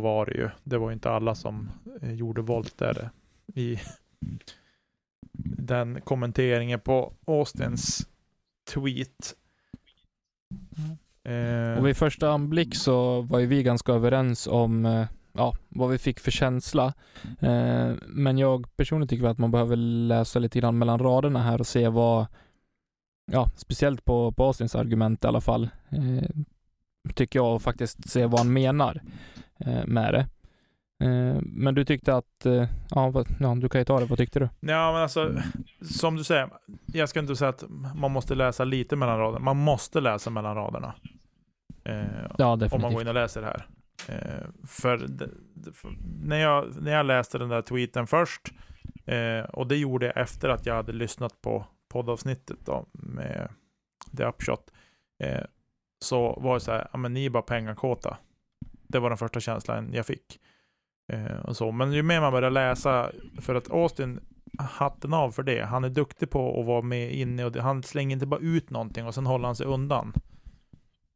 var 0.00 0.26
det 0.26 0.32
ju. 0.34 0.50
Det 0.64 0.78
var 0.78 0.88
ju 0.90 0.92
inte 0.94 1.10
alla 1.10 1.34
som 1.34 1.70
eh, 2.02 2.12
gjorde 2.12 2.40
volt 2.42 2.78
där 2.78 3.10
i 3.54 3.80
den 5.58 6.00
kommenteringen 6.00 6.80
på 6.80 7.12
Austins 7.26 8.08
tweet. 8.74 9.34
Eh, 11.24 11.78
Och 11.78 11.86
vid 11.86 11.96
första 11.96 12.30
anblick 12.30 12.74
så 12.76 13.20
var 13.20 13.38
ju 13.38 13.46
vi 13.46 13.62
ganska 13.62 13.92
överens 13.92 14.46
om 14.46 14.86
eh, 14.86 15.06
ja, 15.38 15.54
vad 15.68 15.90
vi 15.90 15.98
fick 15.98 16.20
för 16.20 16.30
känsla. 16.30 16.94
Eh, 17.40 17.92
men 18.06 18.38
jag 18.38 18.76
personligen 18.76 19.08
tycker 19.08 19.26
att 19.26 19.38
man 19.38 19.50
behöver 19.50 19.76
läsa 19.76 20.38
lite 20.38 20.58
grann 20.60 20.78
mellan 20.78 20.98
raderna 20.98 21.42
här 21.42 21.60
och 21.60 21.66
se 21.66 21.88
vad, 21.88 22.26
ja, 23.32 23.46
speciellt 23.56 24.04
på, 24.04 24.32
på 24.32 24.44
Austins 24.44 24.74
argument 24.74 25.24
i 25.24 25.26
alla 25.26 25.40
fall, 25.40 25.68
eh, 25.90 26.28
tycker 27.14 27.38
jag 27.38 27.54
och 27.54 27.62
faktiskt 27.62 28.10
se 28.10 28.26
vad 28.26 28.40
han 28.40 28.52
menar 28.52 29.02
eh, 29.58 29.86
med 29.86 30.14
det. 30.14 30.26
Eh, 31.04 31.40
men 31.42 31.74
du 31.74 31.84
tyckte 31.84 32.14
att, 32.16 32.46
eh, 32.46 32.66
ja, 32.90 33.10
vad, 33.10 33.26
ja, 33.40 33.54
du 33.54 33.68
kan 33.68 33.80
ju 33.80 33.84
ta 33.84 34.00
det, 34.00 34.06
vad 34.06 34.18
tyckte 34.18 34.38
du? 34.38 34.48
Ja, 34.60 34.92
men 34.92 35.02
alltså, 35.02 35.34
som 35.90 36.16
du 36.16 36.24
säger, 36.24 36.50
jag 36.86 37.08
ska 37.08 37.20
inte 37.20 37.36
säga 37.36 37.48
att 37.48 37.64
man 37.94 38.10
måste 38.12 38.34
läsa 38.34 38.64
lite 38.64 38.96
mellan 38.96 39.18
raderna. 39.18 39.44
Man 39.44 39.56
måste 39.56 40.00
läsa 40.00 40.30
mellan 40.30 40.54
raderna. 40.56 40.94
Eh, 41.84 41.94
Ja, 42.38 42.44
om 42.44 42.48
man 42.48 42.58
definitivt. 42.58 42.92
går 42.92 43.00
in 43.02 43.08
och 43.08 43.14
läser 43.14 43.40
det 43.40 43.46
här. 43.46 43.66
Eh, 44.06 44.46
för, 44.66 44.98
för 45.72 45.96
när, 46.22 46.38
jag, 46.38 46.82
när 46.82 46.92
jag 46.92 47.06
läste 47.06 47.38
den 47.38 47.48
där 47.48 47.62
tweeten 47.62 48.06
först, 48.06 48.52
eh, 49.06 49.40
och 49.40 49.66
det 49.66 49.76
gjorde 49.76 50.06
jag 50.06 50.16
efter 50.16 50.48
att 50.48 50.66
jag 50.66 50.74
hade 50.74 50.92
lyssnat 50.92 51.40
på 51.40 51.66
poddavsnittet 51.88 52.58
då, 52.64 52.86
med 52.92 53.48
The 54.16 54.24
Upshot, 54.24 54.70
eh, 55.22 55.44
så 56.00 56.40
var 56.40 56.54
det 56.54 56.60
så 56.60 56.72
här, 56.72 56.88
ja 56.92 56.98
men 56.98 57.14
ni 57.14 57.26
är 57.26 57.30
bara 57.30 57.42
pengakåta. 57.42 58.18
Det 58.88 58.98
var 58.98 59.10
den 59.10 59.18
första 59.18 59.40
känslan 59.40 59.92
jag 59.92 60.06
fick. 60.06 60.40
Eh, 61.12 61.36
och 61.36 61.56
så. 61.56 61.72
Men 61.72 61.92
ju 61.92 62.02
mer 62.02 62.20
man 62.20 62.32
börjar 62.32 62.50
läsa, 62.50 63.10
för 63.40 63.54
att 63.54 63.70
Austin, 63.70 64.20
hatten 64.58 65.14
av 65.14 65.30
för 65.30 65.42
det. 65.42 65.64
Han 65.64 65.84
är 65.84 65.88
duktig 65.88 66.30
på 66.30 66.60
att 66.60 66.66
vara 66.66 66.82
med 66.82 67.12
inne 67.12 67.44
och 67.44 67.52
det, 67.52 67.62
han 67.62 67.82
slänger 67.82 68.16
inte 68.16 68.26
bara 68.26 68.40
ut 68.40 68.70
någonting 68.70 69.06
och 69.06 69.14
sen 69.14 69.26
håller 69.26 69.46
han 69.46 69.56
sig 69.56 69.66
undan. 69.66 70.12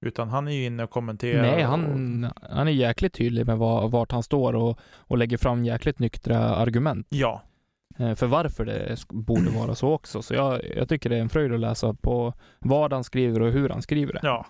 Utan 0.03 0.28
han 0.28 0.48
är 0.48 0.53
ju 0.53 0.64
inne 0.64 0.84
och 0.84 0.90
kommenterar. 0.90 1.42
Nej, 1.42 1.64
och, 1.64 1.70
han, 1.70 2.32
han 2.50 2.68
är 2.68 2.72
jäkligt 2.72 3.12
tydlig 3.12 3.46
med 3.46 3.59
var, 3.59 3.88
vart 3.88 4.12
han 4.12 4.22
står 4.22 4.55
och, 4.55 4.78
och 4.96 5.18
lägger 5.18 5.36
fram 5.38 5.64
jäkligt 5.64 5.98
nyktra 5.98 6.38
argument 6.38 7.07
Ja, 7.11 7.42
eh, 7.98 8.14
för 8.14 8.26
varför 8.26 8.64
det 8.64 8.96
borde 9.09 9.50
vara 9.50 9.74
så 9.74 9.92
också. 9.92 10.22
Så 10.22 10.34
jag, 10.34 10.61
jag 10.76 10.88
tycker 10.88 11.11
det 11.11 11.16
är 11.16 11.20
en 11.20 11.28
fröjd 11.28 11.53
att 11.53 11.61
läsa 11.61 11.94
på 11.94 12.34
vad 12.59 12.92
han 12.92 13.05
skriver 13.05 13.42
och 13.42 13.53
hur 13.53 13.68
han 13.68 13.82
skriver 13.82 14.12
det. 14.12 14.20
ja. 14.22 14.46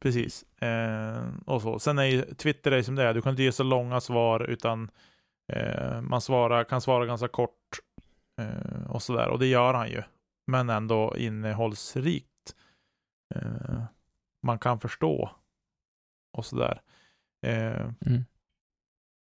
Precis. 0.00 0.62
Eh, 0.62 1.22
och 1.46 1.62
så. 1.62 1.78
Sen 1.78 1.98
är 1.98 2.04
ju 2.04 2.22
Twitter 2.22 2.72
är 2.72 2.82
som 2.82 2.94
det 2.94 3.02
är. 3.02 3.14
Du 3.14 3.22
kan 3.22 3.30
inte 3.30 3.42
ge 3.42 3.52
så 3.52 3.62
långa 3.62 4.00
svar 4.00 4.40
utan 4.50 4.90
eh, 5.52 6.00
man 6.00 6.20
svarar, 6.20 6.64
kan 6.64 6.80
svara 6.80 7.06
ganska 7.06 7.28
kort 7.28 7.78
eh, 8.40 8.90
och 8.90 9.02
sådär. 9.02 9.28
Och 9.28 9.38
det 9.38 9.46
gör 9.46 9.74
han 9.74 9.88
ju. 9.88 10.02
Men 10.46 10.70
ändå 10.70 11.14
innehållsrikt. 11.16 12.54
Man 14.42 14.58
kan 14.58 14.80
förstå 14.80 15.30
och 16.32 16.46
sådär. 16.46 16.82
Eh, 17.46 17.90
Mm. 18.06 18.24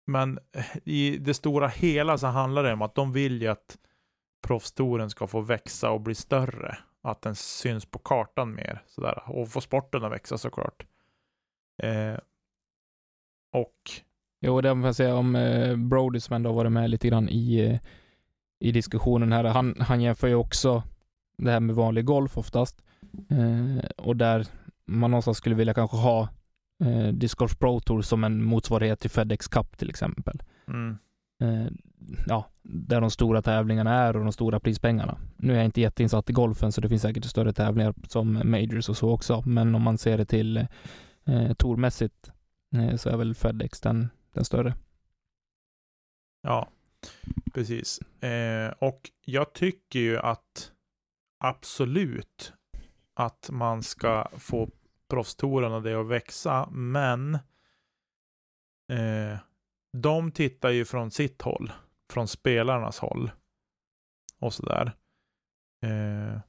Men 0.06 0.40
i 0.84 1.18
det 1.18 1.34
stora 1.34 1.68
hela 1.68 2.18
så 2.18 2.28
handlar 2.28 2.64
det 2.64 2.74
om 2.74 2.82
att 2.82 2.96
de 2.96 3.12
vill 3.12 3.42
ju 3.42 3.48
att 3.48 3.78
proffstouren 4.48 5.10
ska 5.10 5.28
få 5.28 5.42
växa 5.42 5.92
och 5.92 6.02
bli 6.02 6.16
större. 6.16 6.78
Att 7.02 7.22
den 7.22 7.36
syns 7.36 7.86
på 7.86 8.00
kartan 8.00 8.56
mer. 8.56 8.84
Sådär. 8.88 9.24
Och 9.26 9.50
få 9.50 9.62
sporten 9.62 10.04
att 10.04 10.12
växa 10.12 10.38
såklart. 10.38 10.86
Eh, 11.84 12.18
och 13.52 14.02
Jo, 14.46 14.62
det 14.62 14.74
måste 14.74 14.88
jag 14.88 14.96
säga 14.96 15.16
om 15.16 15.36
eh, 15.36 15.76
Brody 15.76 16.20
som 16.20 16.36
ändå 16.36 16.52
varit 16.54 16.72
med 16.72 16.90
lite 16.90 17.08
grann 17.08 17.30
i, 17.30 17.60
eh, 17.60 17.80
i 18.60 18.72
diskussionen 18.72 19.32
här. 19.32 19.44
Han, 19.44 19.76
han 19.80 20.02
jämför 20.02 20.28
ju 20.28 20.36
också 20.36 20.84
det 21.38 21.52
här 21.52 21.60
med 21.60 21.76
vanlig 21.76 22.06
golf 22.06 22.38
oftast. 22.38 22.84
Eh, 23.30 23.90
och 23.98 24.16
där 24.16 24.48
man 24.88 25.12
någonstans 25.12 25.38
skulle 25.38 25.56
vilja 25.56 25.74
kanske 25.74 25.98
ha 25.98 26.30
eh, 26.84 27.08
Disc 27.08 27.36
Golf 27.36 27.60
Pro 27.60 27.80
Tour 27.80 28.02
som 28.02 28.24
en 28.24 28.44
motsvarighet 28.44 29.00
till 29.00 29.10
FedEx 29.10 29.48
Cup 29.48 29.78
till 29.78 29.90
exempel. 29.90 30.44
mm, 30.68 30.98
Eh, 31.44 31.72
ja, 32.28 32.50
där 32.62 33.02
de 33.02 33.12
stora 33.12 33.42
tävlingarna 33.42 33.94
är 33.94 34.16
och 34.18 34.24
de 34.24 34.34
stora 34.34 34.60
prispengarna. 34.60 35.18
Nu 35.38 35.54
är 35.54 35.58
jag 35.58 35.66
inte 35.66 35.82
jätteinsatt 35.82 36.30
i 36.30 36.34
golfen 36.34 36.72
så 36.72 36.82
det 36.82 36.90
finns 36.90 37.02
säkert 37.02 37.26
större 37.26 37.54
tävlingar 37.54 37.94
som 38.08 38.42
majors 38.52 38.90
och 38.90 38.98
så 38.98 39.10
också. 39.12 39.44
Men 39.46 39.76
om 39.76 39.82
man 39.82 39.98
ser 39.98 40.18
det 40.18 40.26
till 40.26 40.58
eh, 41.26 41.54
tourmässigt 41.58 42.32
eh, 42.76 42.96
så 42.96 43.10
är 43.10 43.18
väl 43.18 43.36
FedEx 43.36 43.82
den, 43.82 44.10
den 44.34 44.46
större. 44.46 44.74
ja, 46.44 46.70
precis. 47.54 48.00
Eh, 48.24 48.74
och 48.80 49.12
jag 49.26 49.54
tycker 49.54 50.00
ju 50.00 50.20
att 50.20 50.72
absolut 51.40 52.54
att 53.14 53.50
man 53.52 53.84
ska 53.84 54.30
få 54.38 54.70
proffstouren 55.10 55.72
och 55.72 55.84
det 55.84 56.00
att 56.00 56.08
växa. 56.08 56.70
Men 56.72 57.36
eh, 58.92 59.40
de 59.98 60.32
tittar 60.32 60.70
ju 60.70 60.86
från 60.86 61.12
sitt 61.12 61.42
håll. 61.42 61.72
Från 62.14 62.28
spelarnas 62.28 63.00
håll. 63.00 63.32
Och 64.40 64.54
sådär. 64.54 64.92
Eh, 65.86 66.40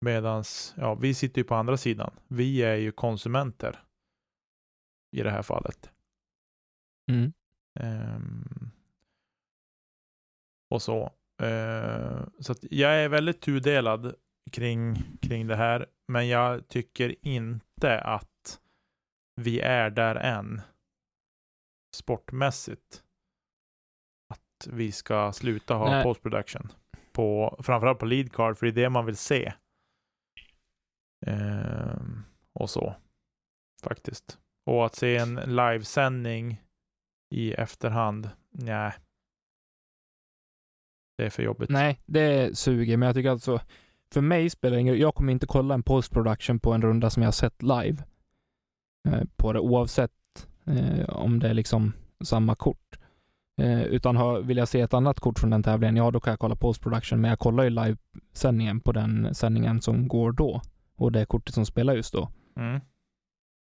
medans, 0.00 0.74
ja, 0.76 0.94
vi 0.94 1.14
sitter 1.14 1.40
ju 1.40 1.44
på 1.44 1.54
andra 1.54 1.76
sidan. 1.76 2.14
Vi 2.28 2.62
är 2.62 2.76
ju 2.76 2.92
konsumenter. 2.92 3.82
I 5.16 5.22
det 5.22 5.30
här 5.30 5.42
fallet. 5.42 5.90
Mm. 7.10 7.32
Ehm, 7.80 8.70
och 10.70 10.82
så. 10.82 11.12
Eh, 11.42 12.26
så 12.40 12.54
jag 12.62 12.94
är 12.94 13.08
väldigt 13.08 13.40
tudelad 13.40 14.14
kring, 14.48 15.02
kring 15.20 15.46
det 15.46 15.56
här. 15.56 15.86
Men 16.08 16.28
jag 16.28 16.68
tycker 16.68 17.14
inte 17.22 18.00
att 18.00 18.60
vi 19.36 19.60
är 19.60 19.90
där 19.90 20.14
än. 20.14 20.60
Sportmässigt. 21.96 23.02
Att 24.28 24.66
vi 24.66 24.92
ska 24.92 25.32
sluta 25.32 25.74
ha 25.74 25.90
Nej. 25.90 26.02
post 26.02 26.22
production. 26.22 26.72
På, 27.12 27.56
framförallt 27.62 27.98
på 27.98 28.06
lead 28.06 28.32
card, 28.32 28.56
för 28.56 28.66
det 28.66 28.70
är 28.70 28.82
det 28.84 28.90
man 28.90 29.06
vill 29.06 29.16
se. 29.16 29.52
Ehm, 31.26 32.24
och 32.52 32.70
så. 32.70 32.94
Faktiskt. 33.82 34.38
Och 34.66 34.86
att 34.86 34.94
se 34.94 35.16
en 35.16 35.34
livesändning 35.34 36.62
i 37.34 37.52
efterhand, 37.52 38.30
nej. 38.50 38.92
Det 41.16 41.24
är 41.24 41.30
för 41.30 41.42
jobbigt. 41.42 41.70
Nej, 41.70 42.00
det 42.06 42.58
suger, 42.58 42.96
men 42.96 43.06
jag 43.06 43.16
tycker 43.16 43.30
alltså 43.30 43.60
för 44.14 44.20
mig 44.20 44.50
spelar 44.50 44.76
det 44.76 44.80
ingen. 44.80 44.98
Jag 44.98 45.14
kommer 45.14 45.32
inte 45.32 45.46
kolla 45.46 45.74
en 45.74 45.82
post 45.82 46.12
production 46.12 46.58
på 46.58 46.72
en 46.72 46.82
runda 46.82 47.10
som 47.10 47.22
jag 47.22 47.26
har 47.26 47.32
sett 47.32 47.62
live 47.62 47.96
eh, 49.08 49.22
på 49.36 49.52
det 49.52 49.60
oavsett 49.60 50.12
eh, 50.66 51.08
om 51.08 51.38
det 51.38 51.48
är 51.48 51.54
liksom 51.54 51.92
samma 52.24 52.54
kort. 52.54 52.98
Eh, 53.60 53.82
utan 53.82 54.16
har, 54.16 54.40
vill 54.40 54.56
jag 54.56 54.68
se 54.68 54.80
ett 54.80 54.94
annat 54.94 55.20
kort 55.20 55.38
från 55.38 55.50
den 55.50 55.62
tävlingen, 55.62 55.96
ja 55.96 56.10
då 56.10 56.20
kan 56.20 56.30
jag 56.30 56.38
kolla 56.40 56.56
post 56.56 56.82
production, 56.82 57.20
men 57.20 57.28
jag 57.28 57.38
kollar 57.38 57.64
ju 57.64 57.70
livesändningen 57.70 58.80
på 58.80 58.92
den 58.92 59.34
sändningen 59.34 59.80
som 59.80 60.08
går 60.08 60.32
då 60.32 60.62
och 60.96 61.12
det 61.12 61.26
kortet 61.26 61.54
som 61.54 61.66
spelar 61.66 61.94
just 61.94 62.12
då. 62.12 62.28
Mm. 62.56 62.80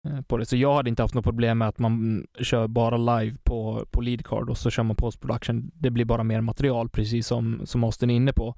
eh, 0.08 0.20
På 0.20 0.36
det. 0.36 0.46
Så 0.46 0.56
jag 0.56 0.74
hade 0.74 0.90
inte 0.90 1.02
haft 1.02 1.14
något 1.14 1.24
problem 1.24 1.58
med 1.58 1.68
att 1.68 1.78
man 1.78 2.26
kör 2.40 2.66
bara 2.66 2.96
live 2.96 3.36
på, 3.42 3.86
på 3.90 4.00
lead 4.00 4.26
card 4.26 4.50
och 4.50 4.58
så 4.58 4.70
kör 4.70 4.82
man 4.82 4.96
post 4.96 5.20
production. 5.20 5.70
Det 5.74 5.90
blir 5.90 6.04
bara 6.04 6.24
mer 6.24 6.40
material, 6.40 6.88
precis 6.88 7.26
som, 7.26 7.60
som 7.64 7.84
Austin 7.84 8.10
är 8.10 8.14
inne 8.14 8.32
på. 8.32 8.54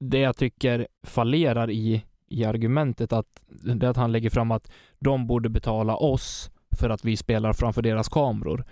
Eh, 0.00 0.06
det 0.06 0.18
jag 0.18 0.36
tycker 0.36 0.86
fallerar 1.02 1.70
i, 1.70 2.04
i 2.28 2.44
argumentet 2.44 3.12
att, 3.12 3.44
det 3.48 3.90
att 3.90 3.96
han 3.96 4.12
lägger 4.12 4.30
fram 4.30 4.50
att 4.50 4.72
de 4.98 5.26
borde 5.26 5.48
betala 5.48 5.96
oss 5.96 6.50
för 6.80 6.90
att 6.90 7.04
vi 7.04 7.16
spelar 7.16 7.52
framför 7.52 7.82
deras 7.82 8.08
kameror. 8.08 8.64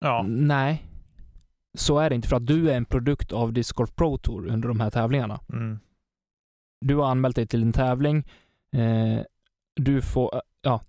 Ja, 0.00 0.24
Nej, 0.28 0.86
så 1.74 1.98
är 1.98 2.10
det 2.10 2.16
inte 2.16 2.28
för 2.28 2.36
att 2.36 2.46
du 2.46 2.70
är 2.70 2.76
en 2.76 2.84
produkt 2.84 3.32
av 3.32 3.52
Disc 3.52 3.72
Golf 3.72 3.94
Pro 3.94 4.18
Tour 4.18 4.46
under 4.46 4.68
de 4.68 4.80
här 4.80 4.90
tävlingarna. 4.90 5.40
mm. 5.52 5.78
Du 6.84 6.96
har 6.96 7.10
anmält 7.10 7.36
dig 7.36 7.46
till 7.46 7.62
en 7.62 7.72
tävling. 7.72 8.24
Eh, 8.76 9.20
du 9.74 10.02
får, 10.02 10.42
ja, 10.62 10.80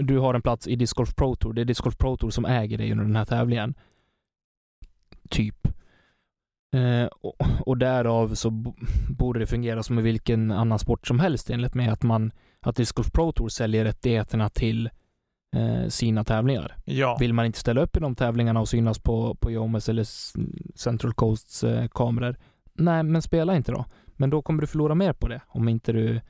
du 0.00 0.18
har 0.18 0.34
en 0.34 0.42
plats 0.42 0.68
i 0.68 0.76
Disc 0.76 0.92
Golf 0.92 1.14
Pro 1.14 1.36
Tour. 1.36 1.52
Det 1.52 1.60
är 1.60 1.64
Disc 1.64 1.80
Golf 1.80 1.98
Pro 1.98 2.16
Tour 2.16 2.30
som 2.30 2.44
äger 2.44 2.78
dig 2.78 2.92
under 2.92 3.04
den 3.04 3.16
här 3.16 3.24
tävlingen. 3.24 3.74
Typ. 5.30 5.68
Eh, 6.74 7.06
och, 7.06 7.36
och 7.66 7.78
därav 7.78 8.34
så 8.34 8.50
bo- 8.50 8.74
borde 9.18 9.38
det 9.40 9.46
fungera 9.46 9.82
som 9.82 9.98
i 9.98 10.02
vilken 10.02 10.50
annan 10.50 10.78
sport 10.78 11.06
som 11.06 11.20
helst 11.20 11.50
enligt 11.50 11.74
mig 11.74 11.88
att 11.88 12.02
man, 12.02 12.32
att 12.60 12.76
Disc 12.76 12.92
Golf 12.92 13.12
Pro 13.12 13.32
Tour 13.32 13.48
säljer 13.48 13.84
rättigheterna 13.84 14.48
till 14.48 14.90
eh, 15.56 15.88
sina 15.88 16.24
tävlingar. 16.24 16.76
ja. 16.84 17.16
Vill 17.20 17.32
man 17.32 17.46
inte 17.46 17.58
ställa 17.58 17.80
upp 17.80 17.96
i 17.96 18.00
de 18.00 18.14
tävlingarna 18.14 18.60
och 18.60 18.68
synas 18.68 18.98
på, 18.98 19.34
på 19.34 19.50
Jomes 19.50 19.88
eller 19.88 20.04
Central 20.78 21.12
Coasts 21.14 21.64
eh, 21.64 21.88
kameror, 21.88 22.36
nej, 22.72 23.02
men 23.02 23.22
spela 23.22 23.56
inte 23.56 23.72
då. 23.72 23.84
Men 24.16 24.30
då 24.30 24.42
kommer 24.42 24.60
du 24.60 24.66
förlora 24.66 24.94
mer 24.94 25.12
på 25.12 25.28
det 25.28 25.40
om 25.48 25.68
inte 25.68 25.92
du 25.92 26.20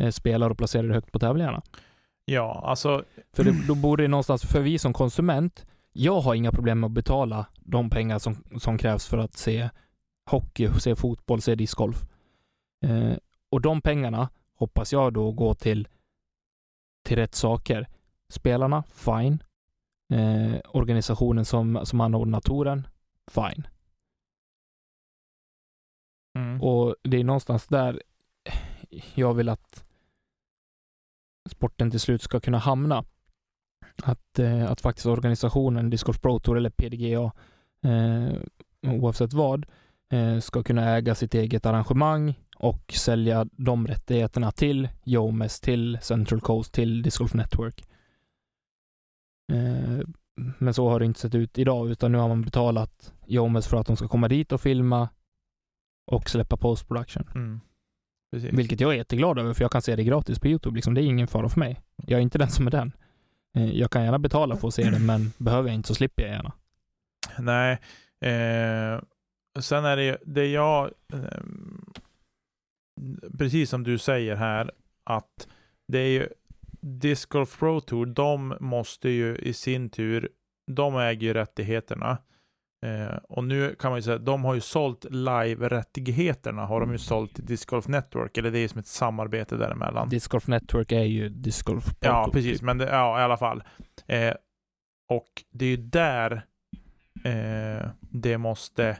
eh, 0.00 0.10
spelar 0.10 0.50
och 0.50 0.58
placerar 0.58 0.82
dig 0.84 0.94
högt 0.94 1.12
på 1.12 1.18
tävlingarna. 1.18 1.62
ja, 2.24 2.62
alltså, 2.66 3.04
För 3.36 3.44
det, 3.44 3.66
då 3.68 3.74
borde 3.74 4.02
det 4.04 4.08
någonstans, 4.08 4.42
för 4.46 4.60
vi 4.60 4.78
som 4.78 4.92
konsument, 4.92 5.66
jag 5.92 6.20
har 6.20 6.34
inga 6.34 6.52
problem 6.52 6.80
med 6.80 6.86
att 6.88 6.92
betala 6.92 7.46
de 7.60 7.90
pengar 7.90 8.18
som, 8.18 8.36
som 8.58 8.78
krävs 8.78 9.06
för 9.06 9.18
att 9.18 9.34
se 9.36 9.68
hockey, 10.26 10.80
se 10.80 10.96
fotboll, 10.96 11.42
se 11.42 11.54
discgolf. 11.54 12.04
Eh, 12.84 13.16
och 13.50 13.60
de 13.60 13.80
pengarna 13.80 14.28
hoppas 14.54 14.92
jag 14.92 15.12
då 15.12 15.32
går 15.32 15.54
till 15.54 15.88
till 17.06 17.16
rätt 17.16 17.34
saker. 17.34 17.88
Spelarna, 18.28 18.82
fine. 18.82 19.42
Eh, 20.12 20.60
organisationen 20.68 21.44
som, 21.44 21.80
som 21.86 22.00
anordnar 22.00 22.40
touren, 22.40 22.86
fine. 23.30 23.66
Mm. 26.38 26.62
Och 26.62 26.96
det 27.02 27.16
är 27.16 27.24
någonstans 27.24 27.66
där 27.66 28.02
jag 29.14 29.34
vill 29.34 29.48
att 29.48 29.84
sporten 31.50 31.90
till 31.90 32.00
slut 32.00 32.22
ska 32.22 32.40
kunna 32.40 32.58
hamna. 32.58 33.04
Att, 34.02 34.38
eh, 34.38 34.70
att 34.70 34.80
faktiskt 34.80 35.06
organisationen 35.06 35.90
Disc 35.90 36.04
Golf 36.04 36.20
Pro 36.20 36.38
Tour 36.38 36.56
eller 36.56 36.70
PDGA, 36.70 37.32
eh, 37.82 38.34
oavsett 38.82 39.32
vad, 39.32 39.66
ska 40.40 40.62
kunna 40.62 40.96
äga 40.96 41.14
sitt 41.14 41.34
eget 41.34 41.66
arrangemang 41.66 42.34
och 42.56 42.92
sälja 42.92 43.46
de 43.52 43.86
rättigheterna 43.86 44.52
till 44.52 44.88
Jomes, 45.04 45.60
till 45.60 45.98
Central 46.02 46.40
Coast, 46.40 46.72
till 46.72 47.02
Disc 47.02 47.18
Golf 47.18 47.34
Network. 47.34 47.84
Eh, 49.52 49.98
men 50.58 50.74
så 50.74 50.88
har 50.88 51.00
det 51.00 51.06
inte 51.06 51.20
sett 51.20 51.34
ut 51.34 51.58
idag, 51.58 51.90
utan 51.90 52.12
nu 52.12 52.18
har 52.18 52.28
man 52.28 52.42
betalat 52.42 53.12
Jomes 53.26 53.66
för 53.66 53.76
att 53.76 53.86
de 53.86 53.96
ska 53.96 54.08
komma 54.08 54.28
dit 54.28 54.52
och 54.52 54.60
filma 54.60 55.08
och 56.06 56.30
släppa 56.30 56.56
post 56.56 56.88
production. 56.88 57.28
Mm. 57.34 57.60
Vilket 58.56 58.80
jag 58.80 58.92
är 58.92 58.96
jätteglad 58.96 59.38
över, 59.38 59.54
för 59.54 59.64
jag 59.64 59.72
kan 59.72 59.82
se 59.82 59.96
det 59.96 60.04
gratis 60.04 60.38
på 60.38 60.48
YouTube. 60.48 60.74
Liksom, 60.76 60.94
det 60.94 61.02
är 61.02 61.06
ingen 61.06 61.26
fara 61.28 61.48
för 61.48 61.60
mig. 61.60 61.80
Jag 62.06 62.18
är 62.18 62.22
inte 62.22 62.38
den 62.38 62.50
som 62.50 62.66
är 62.66 62.70
den. 62.70 62.92
Eh, 63.56 63.70
Jag 63.70 63.90
kan 63.90 64.04
gärna 64.04 64.18
betala 64.18 64.56
för 64.56 64.68
att 64.68 64.74
se 64.74 64.90
det, 64.90 64.98
men 64.98 65.32
behöver 65.38 65.68
jag 65.68 65.74
inte 65.74 65.88
så 65.88 65.94
slipper 65.94 66.22
jag 66.22 66.32
gärna. 66.32 66.52
Nej. 67.38 67.72
Eh, 68.20 69.00
sen 69.64 69.84
är 69.84 69.96
det 69.96 70.04
ju, 70.04 70.16
det 70.24 70.46
jag, 70.46 70.90
eh, 71.12 71.40
precis 73.38 73.70
som 73.70 73.84
du 73.84 73.98
säger 73.98 74.36
här, 74.36 74.70
att 75.04 75.48
det 75.92 75.98
är 75.98 76.08
ju 76.08 76.28
Disc 76.80 77.26
Golf 77.26 77.58
Pro 77.58 77.80
Tour, 77.80 78.06
de 78.06 78.56
måste 78.60 79.08
ju 79.08 79.36
i 79.36 79.52
sin 79.52 79.90
tur, 79.90 80.28
de 80.72 80.96
äger 80.96 81.26
ju 81.26 81.34
rättigheterna. 81.34 82.18
Eh, 82.86 83.16
och 83.16 83.44
nu 83.44 83.74
kan 83.74 83.90
man 83.90 83.98
ju 83.98 84.02
säga, 84.02 84.18
de 84.18 84.44
har 84.44 84.54
ju 84.54 84.60
sålt 84.60 85.04
live-rättigheterna, 85.10 86.66
har 86.66 86.80
de 86.80 86.92
ju 86.92 86.98
sålt 86.98 87.34
till 87.34 87.44
Disc 87.46 87.64
Golf 87.66 87.88
Network, 87.88 88.38
eller 88.38 88.50
det 88.50 88.58
är 88.58 88.68
som 88.68 88.78
ett 88.80 88.86
samarbete 88.86 89.56
däremellan. 89.56 90.08
Disc 90.08 90.28
Golf 90.28 90.46
Network 90.46 90.92
är 90.92 91.02
ju 91.04 91.28
Disc 91.28 91.62
Golf 91.62 91.84
Pro 91.84 91.94
Ja, 92.00 92.24
Tour, 92.24 92.32
precis. 92.32 92.52
typ. 92.58 92.62
Men 92.62 92.78
det, 92.78 92.84
ja, 92.84 93.20
i 93.20 93.22
alla 93.22 93.36
fall. 93.36 93.62
Eh, 94.06 94.34
och 95.12 95.28
det 95.50 95.64
är 95.64 95.68
ju 95.68 95.76
där 95.76 96.32
eh, 97.24 97.88
det 98.00 98.38
måste 98.38 98.98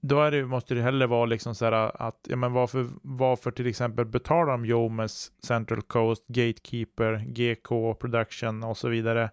då 0.00 0.22
är 0.22 0.30
det, 0.30 0.44
måste 0.44 0.74
det 0.74 0.82
hellre 0.82 1.06
vara 1.06 1.26
liksom 1.26 1.54
så 1.54 1.64
här 1.64 2.02
att, 2.02 2.26
ja 2.28 2.36
men 2.36 2.52
varför, 2.52 2.86
varför 3.02 3.50
till 3.50 3.66
exempel 3.66 4.04
betalar 4.04 4.52
de 4.52 4.66
Jomes, 4.66 5.32
Central 5.42 5.82
Coast, 5.82 6.26
Gatekeeper, 6.26 7.18
GK 7.18 7.94
Production 7.94 8.64
och 8.64 8.76
så 8.76 8.88
vidare. 8.88 9.30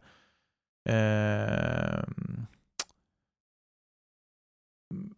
Eh, 0.89 2.03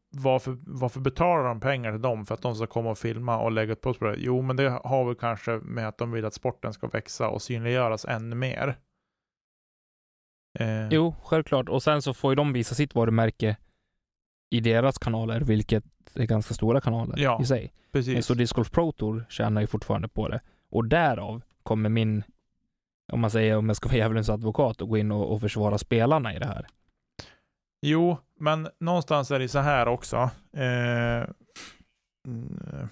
varför, 0.09 0.57
varför 0.66 0.99
betalar 0.99 1.43
de 1.43 1.59
pengar 1.59 1.91
till 1.91 2.01
dem 2.01 2.26
för 2.26 2.34
att 2.34 2.41
de 2.41 2.55
ska 2.55 2.68
komma 2.68 2.89
och 2.91 2.97
filma 2.97 3.39
och 3.39 3.51
lägga 3.51 3.74
upp 3.74 3.82
post 3.82 3.99
på 3.99 4.05
det? 4.05 4.16
Jo, 4.18 4.41
men 4.41 4.55
det 4.55 4.70
har 4.84 5.05
väl 5.05 5.16
kanske 5.16 5.51
med 5.51 5.88
att 5.88 5.97
de 5.97 6.11
vill 6.11 6.26
att 6.26 6.34
sporten 6.34 6.74
ska 6.74 6.88
växa 6.88 7.30
och 7.30 7.41
synliggöras 7.41 8.05
ännu 8.05 8.36
mer. 8.36 8.78
Eh, 10.59 10.88
Jo, 10.89 11.16
självklart. 11.24 11.70
Och 11.70 11.84
sen 11.84 12.01
så 12.01 12.13
får 12.13 12.32
ju 12.32 12.36
de 12.36 12.53
visa 12.53 12.76
sitt 12.76 12.95
varumärke 12.95 13.57
i 14.49 14.59
deras 14.59 14.97
kanaler, 14.97 15.41
vilket 15.41 15.83
är 16.13 16.25
ganska 16.25 16.53
stora 16.53 16.81
kanaler 16.81 17.15
Ja, 17.17 17.41
i 17.41 17.45
sig. 17.45 17.73
precis. 17.91 18.25
Så 18.25 18.33
Disc 18.33 18.53
Golf 18.53 18.71
Pro 18.71 18.91
Tour 18.91 19.25
tjänar 19.29 19.61
ju 19.61 19.67
fortfarande 19.67 20.07
på 20.07 20.27
det. 20.27 20.41
Och 20.69 20.85
därav 20.85 21.41
kommer 21.63 21.89
min, 21.89 22.23
om 23.11 23.19
man 23.19 23.31
säger 23.31 23.57
om 23.57 23.67
jag 23.69 23.75
ska 23.75 23.89
vara 23.89 23.97
djävulens 24.01 24.29
advokat 24.29 24.81
och 24.81 24.89
gå 24.89 24.97
in 24.97 25.11
och, 25.11 25.31
och 25.33 25.41
försvara 25.41 25.77
spelarna 25.77 26.35
i 26.35 26.39
det 26.39 26.45
här. 26.47 26.67
Jo, 27.81 28.17
men 28.39 28.69
någonstans 28.79 29.31
är 29.31 29.39
det 29.39 29.47
så 29.47 29.59
här 29.59 29.87
också. 29.87 30.29
Eh, 30.53 31.23
mm, 32.27 32.89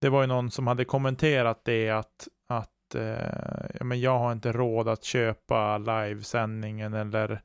det 0.00 0.08
var 0.08 0.20
ju 0.20 0.26
någon 0.26 0.50
som 0.50 0.66
hade 0.66 0.84
kommenterat 0.84 1.64
det 1.64 1.90
att, 1.90 2.28
att 2.48 2.94
eh, 2.94 3.66
ja, 3.78 3.84
men 3.84 4.00
jag 4.00 4.18
har 4.18 4.32
inte 4.32 4.52
råd 4.52 4.88
att 4.88 5.04
köpa 5.04 5.78
livesändningen 5.78 6.94
eller 6.94 7.42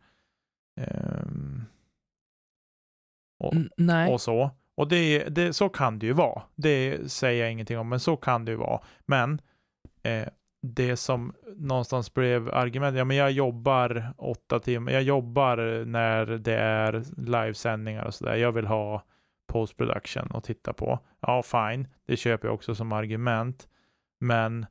ehm, 0.81 1.65
och, 3.39 3.53
nej. 3.77 4.13
och 4.13 4.21
så. 4.21 4.51
Och 4.75 4.87
det, 4.87 5.23
det, 5.23 5.53
så 5.53 5.69
kan 5.69 5.99
det 5.99 6.05
ju 6.05 6.13
vara. 6.13 6.41
Det 6.55 7.11
säger 7.11 7.43
jag 7.43 7.51
ingenting 7.51 7.77
om, 7.79 7.89
men 7.89 7.99
så 7.99 8.17
kan 8.17 8.45
det 8.45 8.51
ju 8.51 8.57
vara. 8.57 8.81
Men 9.05 9.41
eh, 10.03 10.27
det 10.61 10.97
som 10.97 11.33
någonstans 11.55 12.13
blev 12.13 12.49
argument, 12.53 12.97
ja 12.97 13.05
men 13.05 13.17
jag 13.17 13.31
jobbar 13.31 14.13
åtta 14.17 14.59
timmar, 14.59 14.91
jag 14.91 15.03
jobbar 15.03 15.85
när 15.85 16.25
det 16.25 16.55
är 16.55 17.03
livesändningar 17.17 18.03
och 18.05 18.13
sådär. 18.13 18.35
Jag 18.35 18.51
vill 18.51 18.67
ha 18.67 19.03
post 19.47 19.77
production 19.77 20.31
att 20.33 20.43
titta 20.43 20.73
på. 20.73 20.99
Ja, 21.19 21.43
fine, 21.43 21.87
det 22.05 22.17
köper 22.17 22.47
jag 22.47 22.55
också 22.55 22.75
som 22.75 22.91
argument. 22.91 23.67
Men 24.19 24.65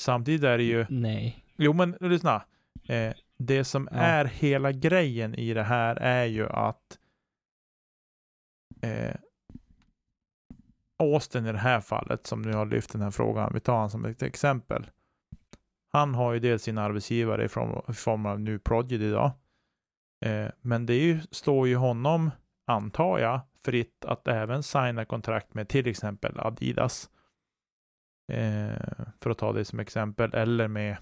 samtidigt 0.00 0.42
är 0.42 0.58
det 0.58 0.64
ju, 0.64 0.86
Nej. 0.88 1.44
jo 1.56 1.72
men 1.72 1.96
lyssna. 2.00 2.42
Eh, 2.88 3.12
det 3.38 3.64
som 3.64 3.88
Ja. 3.92 3.98
är 3.98 4.24
hela 4.24 4.72
grejen 4.72 5.34
i 5.34 5.54
det 5.54 5.62
här 5.62 5.96
är 5.96 6.24
ju 6.24 6.48
att 6.48 6.98
eh, 8.82 9.14
Austin 10.98 11.46
i 11.46 11.52
det 11.52 11.58
här 11.58 11.80
fallet, 11.80 12.26
som 12.26 12.42
nu 12.42 12.52
har 12.52 12.66
lyft 12.66 12.92
den 12.92 13.02
här 13.02 13.10
frågan, 13.10 13.52
vi 13.54 13.60
tar 13.60 13.78
han 13.78 13.90
som 13.90 14.04
ett 14.04 14.22
exempel. 14.22 14.90
Han 15.92 16.14
har 16.14 16.32
ju 16.32 16.38
dels 16.38 16.62
sin 16.62 16.78
arbetsgivare 16.78 17.44
i 17.44 17.48
form, 17.48 17.82
i 17.88 17.92
form 17.92 18.26
av 18.26 18.40
New 18.40 18.58
Prodigy 18.58 19.06
idag. 19.06 19.30
Eh, 20.24 20.48
men 20.60 20.86
det 20.86 20.94
ju, 20.94 21.20
står 21.30 21.68
ju 21.68 21.76
honom, 21.76 22.30
antar 22.66 23.18
jag, 23.18 23.40
fritt 23.64 24.04
att 24.04 24.28
även 24.28 24.62
signa 24.62 25.04
kontrakt 25.04 25.54
med 25.54 25.68
till 25.68 25.86
exempel 25.86 26.40
Adidas. 26.40 27.10
Eh, 28.32 29.06
för 29.20 29.30
att 29.30 29.38
ta 29.38 29.52
det 29.52 29.64
som 29.64 29.80
exempel, 29.80 30.34
eller 30.34 30.68
med 30.68 30.96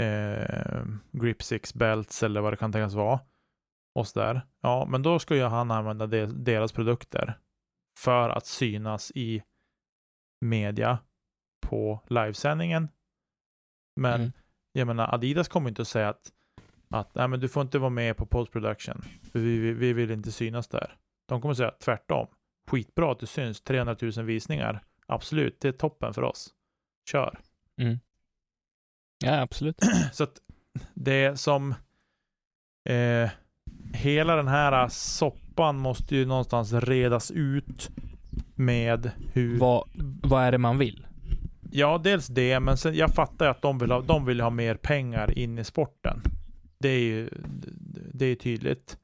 eh, 0.00 0.84
Grip 1.12 1.42
Six 1.42 1.74
Belts 1.74 2.22
eller 2.22 2.40
vad 2.40 2.52
det 2.52 2.56
kan 2.56 2.72
tänkas 2.72 2.94
vara. 2.94 3.20
Och 3.94 4.08
så 4.08 4.18
där. 4.20 4.46
Ja, 4.60 4.86
men 4.90 5.02
då 5.02 5.18
ska 5.18 5.36
ju 5.36 5.42
han 5.42 5.70
använda 5.70 6.06
de, 6.06 6.26
deras 6.26 6.72
produkter 6.72 7.38
för 7.98 8.30
att 8.30 8.46
synas 8.46 9.12
i 9.14 9.42
media 10.40 10.98
på 11.66 12.00
livesändningen. 12.06 12.88
Men 14.00 14.20
Mm. 14.20 14.32
jag 14.72 14.86
menar, 14.86 15.14
Adidas 15.14 15.48
kommer 15.48 15.68
inte 15.68 15.82
att 15.82 15.88
säga 15.88 16.08
att, 16.08 16.32
att 16.90 17.14
Nej, 17.14 17.28
men 17.28 17.40
du 17.40 17.48
får 17.48 17.62
inte 17.62 17.78
vara 17.78 17.90
med 17.90 18.16
på 18.16 18.26
post 18.26 18.52
production. 18.52 19.02
För 19.32 19.38
vi, 19.38 19.58
vi, 19.58 19.72
vi 19.72 19.92
vill 19.92 20.10
inte 20.10 20.32
synas 20.32 20.68
där. 20.68 20.96
De 21.28 21.40
kommer 21.40 21.52
att 21.52 21.56
säga 21.58 21.70
tvärtom. 21.70 22.26
Skitbra 22.70 23.12
att 23.12 23.18
du 23.20 23.26
syns. 23.26 23.60
300 23.60 23.96
000 24.16 24.24
visningar. 24.24 24.84
Absolut, 25.06 25.60
det 25.60 25.68
är 25.68 25.72
toppen 25.72 26.14
för 26.14 26.22
oss. 26.22 26.54
Kör. 27.10 27.40
Mm. 27.80 27.98
Ja, 29.24 29.40
absolut. 29.40 29.76
Så 30.12 30.24
att 30.24 30.42
det 30.94 31.40
som 31.40 31.74
eh, 32.88 33.30
hela 33.92 34.36
den 34.36 34.48
här 34.48 34.88
soppan 34.88 35.76
måste 35.76 36.16
ju 36.16 36.26
någonstans 36.26 36.72
redas 36.72 37.30
ut 37.30 37.90
med 38.54 39.10
hur 39.32 39.58
vad, 39.58 39.88
vad 40.22 40.42
är 40.44 40.52
det 40.52 40.58
man 40.58 40.78
vill? 40.78 41.06
Ja, 41.70 42.00
dels 42.04 42.26
det, 42.26 42.60
men 42.60 42.76
sen, 42.76 42.94
jag 42.94 43.14
fattar 43.14 43.44
ju 43.46 43.50
att 43.50 43.62
de 43.62 43.78
vill, 43.78 43.90
ha, 43.90 44.00
de 44.00 44.24
vill 44.24 44.40
ha 44.40 44.50
mer 44.50 44.74
pengar 44.74 45.38
in 45.38 45.58
i 45.58 45.64
sporten. 45.64 46.22
Det 46.78 46.88
är 46.88 47.00
ju 47.00 47.30
det 48.14 48.26
är 48.26 48.34
tydligt. 48.34 48.96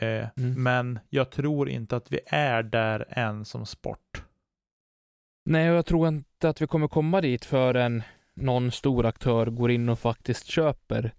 Eh, 0.00 0.26
Mm. 0.36 0.62
Men 0.62 0.98
jag 1.10 1.30
tror 1.30 1.68
inte 1.68 1.96
att 1.96 2.12
vi 2.12 2.20
är 2.26 2.62
där 2.62 3.04
än 3.08 3.44
som 3.44 3.66
sport. 3.66 4.22
Nej, 5.44 5.70
och 5.70 5.76
jag 5.76 5.86
tror 5.86 6.08
inte 6.08 6.48
att 6.48 6.62
vi 6.62 6.66
kommer 6.66 6.88
komma 6.88 7.20
dit 7.20 7.44
förrän 7.44 8.02
någon 8.34 8.70
stor 8.70 9.06
aktör 9.06 9.46
går 9.46 9.70
in 9.70 9.88
och 9.88 9.98
faktiskt 9.98 10.46
köper 10.46 11.12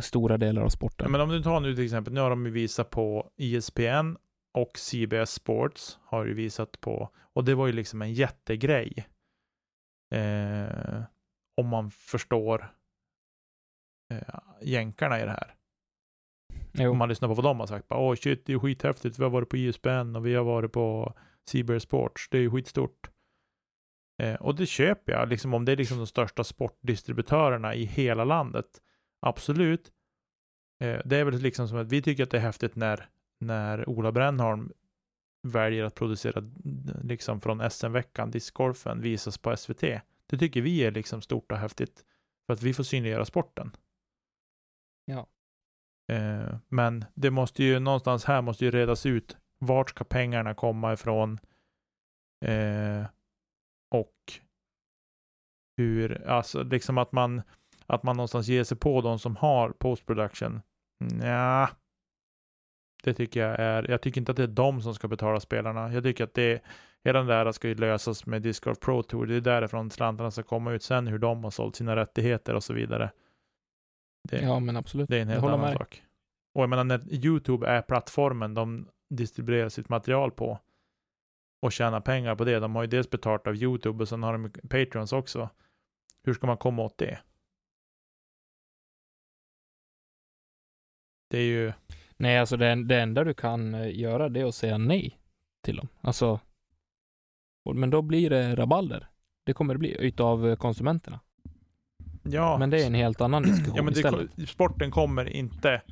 stora 0.00 0.36
delar 0.36 0.62
av 0.62 0.68
sporten. 0.68 1.12
Men 1.12 1.20
om 1.20 1.28
du 1.28 1.42
tar 1.42 1.60
nu 1.60 1.74
till 1.74 1.84
exempel, 1.84 2.14
nu 2.14 2.20
har 2.20 2.30
de 2.30 2.46
ju 2.46 2.52
visat 2.52 2.90
på 2.90 3.30
E 3.36 3.56
ESPN 3.56 4.16
och 4.54 4.78
CBS 4.78 5.30
Sports 5.30 5.98
har 6.02 6.24
ju 6.26 6.34
visat 6.34 6.80
på, 6.80 7.10
och 7.32 7.44
det 7.44 7.54
var 7.54 7.66
ju 7.66 7.72
liksom 7.72 8.02
en 8.02 8.12
jättegrej. 8.12 9.08
Eh, 10.14 11.02
om 11.56 11.68
man 11.68 11.90
förstår 11.90 12.74
eh, 14.12 14.38
jänkarna 14.62 15.20
i 15.20 15.24
det 15.24 15.30
här. 15.30 15.54
jo. 16.72 16.90
Om 16.90 16.98
man 16.98 17.08
lyssnar 17.08 17.28
på 17.28 17.34
vad 17.34 17.44
de 17.44 17.60
har 17.60 17.66
sagt. 17.66 17.88
Bara, 17.88 18.00
Åh 18.00 18.14
shit, 18.14 18.46
det 18.46 18.52
är 18.52 18.58
skithäftigt. 18.58 19.18
Vi 19.18 19.22
har 19.22 19.30
varit 19.30 19.48
på 19.48 19.56
E 19.56 19.68
ISBN 19.68 20.16
och 20.16 20.26
vi 20.26 20.34
har 20.34 20.44
varit 20.44 20.72
på 20.72 21.14
CBS 21.44 21.82
Sports. 21.82 22.28
Det 22.30 22.38
är 22.38 22.42
ju 22.42 22.50
skitstort. 22.50 23.10
Eh, 24.22 24.34
och 24.34 24.54
det 24.54 24.66
köper 24.66 25.12
jag. 25.12 25.28
Liksom, 25.28 25.54
om 25.54 25.64
det 25.64 25.72
är 25.72 25.76
liksom 25.76 25.98
de 25.98 26.06
största 26.06 26.44
sportdistributörerna 26.44 27.74
i 27.74 27.84
hela 27.84 28.24
landet. 28.24 28.82
Absolut. 29.20 29.92
Eh, 30.80 31.00
det 31.04 31.16
är 31.16 31.24
väl 31.24 31.38
liksom 31.38 31.68
som 31.68 31.78
att 31.78 31.92
vi 31.92 32.02
tycker 32.02 32.22
att 32.22 32.30
det 32.30 32.36
är 32.36 32.42
häftigt 32.42 32.76
när, 32.76 33.08
när 33.40 33.88
Ola 33.88 34.12
Brännholm 34.12 34.72
väljer 35.42 35.84
att 35.84 35.94
producera 35.94 36.50
liksom 37.02 37.40
från 37.40 37.70
SM-veckan, 37.70 38.30
discgolfen, 38.30 39.00
visas 39.00 39.38
på 39.38 39.56
SVT. 39.56 39.80
Det 40.26 40.38
tycker 40.38 40.60
vi 40.60 40.84
är 40.84 40.90
liksom 40.90 41.22
stort 41.22 41.52
och 41.52 41.58
häftigt. 41.58 42.04
För 42.46 42.52
att 42.54 42.62
vi 42.62 42.74
får 42.74 42.84
synliggöra 42.84 43.24
sporten. 43.24 43.76
Ja. 45.04 45.26
Eh, 46.12 46.58
men 46.68 47.04
det 47.14 47.30
måste 47.30 47.64
ju 47.64 47.78
någonstans 47.78 48.24
här 48.24 48.42
måste 48.42 48.64
ju 48.64 48.70
redas 48.70 49.06
ut. 49.06 49.36
Vart 49.58 49.90
ska 49.90 50.04
pengarna 50.04 50.54
komma 50.54 50.92
ifrån? 50.92 51.38
Eh, 52.44 53.04
och 53.90 54.32
hur, 55.76 56.26
alltså 56.26 56.62
liksom 56.62 56.98
att 56.98 57.12
man, 57.12 57.42
att 57.88 58.02
man 58.02 58.16
någonstans 58.16 58.48
ger 58.48 58.64
sig 58.64 58.76
på 58.76 59.00
de 59.00 59.18
som 59.18 59.36
har 59.36 59.70
post 59.70 60.06
production. 60.06 60.60
Ja, 61.22 61.68
det 63.02 63.14
tycker 63.14 63.40
jag 63.40 63.60
är, 63.60 63.90
jag 63.90 64.00
tycker 64.00 64.20
inte 64.20 64.30
att 64.30 64.36
det 64.36 64.42
är 64.42 64.46
de 64.46 64.82
som 64.82 64.94
ska 64.94 65.08
betala 65.08 65.40
spelarna. 65.40 65.92
Jag 65.92 66.04
tycker 66.04 66.24
att 66.24 66.34
det, 66.34 66.62
hela 67.04 67.22
det 67.22 67.34
där 67.34 67.52
ska 67.52 67.68
ju 67.68 67.74
lösas 67.74 68.26
med 68.26 68.42
Discord 68.42 68.80
Pro 68.80 69.02
Tour. 69.02 69.26
Det 69.26 69.34
är 69.34 69.40
därifrån 69.40 69.90
slantarna 69.90 70.30
ska 70.30 70.42
komma 70.42 70.72
ut 70.72 70.82
sen, 70.82 71.06
hur 71.06 71.18
de 71.18 71.44
har 71.44 71.50
sålt 71.50 71.76
sina 71.76 71.96
rättigheter 71.96 72.54
och 72.54 72.64
så 72.64 72.72
vidare. 72.72 73.10
Det, 74.28 74.40
Ja, 74.40 74.60
men 74.60 74.76
absolut. 74.76 75.08
det 75.08 75.16
är 75.16 75.22
en 75.22 75.28
helt 75.28 75.44
annan 75.44 75.60
med 75.60 75.72
sak. 75.72 76.02
Och 76.54 76.62
jag 76.62 76.70
menar 76.70 76.84
när 76.84 77.12
YouTube 77.24 77.66
är 77.66 77.82
plattformen 77.82 78.54
de 78.54 78.88
distribuerar 79.10 79.68
sitt 79.68 79.88
material 79.88 80.30
på 80.30 80.58
och 81.62 81.72
tjänar 81.72 82.00
pengar 82.00 82.34
på 82.34 82.44
det. 82.44 82.58
De 82.58 82.74
har 82.74 82.82
ju 82.82 82.88
dels 82.88 83.10
betalt 83.10 83.46
av 83.46 83.56
YouTube 83.56 84.02
och 84.02 84.08
sen 84.08 84.22
har 84.22 84.32
de 84.32 84.50
Patreons 84.68 85.12
också. 85.12 85.50
Hur 86.22 86.34
ska 86.34 86.46
man 86.46 86.56
komma 86.56 86.82
åt 86.82 86.98
det? 86.98 87.18
Det 91.30 91.38
är 91.38 91.42
ju, 91.42 91.72
Nej, 92.20 92.38
alltså 92.38 92.56
det, 92.56 92.84
det 92.84 93.00
enda 93.00 93.24
du 93.24 93.34
kan 93.34 93.74
eh, 93.74 93.98
göra 93.98 94.28
det 94.28 94.40
är 94.40 94.44
att 94.44 94.54
säga 94.54 94.78
nej 94.78 95.18
till 95.64 95.76
dem. 95.76 95.88
Alltså, 96.00 96.40
men 97.74 97.90
då 97.90 98.02
blir 98.02 98.30
det 98.30 98.56
rabalder. 98.56 99.08
Det 99.46 99.52
kommer 99.52 99.74
det 99.74 99.78
bli 99.78 99.96
utav 100.06 100.48
eh, 100.48 100.56
konsumenterna. 100.56 101.20
ja. 102.22 102.58
Men 102.58 102.70
det 102.70 102.82
är 102.82 102.86
en 102.86 102.94
helt 102.94 103.20
annan 103.20 103.42
diskussion 103.42 103.72
Ja, 103.76 103.82
men 103.82 103.92
det, 103.94 104.00
istället. 104.00 104.48
sporten 104.48 104.90
kommer 104.90 105.28
inte... 105.28 105.82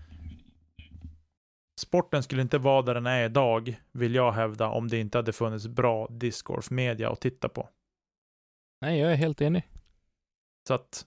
Sporten 1.81 2.23
skulle 2.23 2.43
inte 2.43 2.59
vara 2.59 2.83
där 2.83 2.95
den 2.95 3.07
är 3.07 3.25
idag, 3.25 3.81
vill 3.93 4.15
jag 4.15 4.33
hävda, 4.33 4.69
om 4.69 4.89
det 4.89 4.99
inte 4.99 5.19
hade 5.19 5.33
funnits 5.33 5.67
bra 5.67 6.07
discgolf-media 6.11 7.11
att 7.11 7.21
titta 7.21 7.49
på. 7.49 7.69
Nej, 8.81 9.01
jag 9.01 9.13
är 9.13 9.17
helt 9.17 9.41
enig. 9.41 9.69
Så 10.69 10.75
att 10.75 11.07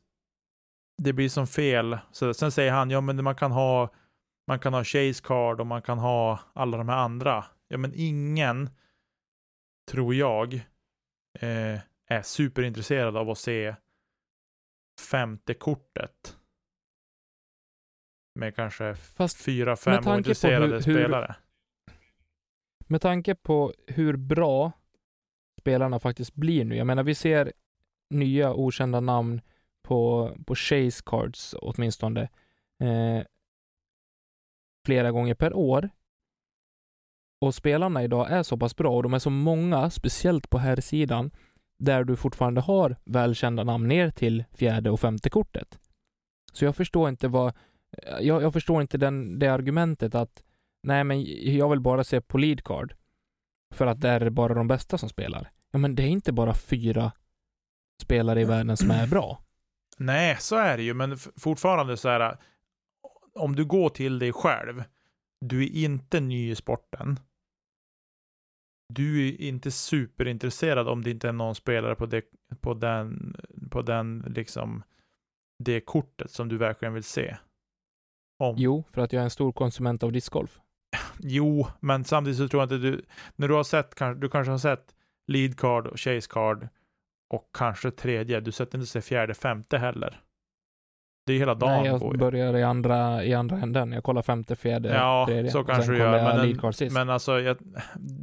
det 1.03 1.13
blir 1.13 1.29
som 1.29 1.47
fel. 1.47 1.97
Så, 2.11 2.33
sen 2.33 2.51
säger 2.51 2.71
han, 2.71 2.89
ja 2.89 3.01
men 3.01 3.23
man 3.23 3.35
kan 3.35 3.51
ha 3.51 3.89
man 4.49 4.59
kan 4.59 4.73
ha 4.73 4.83
Chase 4.83 5.23
Card 5.23 5.59
och 5.59 5.67
man 5.67 5.81
kan 5.81 5.97
ha 5.99 6.39
alla 6.53 6.77
de 6.77 6.89
här 6.89 6.97
andra. 6.97 7.45
Ja 7.67 7.77
men 7.77 7.91
ingen, 7.95 8.69
tror 9.91 10.15
jag, 10.15 10.53
eh, 11.39 11.79
är 12.07 12.21
superintresserad 12.21 13.17
av 13.17 13.29
att 13.29 13.37
se 13.37 13.75
femte 15.11 15.53
kortet. 15.53 16.37
Med 18.35 18.55
kanske 18.55 18.95
Fast 18.95 19.37
fyra, 19.41 19.75
fem 19.75 20.07
ointresserade 20.07 20.65
hur- 20.65 20.73
hur- 20.73 20.81
spelare. 20.81 21.35
med 22.87 23.01
tanke 23.01 23.35
på 23.35 23.73
hur 23.87 24.15
bra 24.17 24.71
spelarna 25.59 25.99
faktiskt 25.99 26.35
blir 26.35 26.65
nu. 26.65 26.75
Jag 26.75 26.87
menar, 26.87 27.03
vi 27.03 27.15
ser 27.15 27.53
nya 28.09 28.53
okända 28.53 28.99
namn 28.99 29.41
på, 29.83 30.31
på 30.47 30.55
Chase 30.55 31.03
Cards 31.05 31.55
åtminstone 31.61 32.21
eh, 32.79 33.23
flera 34.85 35.11
gånger 35.11 35.35
per 35.35 35.53
år. 35.53 35.89
Och 37.41 37.55
spelarna 37.55 38.03
idag 38.03 38.31
är 38.31 38.43
så 38.43 38.57
pass 38.57 38.75
bra 38.75 38.95
och 38.95 39.03
de 39.03 39.13
är 39.13 39.19
så 39.19 39.29
många, 39.29 39.89
speciellt 39.89 40.49
på 40.49 40.57
här 40.57 40.81
sidan 40.81 41.31
där 41.79 42.03
du 42.03 42.15
fortfarande 42.15 42.61
har 42.61 42.95
välkända 43.05 43.63
namn 43.63 43.87
ner 43.87 44.09
till 44.11 44.43
fjärde 44.53 44.89
och 44.89 44.99
femte 44.99 45.29
kortet. 45.29 45.79
Så 46.53 46.65
jag 46.65 46.75
förstår 46.75 47.09
inte 47.09 47.27
vad, 47.27 47.53
jag, 48.19 48.43
jag 48.43 48.53
förstår 48.53 48.81
inte 48.81 48.97
den, 48.97 49.39
det 49.39 49.47
argumentet 49.47 50.15
att 50.15 50.43
nej 50.83 51.03
men 51.03 51.23
jag 51.55 51.69
vill 51.69 51.79
bara 51.79 52.03
se 52.03 52.21
på 52.21 52.37
lead 52.37 52.63
card 52.63 52.93
för 53.73 53.87
att 53.87 54.01
där 54.01 54.21
är 54.21 54.25
det 54.25 54.31
bara 54.31 54.53
de 54.53 54.67
bästa 54.67 54.97
som 54.97 55.09
spelar. 55.09 55.51
Ja 55.71 55.79
men 55.79 55.95
det 55.95 56.03
är 56.03 56.07
inte 56.07 56.31
bara 56.31 56.53
fyra 56.53 57.11
spelare 58.01 58.41
i 58.41 58.45
världen 58.45 58.77
som 58.77 58.91
är 58.91 59.07
bra. 59.07 59.41
Nej, 59.97 60.37
så 60.39 60.55
är 60.55 60.77
det 60.77 60.83
ju, 60.83 60.93
men 60.93 61.17
fortfarande 61.17 61.97
så 61.97 62.09
är 62.09 62.19
det, 62.19 62.37
om 63.39 63.55
du 63.55 63.65
går 63.65 63.89
till 63.89 64.19
dig 64.19 64.33
själv, 64.33 64.83
du 65.45 65.63
är 65.63 65.69
inte 65.69 66.19
ny 66.19 66.51
i 66.51 66.55
sporten. 66.55 67.19
Du 68.93 69.27
är 69.27 69.41
inte 69.41 69.71
superintresserad 69.71 70.87
om 70.87 71.03
det 71.03 71.11
inte 71.11 71.27
är 71.27 71.33
någon 71.33 71.55
spelare 71.55 71.95
på, 71.95 72.05
det, 72.05 72.25
på 72.61 72.73
den, 72.73 73.35
på 73.71 73.81
den, 73.81 74.19
liksom, 74.35 74.83
det 75.63 75.81
kortet 75.81 76.31
som 76.31 76.47
du 76.47 76.57
verkligen 76.57 76.93
vill 76.93 77.03
se. 77.03 77.37
Om. 78.39 78.55
Jo, 78.57 78.83
för 78.91 79.01
att 79.01 79.13
jag 79.13 79.19
är 79.19 79.23
en 79.23 79.29
stor 79.29 79.51
konsument 79.51 80.03
av 80.03 80.11
discgolf. 80.11 80.59
Jo, 81.19 81.67
men 81.79 82.03
samtidigt 82.03 82.37
så 82.37 82.47
tror 82.47 82.61
jag 82.61 82.65
inte 82.65 82.87
du, 82.87 83.05
när 83.35 83.47
du 83.47 83.53
har 83.53 83.63
sett, 83.63 83.95
du 84.17 84.29
kanske 84.29 84.51
har 84.51 84.57
sett 84.57 84.95
lead 85.27 85.57
card 85.57 85.87
och 85.87 85.99
chase 85.99 86.29
card 86.29 86.67
och 87.29 87.49
kanske 87.53 87.91
tredje, 87.91 88.39
du 88.39 88.51
sätter 88.51 88.77
inte 88.77 88.87
sig 88.87 89.01
fjärde, 89.01 89.33
femte 89.33 89.77
heller. 89.77 90.21
Det 91.29 91.35
är 91.35 91.39
hela 91.39 91.55
dagen 91.55 91.81
Nej, 91.83 91.91
jag 91.91 92.11
ju. 92.13 92.17
börjar 92.17 92.57
i 92.57 92.63
andra, 92.63 93.23
i 93.23 93.33
andra 93.33 93.57
änden. 93.57 93.91
Jag 93.91 94.03
kollar 94.03 94.21
femte, 94.21 94.55
fjärde, 94.55 94.89
Ja, 94.93 95.25
tredje. 95.27 95.51
så 95.51 95.59
och 95.59 95.67
kanske 95.67 95.91
du 95.91 95.97
gör, 95.97 96.11
men 96.11 96.39
en- 96.39 96.45
lead 96.45 96.61
card 96.61 96.75
sist. 96.75 96.93
Men 96.93 97.09
alltså, 97.09 97.39
jag, 97.39 97.57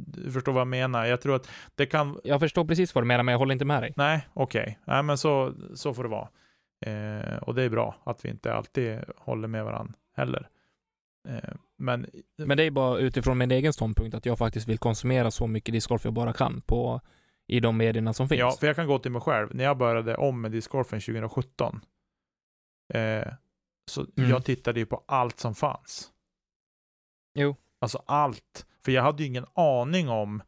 du 0.07 0.31
förstår 0.31 0.51
vad 0.51 0.61
jag 0.61 0.67
menar. 0.67 1.05
Jag 1.05 1.21
tror 1.21 1.35
att 1.35 1.49
det 1.75 1.85
kan, 1.85 2.19
Jag 2.23 2.39
förstår 2.39 2.65
precis 2.65 2.95
vad 2.95 3.03
du 3.03 3.05
menar, 3.07 3.23
men 3.23 3.31
jag 3.31 3.39
håller 3.39 3.53
inte 3.53 3.65
med 3.65 3.83
dig. 3.83 3.93
nej, 3.97 4.27
okej, 4.33 4.79
nej 4.85 5.03
men 5.03 5.17
så, 5.17 5.53
så 5.75 5.93
får 5.93 6.03
det 6.03 6.09
vara. 6.09 6.27
Eh, 6.85 7.37
och 7.37 7.55
det 7.55 7.63
är 7.63 7.69
bra 7.69 7.95
att 8.03 8.25
vi 8.25 8.29
inte 8.29 8.53
alltid 8.53 8.99
håller 9.17 9.47
med 9.47 9.63
varandra 9.65 9.93
heller. 10.17 10.47
Eh, 11.29 11.49
men 11.77 12.05
Men 12.37 12.57
det 12.57 12.63
är 12.63 12.71
bara 12.71 12.97
utifrån 12.97 13.37
min 13.37 13.51
egen 13.51 13.73
ståndpunkt 13.73 14.15
att 14.15 14.25
jag 14.25 14.37
faktiskt 14.37 14.67
vill 14.67 14.77
konsumera 14.77 15.31
så 15.31 15.47
mycket 15.47 15.73
discgolf 15.73 16.05
jag 16.05 16.13
bara 16.13 16.33
kan 16.33 16.61
på, 16.61 17.01
i 17.47 17.59
de 17.59 17.77
medierna 17.77 18.13
som 18.13 18.29
finns. 18.29 18.39
Ja, 18.39 18.51
för 18.59 18.67
jag 18.67 18.75
kan 18.75 18.87
gå 18.87 18.99
till 18.99 19.11
mig 19.11 19.21
själv. 19.21 19.47
När 19.51 19.63
jag 19.63 19.77
började 19.77 20.15
om 20.15 20.41
med 20.41 20.51
discgolfen 20.51 20.99
2017, 21.01 21.81
eh, 22.93 23.33
så 23.91 24.05
Mm. 24.17 24.29
jag 24.29 24.45
tittade 24.45 24.79
ju 24.79 24.85
på 24.85 25.03
allt 25.07 25.39
som 25.39 25.55
fanns. 25.55 26.11
Jo. 27.33 27.55
Alltså 27.79 28.03
allt. 28.05 28.67
För 28.85 28.91
jag 28.91 29.03
hade 29.03 29.23
ju 29.23 29.29
ingen 29.29 29.45
aning 29.53 30.09
om 30.09 30.41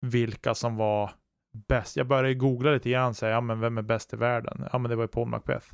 vilka 0.00 0.54
som 0.54 0.76
var 0.76 1.10
bäst. 1.52 1.96
Jag 1.96 2.06
började 2.06 2.34
googla 2.34 2.70
lite 2.70 2.90
grann 2.90 3.08
och 3.08 3.16
säga, 3.16 3.32
ja 3.32 3.40
men 3.40 3.60
vem 3.60 3.78
är 3.78 3.82
bäst 3.82 4.12
i 4.12 4.16
världen? 4.16 4.68
Ja 4.72 4.78
men 4.78 4.88
det 4.90 4.96
var 4.96 5.04
ju 5.04 5.08
Paul 5.08 5.28
Macbeth. 5.28 5.66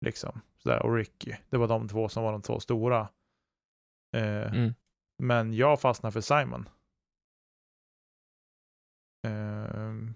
Liksom. 0.00 0.40
Sådär, 0.56 0.82
och 0.82 0.94
Ricky. 0.94 1.34
Det 1.50 1.56
var 1.56 1.68
de 1.68 1.88
två 1.88 2.08
som 2.08 2.22
var 2.24 2.32
de 2.32 2.42
två 2.42 2.60
stora. 2.60 3.00
Eh, 4.16 4.52
Mm. 4.54 4.74
Men 5.18 5.54
jag 5.54 5.80
fastnade 5.80 6.12
för 6.12 6.20
Simon. 6.20 6.68
Ehm, 9.26 10.14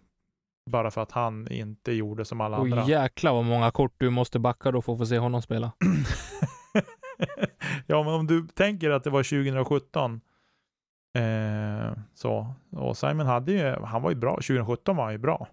bara 0.68 0.90
för 0.90 1.00
att 1.00 1.12
han 1.12 1.52
inte 1.52 1.92
gjorde 1.92 2.24
som 2.24 2.40
alla 2.40 2.56
andra. 2.56 2.82
Och 2.82 2.88
jäklar 2.88 3.32
vad 3.32 3.44
många 3.44 3.70
kort 3.70 3.94
du 3.98 4.10
måste 4.10 4.38
backa 4.38 4.70
då 4.70 4.82
för 4.82 4.92
att 4.92 4.98
få 4.98 5.06
se 5.06 5.18
honom 5.18 5.42
spela. 5.42 5.72
ja, 7.86 8.02
men 8.02 8.14
om 8.14 8.26
du 8.26 8.48
tänker 8.48 8.90
att 8.90 9.04
det 9.04 9.10
var 9.10 9.22
2017. 9.22 10.20
Eh, 11.14 11.92
så. 12.14 12.54
Och 12.70 12.96
Simon 12.96 13.26
hade 13.26 13.52
ju, 13.52 13.84
han 13.84 14.02
var 14.02 14.10
ju 14.10 14.16
bra. 14.16 14.34
2017 14.34 14.96
var 14.96 15.04
han 15.04 15.12
ju 15.12 15.18
bra. 15.18 15.48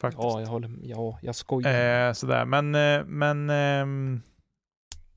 Faktiskt. 0.00 0.22
Ja, 0.22 0.40
jag 0.40 0.48
håller 0.48 0.70
Ja, 0.82 1.18
jag 1.22 1.34
skojar. 1.34 2.08
Eh, 2.08 2.12
sådär, 2.12 2.44
men, 2.44 2.74
eh, 2.74 3.04
men 3.04 3.50
ehm, 3.50 4.22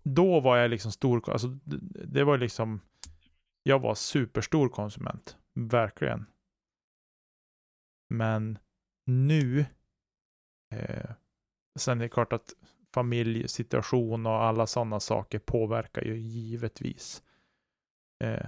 då 0.03 0.39
var 0.39 0.57
jag 0.57 0.69
liksom 0.69 0.91
stor, 0.91 1.31
alltså 1.31 1.47
det, 1.47 2.05
det 2.05 2.23
var 2.23 2.37
liksom, 2.37 2.81
jag 3.63 3.79
var 3.79 3.95
superstor 3.95 4.69
konsument, 4.69 5.37
verkligen. 5.53 6.25
Men 8.09 8.57
nu, 9.07 9.65
eh, 10.75 11.09
sen 11.79 11.97
är 11.97 12.03
det 12.03 12.09
klart 12.09 12.33
att 12.33 12.53
familjesituation 12.93 14.25
och 14.25 14.43
alla 14.43 14.67
sådana 14.67 14.99
saker 14.99 15.39
påverkar 15.39 16.01
ju 16.01 16.17
givetvis. 16.17 17.23
Eh, 18.23 18.45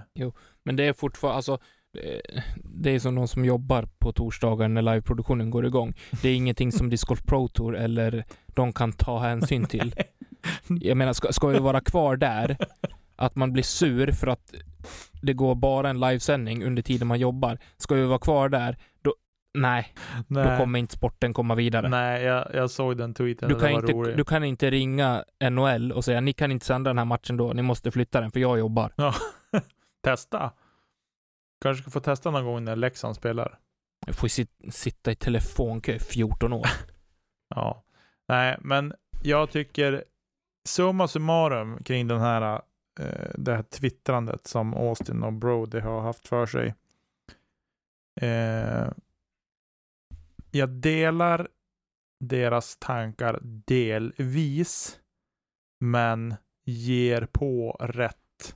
Men 0.64 0.76
det 0.76 0.84
är 0.84 0.93
fortfarande, 0.93 1.36
alltså, 1.36 1.60
eh, 1.97 2.41
det 2.55 2.91
är 2.91 2.99
som 2.99 3.16
de 3.16 3.28
som 3.28 3.45
jobbar 3.45 3.88
på 3.99 4.12
torsdagar 4.12 4.68
när 4.68 4.82
liveproduktionen 4.82 5.49
går 5.49 5.66
igång. 5.66 5.93
Det 6.22 6.30
är 6.30 6.36
ingenting 6.36 6.72
som 6.72 6.89
Disc 6.89 7.03
Golf 7.03 7.24
Pro 7.24 7.47
Tour 7.47 7.76
eller 7.76 8.26
de 8.47 8.74
kan 8.74 8.93
ta 8.93 9.20
hänsyn 9.20 9.66
till. 9.66 9.95
Jag 10.68 10.97
menar, 10.97 11.14
ska, 11.14 11.32
ska 11.32 11.47
vi 11.47 11.60
vara 11.60 11.82
kvar 11.82 12.18
där, 12.18 12.57
att 13.16 13.36
man 13.36 13.53
blir 13.53 13.64
sur 13.64 14.12
för 14.12 14.28
att 14.28 14.53
det 15.22 15.34
går 15.34 15.55
bara 15.55 15.89
en 15.89 15.99
livesändning 15.99 16.64
under 16.64 16.82
tiden 16.82 17.07
man 17.07 17.20
jobbar. 17.20 17.60
Ska 17.78 17.95
vi 17.95 18.05
vara 18.05 18.20
kvar 18.20 18.49
där, 18.49 18.78
då, 19.01 19.16
nej, 19.53 19.93
då 20.27 20.39
nej, 20.39 20.57
kommer 20.57 20.79
inte 20.79 20.93
sporten 20.95 21.33
komma 21.33 21.55
vidare. 21.55 21.89
nej 21.89 22.23
jag, 22.23 22.47
jag 22.53 22.71
såg 22.71 22.97
den 22.97 23.13
tweeten, 23.13 23.49
Du 23.49 23.59
kan, 23.59 23.71
inte, 23.71 23.91
roligt. 23.91 24.17
du 24.17 24.23
kan 24.23 24.43
inte 24.43 24.69
ringa 24.69 25.23
NHL 25.49 25.91
och 25.91 26.05
säga 26.05 26.21
ni 26.21 26.33
kan 26.33 26.51
inte 26.51 26.65
sända 26.65 26.89
den 26.89 26.97
här 26.97 27.05
matchen 27.05 27.37
då, 27.37 27.53
ni 27.53 27.61
måste 27.61 27.91
flytta 27.91 28.21
den 28.21 28.31
för 28.31 28.39
jag 28.39 28.59
jobbar. 28.59 28.93
Testa. 30.03 30.51
Kanske 31.61 31.81
ska 31.81 31.91
få 31.91 31.99
testa 31.99 32.31
någon 32.31 32.45
gång 32.45 32.63
när 32.63 32.75
Leksand 32.75 33.15
spelar. 33.15 33.59
Jag 34.05 34.15
får 34.15 34.27
sit, 34.27 34.51
sitta 34.69 35.11
i 35.11 35.15
telefonkö 35.15 35.91
i 35.93 35.99
14 35.99 36.53
år. 36.53 36.67
Ja. 37.55 37.83
Nej, 38.27 38.57
men 38.61 38.93
jag 39.23 39.51
tycker 39.51 40.03
summa 40.67 41.07
summarum 41.07 41.83
kring 41.83 42.07
den 42.07 42.19
här, 42.19 42.61
eh, 42.99 43.29
det 43.35 43.55
här 43.55 43.63
twittrandet 43.63 44.47
som 44.47 44.73
Austin 44.73 45.23
och 45.23 45.33
Brody 45.33 45.79
har 45.79 46.01
haft 46.01 46.27
för 46.27 46.45
sig. 46.45 46.75
Eh, 48.21 48.87
jag 50.51 50.69
delar 50.69 51.47
deras 52.19 52.77
tankar 52.77 53.39
delvis, 53.43 54.99
men 55.79 56.35
ger 56.65 57.25
på 57.25 57.71
rätt 57.79 58.55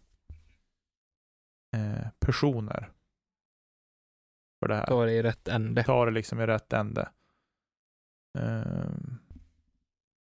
eh, 1.76 2.08
personer. 2.20 2.92
För 4.60 4.68
det 4.68 4.76
här. 4.76 5.02
Är 5.02 5.06
det 5.06 5.14
i 5.14 5.24
rätt 5.24 5.48
ände. 5.48 5.84
Ta 5.84 6.06
det 6.06 6.12
liksom 6.12 6.40
i 6.42 6.46
rätt 6.46 6.74
ände. 6.74 7.10
Ehm, 8.40 9.20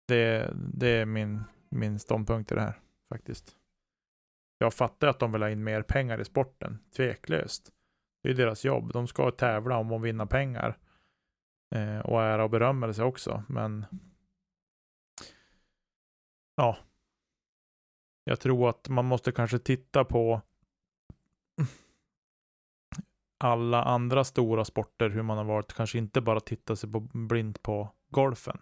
det, 0.09 0.55
det 0.55 0.89
är 0.89 1.07
min, 1.07 1.45
min 1.69 1.99
ståndpunkt 1.99 2.53
i 2.53 2.55
det 2.55 2.61
här 2.61 2.81
faktiskt. 3.09 3.57
Jag 4.59 4.75
fattar 4.75 5.09
att 5.09 5.19
de 5.19 5.33
vill 5.33 5.43
ha 5.43 5.51
in 5.51 5.65
mer 5.65 5.83
pengar 5.83 6.21
i 6.21 6.25
sporten, 6.25 6.79
tveklöst. 6.97 7.73
Det 8.23 8.31
är 8.31 8.35
deras 8.35 8.65
jobb. 8.65 8.93
De 8.93 9.07
ska 9.07 9.31
tävla 9.31 9.77
om 9.77 9.93
att 9.93 10.03
vinna 10.03 10.27
pengar. 10.27 10.79
Eh, 11.75 11.99
och 11.99 12.23
ära 12.23 12.45
och 12.45 12.51
berömmelse 12.51 13.03
också, 13.05 13.43
men 13.49 13.87
ja. 16.57 16.77
Jag 18.25 18.41
tror 18.41 18.69
att 18.69 18.89
man 18.89 19.05
måste 19.05 19.33
kanske 19.33 19.59
titta 19.59 20.05
på 20.05 20.41
alla 23.45 23.83
andra 23.85 24.25
stora 24.25 24.65
sporter, 24.65 25.11
hur 25.11 25.23
man 25.23 25.37
har 25.39 25.45
varit, 25.45 25.73
kanske 25.73 25.99
inte 25.99 26.21
bara 26.21 26.41
titta 26.41 26.77
sig 26.77 26.93
på, 26.93 27.01
blint 27.01 27.63
på 27.63 27.89
golfen. 28.11 28.59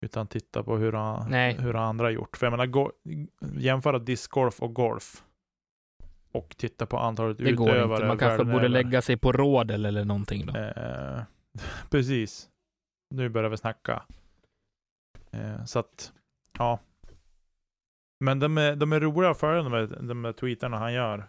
Utan 0.00 0.26
titta 0.26 0.62
på 0.62 0.76
hur, 0.76 0.92
han, 0.92 1.32
hur 1.32 1.76
andra 1.76 2.06
har 2.06 2.10
gjort. 2.10 2.36
För 2.36 2.46
jag 2.46 2.50
menar, 2.50 2.66
go, 2.66 2.90
jämföra 3.40 3.98
discgolf 3.98 4.62
och 4.62 4.74
golf. 4.74 5.24
Och 6.32 6.54
titta 6.58 6.86
på 6.86 6.98
antalet 6.98 7.38
Det 7.38 7.52
går 7.52 7.68
utövare. 7.70 7.94
inte. 7.96 8.06
Man 8.06 8.18
kanske 8.18 8.44
borde 8.44 8.56
över. 8.58 8.68
lägga 8.68 9.02
sig 9.02 9.16
på 9.16 9.32
rådel 9.32 9.86
eller 9.86 10.04
någonting 10.04 10.46
då. 10.46 10.56
Eh, 10.58 11.22
precis. 11.90 12.48
Nu 13.14 13.28
börjar 13.28 13.50
vi 13.50 13.56
snacka. 13.56 14.02
Eh, 15.30 15.64
så 15.64 15.78
att, 15.78 16.12
ja. 16.58 16.78
Men 18.24 18.40
de 18.40 18.58
är, 18.58 18.76
de 18.76 18.92
är 18.92 19.00
roliga 19.00 19.30
att 19.30 19.40
följa, 19.40 19.62
de 19.62 19.72
här, 19.72 19.98
de 20.08 20.24
här 20.24 20.32
tweetarna 20.32 20.78
han 20.78 20.92
gör. 20.92 21.28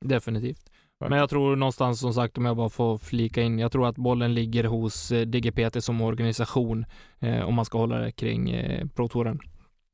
Definitivt. 0.00 0.70
Men 1.08 1.18
jag 1.18 1.30
tror 1.30 1.56
någonstans 1.56 2.00
som 2.00 2.14
sagt, 2.14 2.38
om 2.38 2.44
jag 2.44 2.56
bara 2.56 2.68
får 2.68 2.98
flika 2.98 3.42
in, 3.42 3.58
jag 3.58 3.72
tror 3.72 3.86
att 3.86 3.96
bollen 3.96 4.34
ligger 4.34 4.64
hos 4.64 5.12
eh, 5.12 5.26
DGPT 5.26 5.84
som 5.84 6.00
organisation 6.00 6.84
eh, 7.18 7.42
om 7.42 7.54
man 7.54 7.64
ska 7.64 7.78
hålla 7.78 7.98
det 7.98 8.12
kring 8.12 8.50
eh, 8.50 8.86
Pro-touren. 8.86 9.38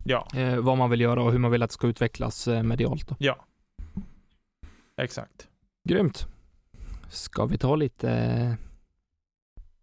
Ja, 0.04 0.28
Eh, 0.34 0.56
vad 0.56 0.78
man 0.78 0.90
vill 0.90 1.00
göra 1.00 1.22
och 1.22 1.32
hur 1.32 1.38
man 1.38 1.50
vill 1.50 1.62
att 1.62 1.70
det 1.70 1.74
ska 1.74 1.86
utvecklas 1.86 2.48
eh, 2.48 2.62
medialt. 2.62 3.08
Då. 3.08 3.16
ja. 3.18 3.44
Exakt. 4.96 5.48
Grymt. 5.88 6.26
Ska 7.10 7.46
vi 7.46 7.58
ta 7.58 7.76
lite, 7.76 8.56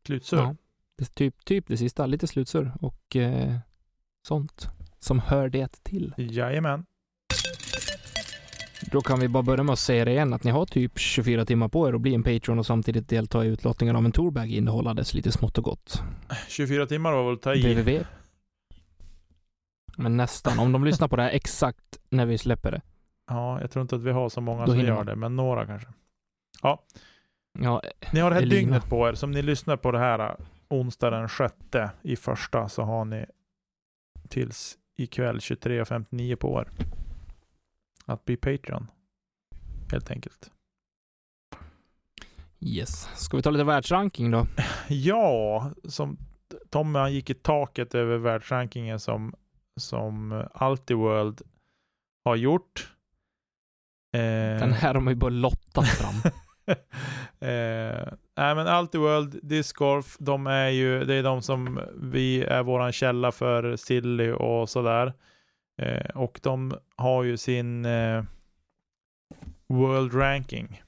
Slutsur. 0.06 0.38
ja, 0.38 0.56
det, 0.98 1.16
typ, 1.16 1.46
typ 1.46 1.68
det 1.68 1.78
sista, 1.78 2.06
lite 2.06 2.28
slutsur 2.28 2.72
och 2.82 3.16
eh, 3.16 3.56
sånt 4.28 4.70
som 5.00 5.20
hör 5.20 5.50
det 5.50 5.84
till. 5.84 6.14
Jajamän. 6.18 6.86
Då 8.92 9.02
kan 9.02 9.20
vi 9.20 9.28
bara 9.28 9.44
börja 9.44 9.64
med 9.64 9.74
att 9.74 9.80
säga 9.80 10.06
det 10.06 10.12
igen 10.12 10.34
att 10.34 10.44
ni 10.44 10.52
har 10.52 10.66
typ 10.66 11.00
24 11.00 11.46
timmar 11.46 11.68
på 11.68 11.90
er 11.90 11.94
att 11.94 12.02
bli 12.02 12.14
en 12.16 12.24
Patreon 12.24 12.60
och 12.60 12.66
samtidigt 12.66 13.10
delta 13.10 13.46
i 13.46 13.48
utlottningen 13.48 13.96
av 13.96 14.06
en 14.06 14.12
tourbag 14.12 14.52
innehållandes 14.52 15.14
lite 15.14 15.32
smått 15.32 15.58
och 15.58 15.64
gott. 15.64 16.02
24 16.48 16.86
timmar 16.86 17.12
var 17.12 17.24
väl 17.26 17.34
att 17.34 17.42
ta 17.42 17.54
i. 17.56 17.74
www. 17.74 18.06
Men 19.98 20.18
nästan. 20.18 20.60
Om 20.60 20.72
de 20.72 20.86
lyssnar 20.86 21.08
på 21.08 21.16
det 21.16 21.22
här 21.24 21.30
exakt 21.34 21.98
när 22.10 22.26
vi 22.26 22.38
släpper 22.38 22.72
det. 22.72 22.82
Ja, 23.28 23.62
jag 23.62 23.72
tror 23.72 23.82
inte 23.82 23.96
att 23.96 24.04
vi 24.04 24.12
har 24.12 24.30
så 24.30 24.42
många 24.42 24.66
Då 24.66 24.72
som 24.72 24.82
gör 24.82 24.96
man. 24.96 25.06
det, 25.06 25.16
men 25.16 25.36
några 25.36 25.66
kanske. 25.66 25.88
Ja, 26.62 26.84
Ni 27.60 28.20
har 28.20 28.30
det 28.30 28.36
här 28.36 28.42
Elina. 28.42 28.56
dygnet 28.56 28.90
på 28.90 29.08
er. 29.10 29.14
Som 29.14 29.32
ni 29.32 29.42
lyssnar 29.42 29.78
på 29.78 29.92
det 29.92 30.00
här 30.00 30.20
äh, 30.20 30.36
onsdag 30.68 31.10
den 31.10 31.30
sjätte 31.30 31.92
i 32.02 32.16
första 32.16 32.70
så 32.70 32.82
har 32.84 33.06
ni 33.06 33.26
tills 34.30 34.78
ikväll 34.98 35.38
23.59 35.38 36.36
på 36.36 36.62
er. 36.62 36.70
Att 38.06 38.26
bli 38.26 38.38
Patreon. 38.38 38.88
Helt 39.92 40.12
enkelt. 40.12 40.52
yes. 42.60 43.10
Ska 43.16 43.38
vi 43.38 43.44
ta 43.44 43.50
lite 43.50 43.64
världsranking 43.64 44.32
då? 44.32 44.48
Ja, 44.88 45.72
som 45.90 46.18
Tommy 46.70 47.00
han 47.00 47.14
gick 47.14 47.30
i 47.30 47.34
taket 47.34 47.96
över 47.96 48.18
världsrankingen 48.18 49.00
som, 49.00 49.34
som 49.80 50.44
Altiworld 50.54 51.42
har 52.24 52.36
gjort. 52.36 52.94
Eh, 54.14 54.20
Den 54.60 54.74
här 54.74 54.94
har 54.94 55.02
man 55.02 55.14
ju 55.14 55.20
bara 55.20 55.30
lottat 55.30 55.88
fram. 55.88 56.16
eh, 57.40 58.14
nej 58.38 58.56
men 58.56 58.68
Altiworld 58.68 59.40
Disc 59.44 59.74
Golf, 59.74 60.18
de 60.20 60.48
är 60.48 60.70
ju, 60.70 61.06
det 61.06 61.14
är 61.14 61.24
de 61.24 61.42
som 61.42 61.80
vi 61.96 62.44
är 62.44 62.64
våran 62.64 62.92
källa 62.92 63.32
för 63.32 63.76
Silly 63.76 64.32
och 64.32 64.70
sådär. 64.70 65.14
Eh, 65.82 66.10
och 66.16 66.40
de 66.44 66.74
har 66.96 67.24
ju 67.24 67.38
sin 67.38 67.86
eh, 67.86 68.24
World 69.68 70.14
Ranking. 70.14 70.82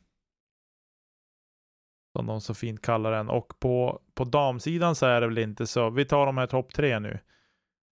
Som 2.18 2.26
de 2.26 2.42
så 2.42 2.54
fint 2.54 2.82
kallar 2.82 3.12
den. 3.12 3.30
Och 3.30 3.60
på, 3.60 4.02
på 4.14 4.24
damsidan 4.24 4.96
så 4.96 5.06
är 5.06 5.22
det 5.22 5.28
väl 5.28 5.38
inte 5.38 5.68
så. 5.68 5.90
Vi 5.90 6.06
tar 6.06 6.26
de 6.26 6.38
här 6.38 6.48
topp 6.48 6.74
tre 6.74 7.00
nu. 7.00 7.20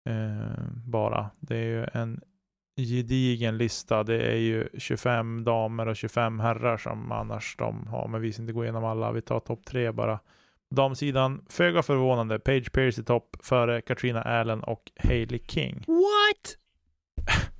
Eh, 0.08 0.68
bara. 0.84 1.30
Det 1.40 1.56
är 1.56 1.64
ju 1.64 1.86
en 1.92 2.20
gedigen 2.76 3.58
lista. 3.58 4.02
Det 4.02 4.22
är 4.22 4.36
ju 4.36 4.68
25 4.78 5.44
damer 5.44 5.88
och 5.88 5.96
25 5.96 6.40
herrar 6.40 6.76
som 6.76 7.12
annars 7.12 7.56
de 7.58 7.86
har. 7.86 8.08
Men 8.08 8.20
vi 8.20 8.32
ska 8.32 8.42
inte 8.42 8.52
gå 8.52 8.64
igenom 8.64 8.84
alla. 8.84 9.12
Vi 9.12 9.22
tar 9.22 9.40
topp 9.40 9.64
tre 9.64 9.92
bara. 9.92 10.20
Damsidan, 10.70 11.44
föga 11.48 11.82
förvånande, 11.82 12.38
Paige 12.38 12.72
Pierce 12.72 12.98
i 12.98 13.04
topp 13.04 13.36
före 13.40 13.80
Katrina 13.80 14.22
Allen 14.22 14.62
och 14.62 14.90
Hailey 14.96 15.40
King. 15.48 15.84
What? 15.86 16.56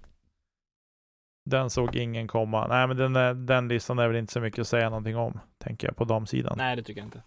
Den 1.45 1.71
såg 1.71 1.97
ingen 1.97 2.29
komma. 2.29 2.67
Nej, 2.67 2.87
men 2.87 2.97
den, 2.97 3.17
är, 3.17 3.35
den 3.35 3.69
listan 3.69 3.99
är 3.99 4.09
väl 4.09 4.17
inte 4.17 4.33
så 4.33 4.41
mycket 4.41 4.59
att 4.59 4.69
säga 4.69 4.91
någonting 4.91 5.17
om, 5.17 5.41
tänker 5.59 5.89
jag, 5.89 5.97
på 5.97 6.05
damsidan. 6.05 6.55
Nej, 6.59 6.77
det 6.77 6.83
tycker 6.83 7.01
jag 7.01 7.07
inte. 7.07 7.23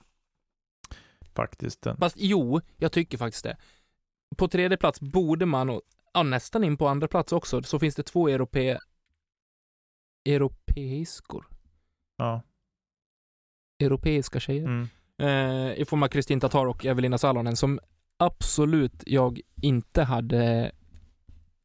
Faktiskt. 1.36 1.82
Den. 1.82 1.98
Fast 1.98 2.16
jo, 2.20 2.62
jag 2.78 2.92
tycker 2.92 3.18
faktiskt 3.18 3.44
det. 3.44 3.58
På 4.38 4.48
tredje 4.48 4.78
plats 4.78 5.02
borde 5.02 5.46
man, 5.46 5.80
ja, 6.14 6.24
nästan 6.24 6.64
in 6.64 6.78
på 6.78 6.88
andra 6.88 7.08
plats 7.08 7.34
också, 7.34 7.64
så 7.64 7.80
finns 7.80 7.96
det 7.96 8.04
två 8.04 8.30
europe... 8.30 8.80
europeiskor. 10.26 11.48
Ja. 12.18 12.42
Europeiska 13.84 14.40
tjejer. 14.40 14.66
Mm. 14.66 14.88
eh, 15.18 15.74
i 15.74 15.86
form 15.86 16.04
av 16.04 16.08
Kristin 16.08 16.40
Tatar 16.40 16.66
och 16.66 16.86
Evelina 16.86 17.18
Salonen 17.18 17.56
som 17.56 17.80
absolut 18.18 19.04
jag 19.06 19.40
inte 19.62 20.04
hade 20.04 20.72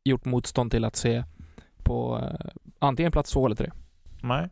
gjort 0.04 0.24
motstånd 0.24 0.70
till 0.70 0.84
att 0.84 0.96
se 0.96 1.24
på 1.84 2.18
eh, 2.22 2.50
antingen 2.78 3.12
plats 3.12 3.32
två 3.32 3.46
eller 3.46 3.56
tre. 3.56 3.70
Nej. 4.22 4.50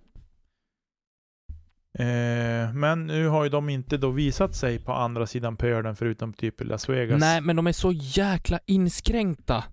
Eh, 1.98 2.72
men 2.74 3.06
nu 3.06 3.28
har 3.28 3.44
ju 3.44 3.50
de 3.50 3.68
inte 3.68 3.96
då 3.96 4.10
visat 4.10 4.54
sig 4.54 4.78
på 4.78 4.92
andra 4.92 5.26
sidan 5.26 5.56
pölen 5.56 5.96
förutom 5.96 6.32
typ 6.32 6.64
Las 6.64 6.88
Vegas. 6.88 7.20
Nej, 7.20 7.40
men 7.40 7.56
de 7.56 7.66
är 7.66 7.72
så 7.72 7.92
jäkla 7.92 8.60
inskränkta. 8.66 9.64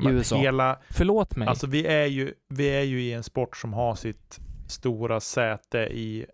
I 0.00 0.06
USA. 0.08 0.36
Hela, 0.36 0.78
Förlåt 0.90 1.36
mig. 1.36 1.48
alltså 1.48 1.66
vi 1.66 1.86
är, 1.86 2.06
ju, 2.06 2.34
vi 2.48 2.66
är 2.66 2.82
ju 2.82 3.02
i 3.02 3.12
en 3.12 3.22
sport 3.22 3.56
som 3.56 3.72
har 3.72 3.94
sitt 3.94 4.40
stora 4.68 5.20
säte 5.20 5.78
i 5.78 6.26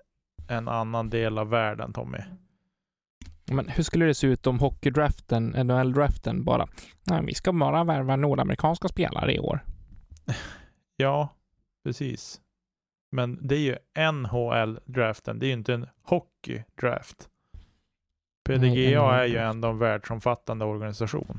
en 0.49 0.69
annan 0.69 1.11
del 1.11 1.39
av 1.39 1.49
världen, 1.49 1.93
Tommy. 1.93 2.19
men 3.45 3.69
hur 3.69 3.83
skulle 3.83 4.05
det 4.07 4.15
se 4.15 4.27
ut 4.27 4.47
om 4.47 4.59
hockeydraften, 4.59 5.55
NHL-draften 5.57 6.45
bara, 6.45 6.67
nej, 7.05 7.23
vi 7.27 7.35
ska 7.35 7.53
bara 7.53 7.85
värva 7.85 8.17
nordamerikanska 8.17 8.89
spelare 8.89 9.35
i 9.35 9.39
år. 9.39 9.61
Ja, 11.01 11.29
precis. 11.85 12.41
Men 13.13 13.47
det 13.49 13.55
är 13.55 13.61
ju 13.61 13.77
NHL-draften, 14.13 15.39
det 15.39 15.47
är 15.47 15.49
ju 15.49 15.53
inte 15.53 15.75
en 15.75 15.87
hockey-draft. 16.03 17.29
Nej, 18.49 18.59
PDGA 18.59 19.15
är 19.15 19.25
ju 19.27 19.37
ändå 19.37 19.69
en 19.69 19.79
världsomfattande 19.79 20.65
organisation. 20.65 21.39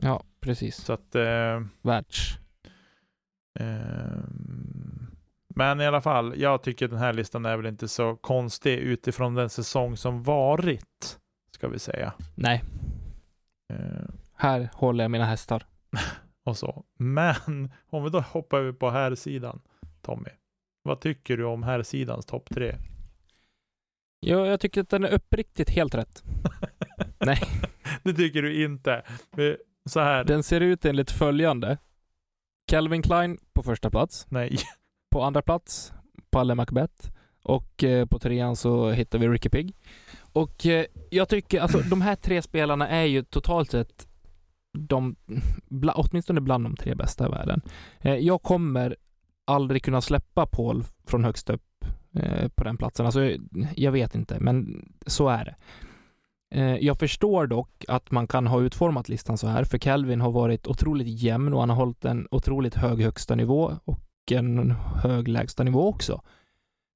Ja, 0.00 0.22
precis. 0.44 0.76
Så 0.76 0.92
att... 0.92 1.14
Eh, 1.14 1.60
Världs. 1.82 2.38
Ehm, 3.60 5.06
Men 5.48 5.80
i 5.80 5.86
alla 5.86 6.00
fall, 6.00 6.34
jag 6.36 6.62
tycker 6.62 6.88
den 6.88 6.98
här 6.98 7.12
listan 7.12 7.44
är 7.46 7.56
väl 7.56 7.66
inte 7.66 7.88
så 7.88 8.16
konstig 8.16 8.78
utifrån 8.78 9.34
den 9.34 9.50
säsong 9.50 9.96
som 9.96 10.22
varit, 10.22 11.18
ska 11.52 11.68
vi 11.68 11.78
säga. 11.78 12.12
Nej, 12.34 12.62
Ehm, 13.72 14.12
här 14.36 14.68
håller 14.72 15.04
jag 15.04 15.10
mina 15.10 15.24
hästar. 15.24 15.66
Och 16.44 16.56
så. 16.56 16.84
Men 16.98 17.70
om 17.86 18.04
vi 18.04 18.10
då 18.10 18.20
hoppar 18.20 18.58
över 18.58 18.72
på 18.72 18.90
här 18.90 19.14
sidan 19.14 19.60
Tommy. 20.02 20.30
Vad 20.82 21.00
tycker 21.00 21.36
du 21.36 21.44
om 21.44 21.62
här 21.62 21.82
sidans 21.82 22.26
topp 22.26 22.48
tre? 22.54 22.76
Ja, 24.20 24.46
jag 24.46 24.60
tycker 24.60 24.80
att 24.80 24.88
den 24.88 25.04
är 25.04 25.12
uppriktigt 25.12 25.70
helt 25.70 25.94
rätt. 25.94 26.22
Nej. 27.18 27.40
Det 28.02 28.12
tycker 28.12 28.42
du 28.42 28.64
inte. 28.64 29.02
Så 29.90 30.00
här. 30.00 30.24
Den 30.24 30.42
ser 30.42 30.60
ut 30.60 30.84
enligt 30.84 31.10
följande. 31.10 31.78
Calvin 32.66 33.02
Klein 33.02 33.38
på 33.52 33.62
första 33.62 33.90
plats. 33.90 34.26
Nej. 34.28 34.56
På 35.10 35.22
andra 35.22 35.42
plats, 35.42 35.92
Palle 36.30 36.54
Macbeth. 36.54 37.10
Och 37.42 37.84
eh, 37.84 38.06
på 38.06 38.18
trean 38.18 38.56
så 38.56 38.90
hittar 38.90 39.18
vi 39.18 39.28
Ricky 39.28 39.48
Pig. 39.48 39.76
Och 40.32 40.66
eh, 40.66 40.84
jag 41.10 41.28
tycker, 41.28 41.60
alltså 41.60 41.78
de 41.78 42.02
här 42.02 42.16
tre 42.16 42.42
spelarna 42.42 42.88
är 42.88 43.04
ju 43.04 43.22
totalt 43.22 43.70
sett 43.70 44.08
de, 44.78 45.16
bla, 45.68 45.92
åtminstone 45.92 46.40
bland 46.40 46.64
de 46.64 46.76
tre 46.76 46.94
bästa 46.94 47.26
i 47.26 47.30
världen. 47.30 47.60
Eh, 48.00 48.14
jag 48.14 48.42
kommer 48.42 48.96
aldrig 49.44 49.82
kunna 49.82 50.00
släppa 50.00 50.46
Paul 50.46 50.84
från 51.06 51.24
högst 51.24 51.50
upp 51.50 51.62
på 52.54 52.64
den 52.64 52.76
platsen. 52.76 53.06
Alltså, 53.06 53.30
jag 53.76 53.92
vet 53.92 54.14
inte, 54.14 54.40
men 54.40 54.84
så 55.06 55.28
är 55.28 55.44
det. 55.44 55.54
Eh, 56.54 56.76
jag 56.76 56.98
förstår 56.98 57.46
dock 57.46 57.84
att 57.88 58.10
man 58.10 58.26
kan 58.26 58.46
ha 58.46 58.60
utformat 58.60 59.08
listan 59.08 59.38
så 59.38 59.46
här, 59.46 59.64
för 59.64 59.78
Calvin 59.78 60.20
har 60.20 60.30
varit 60.30 60.66
otroligt 60.66 61.08
jämn 61.22 61.54
och 61.54 61.60
han 61.60 61.68
har 61.70 61.76
hållit 61.76 62.04
en 62.04 62.28
otroligt 62.30 62.74
hög 62.74 63.00
högsta 63.02 63.34
nivå 63.34 63.72
och 63.84 64.00
en 64.30 64.70
hög 65.02 65.28
lägsta 65.28 65.62
nivå 65.64 65.88
också. 65.88 66.22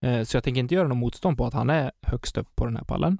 Eh, 0.04 0.22
Så 0.22 0.36
jag 0.36 0.44
tänker 0.44 0.61
inte 0.61 0.74
göra 0.74 0.88
något 0.88 0.98
motstånd 0.98 1.38
på 1.38 1.46
att 1.46 1.54
han 1.54 1.70
är 1.70 1.92
högst 2.02 2.36
upp 2.38 2.56
på 2.56 2.64
den 2.64 2.76
här 2.76 2.84
pallen. 2.84 3.18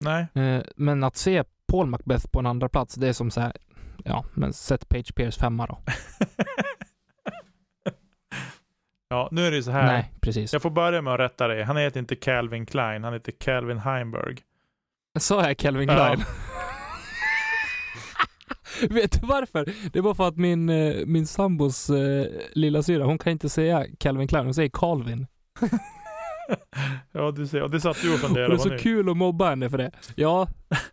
Nej. 0.00 0.26
Eh, 0.34 0.62
Men 0.76 1.04
att 1.04 1.16
se 1.16 1.44
Paul 1.66 1.86
Macbeth 1.86 2.26
på 2.28 2.38
en 2.38 2.46
andra 2.46 2.68
plats, 2.68 2.94
det 2.94 3.08
är 3.08 3.12
som 3.12 3.30
så 3.30 3.40
här, 3.40 3.52
ja, 4.04 4.24
men 4.34 4.52
sätt 4.52 4.88
Page 4.88 5.14
Pierce 5.14 5.38
femma 5.40 5.66
då. 5.66 5.78
ja, 9.08 9.28
nu 9.32 9.46
är 9.46 9.50
det 9.50 9.56
ju 9.56 9.62
så 9.62 9.70
här. 9.70 9.86
Nej, 9.86 10.12
precis. 10.20 10.52
Jag 10.52 10.62
får 10.62 10.70
börja 10.70 11.02
med 11.02 11.14
att 11.14 11.20
rätta 11.20 11.48
dig. 11.48 11.62
Han 11.62 11.76
heter 11.76 12.00
inte 12.00 12.16
Calvin 12.16 12.66
Klein, 12.66 13.04
han 13.04 13.12
heter 13.12 13.32
Calvin 13.32 13.78
Heimberg. 13.78 14.36
Sa 15.18 15.46
jag 15.48 15.56
Calvin 15.58 15.88
Ja. 15.88 15.94
Klein? 15.94 16.20
Vet 18.90 19.20
du 19.20 19.26
varför? 19.26 19.72
Det 19.92 20.00
var 20.00 20.14
för 20.14 20.28
att 20.28 20.36
min, 20.36 20.68
eh, 20.68 21.06
min 21.06 21.26
sambos 21.26 21.90
eh, 21.90 22.26
lilla 22.52 22.82
syra, 22.82 23.04
hon 23.04 23.18
kan 23.18 23.32
inte 23.32 23.48
säga 23.48 23.86
Calvin 23.98 24.28
Klein, 24.28 24.44
hon 24.44 24.54
säger 24.54 24.70
Calvin. 24.72 25.26
ja, 27.12 27.30
du 27.30 27.46
ser. 27.46 27.62
Och 27.62 27.70
det 27.70 27.80
satt 27.80 28.02
du 28.02 28.14
och 28.14 28.20
funderade 28.20 28.48
det 28.50 28.54
är 28.54 28.56
på 28.56 28.62
så 28.62 28.68
nu. 28.68 28.78
kul 28.78 29.10
att 29.10 29.16
mobba 29.16 29.48
henne 29.48 29.70
för 29.70 29.78
det. 29.78 29.90
Ja, 30.14 30.48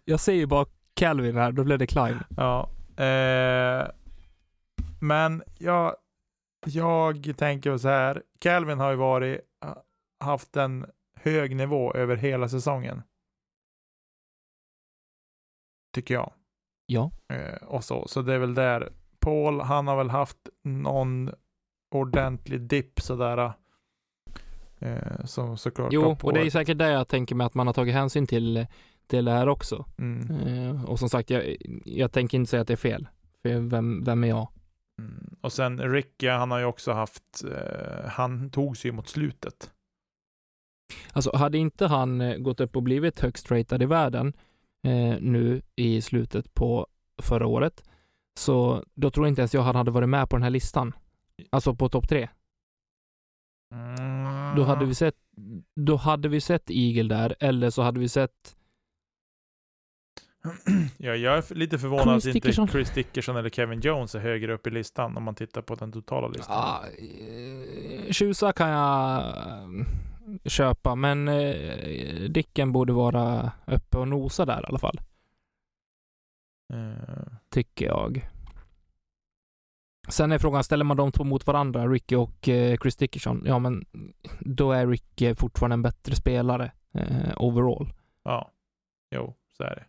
jag 0.05 0.19
säger 0.19 0.45
bara 0.45 0.65
Calvin 0.95 1.37
här, 1.37 1.51
då 1.51 1.63
blev 1.63 1.79
det 1.79 1.87
Klein. 1.87 2.19
Ja. 2.37 2.69
Eh, 3.03 3.87
men 4.99 5.43
jag, 5.57 5.95
jag 6.65 7.33
tänker 7.37 7.77
så 7.77 7.87
här. 7.87 8.23
Calvin 8.39 8.79
har 8.79 8.91
ju 8.91 8.97
varit, 8.97 9.41
haft 10.19 10.57
en 10.57 10.85
hög 11.15 11.55
nivå 11.55 11.93
över 11.93 12.15
hela 12.15 12.49
säsongen. 12.49 13.01
Tycker 15.93 16.13
jag. 16.13 16.33
Ja. 16.85 17.11
Eh, 17.33 17.67
och 17.67 17.83
så. 17.83 18.07
Så 18.07 18.21
det 18.21 18.33
är 18.33 18.39
väl 18.39 18.53
där. 18.53 18.91
Paul, 19.19 19.61
han 19.61 19.87
har 19.87 19.97
väl 19.97 20.09
haft 20.09 20.37
någon 20.63 21.31
ordentlig 21.91 22.61
dipp 22.61 22.99
sådär. 23.01 23.53
Eh, 24.79 25.25
som 25.25 25.57
såklart 25.57 25.93
Jo, 25.93 26.17
och 26.21 26.33
det 26.33 26.41
är 26.41 26.49
säkert 26.49 26.77
det 26.77 26.91
jag 26.91 27.07
tänker 27.07 27.35
mig 27.35 27.45
att 27.47 27.53
man 27.53 27.67
har 27.67 27.73
tagit 27.73 27.93
hänsyn 27.93 28.27
till, 28.27 28.67
till 29.07 29.25
det 29.25 29.31
här 29.31 29.49
också. 29.49 29.85
Mm. 29.97 30.29
Eh, 30.29 30.85
och 30.85 30.99
som 30.99 31.09
sagt, 31.09 31.29
jag, 31.29 31.55
jag 31.85 32.11
tänker 32.11 32.37
inte 32.37 32.49
säga 32.49 32.61
att 32.61 32.67
det 32.67 32.73
är 32.73 32.77
fel. 32.77 33.07
För 33.41 33.59
vem, 33.59 34.03
vem 34.03 34.23
är 34.23 34.27
jag? 34.27 34.47
Mm. 34.99 35.35
Och 35.41 35.53
sen 35.53 35.91
Ricky, 35.91 36.27
han 36.27 36.51
har 36.51 36.59
ju 36.59 36.65
också 36.65 36.91
haft, 36.91 37.43
eh, 37.43 38.09
han 38.09 38.49
tog 38.49 38.77
sig 38.77 38.91
mot 38.91 39.07
slutet. 39.07 39.73
Alltså 41.13 41.35
hade 41.35 41.57
inte 41.57 41.87
han 41.87 42.21
eh, 42.21 42.37
gått 42.37 42.59
upp 42.59 42.75
och 42.75 42.83
blivit 42.83 43.19
högst 43.19 43.51
ratad 43.51 43.83
i 43.83 43.85
världen 43.85 44.33
eh, 44.87 45.17
nu 45.19 45.61
i 45.75 46.01
slutet 46.01 46.53
på 46.53 46.87
förra 47.21 47.47
året, 47.47 47.83
så 48.39 48.83
då 48.93 49.11
tror 49.11 49.25
jag 49.25 49.31
inte 49.31 49.41
ens 49.41 49.53
jag 49.53 49.61
han 49.61 49.75
hade 49.75 49.91
varit 49.91 50.09
med 50.09 50.29
på 50.29 50.35
den 50.35 50.43
här 50.43 50.49
listan. 50.49 50.93
Alltså 51.49 51.75
på 51.75 51.89
topp 51.89 52.09
tre. 52.09 52.29
Mm. 53.73 54.55
Då 54.55 54.63
hade 54.63 54.85
vi 54.85 54.95
sett, 54.95 55.15
då 55.75 55.95
hade 55.95 56.29
vi 56.29 56.41
sett 56.41 56.69
Eagle 56.69 57.15
där, 57.15 57.35
eller 57.39 57.69
så 57.69 57.81
hade 57.81 57.99
vi 57.99 58.09
sett 58.09 58.55
ja, 60.97 61.15
jag 61.15 61.37
är 61.37 61.55
lite 61.55 61.79
förvånad 61.79 62.05
Chris 62.05 62.23
att 62.23 62.35
inte 62.35 62.47
Dickerson. 62.47 62.67
Chris 62.67 62.91
Dickerson 62.91 63.35
eller 63.37 63.49
Kevin 63.49 63.79
Jones 63.79 64.15
är 64.15 64.19
högre 64.19 64.53
upp 64.53 64.67
i 64.67 64.69
listan 64.69 65.17
om 65.17 65.23
man 65.23 65.35
tittar 65.35 65.61
på 65.61 65.75
den 65.75 65.91
totala 65.91 66.27
listan. 66.27 66.55
Ja, 66.55 66.83
eh, 68.05 68.11
tjusa 68.11 68.53
kan 68.53 68.69
jag 68.69 69.19
eh, 69.21 69.85
köpa, 70.45 70.95
men 70.95 71.27
eh, 71.27 72.29
Dicken 72.29 72.71
borde 72.71 72.93
vara 72.93 73.51
uppe 73.67 73.97
och 73.97 74.07
nosa 74.07 74.45
där 74.45 74.61
i 74.61 74.65
alla 74.65 74.79
fall, 74.79 74.99
Eh, 76.73 77.33
tycker 77.49 77.85
jag. 77.85 78.29
Sen 80.09 80.31
är 80.31 80.37
frågan, 80.37 80.63
ställer 80.63 80.85
man 80.85 80.97
de 80.97 81.11
två 81.11 81.23
mot 81.23 81.47
varandra, 81.47 81.87
Ricky 81.87 82.15
och 82.15 82.49
Chris 82.81 82.95
Dickerson, 82.95 83.43
ja 83.45 83.59
men 83.59 83.85
då 84.39 84.71
är 84.71 84.87
Ricky 84.87 85.35
fortfarande 85.35 85.73
en 85.73 85.81
bättre 85.81 86.15
spelare 86.15 86.71
eh, 86.93 87.33
overall. 87.37 87.93
ja, 88.23 88.51
jo, 89.15 89.35
så 89.57 89.63
är 89.63 89.75
det. 89.75 89.85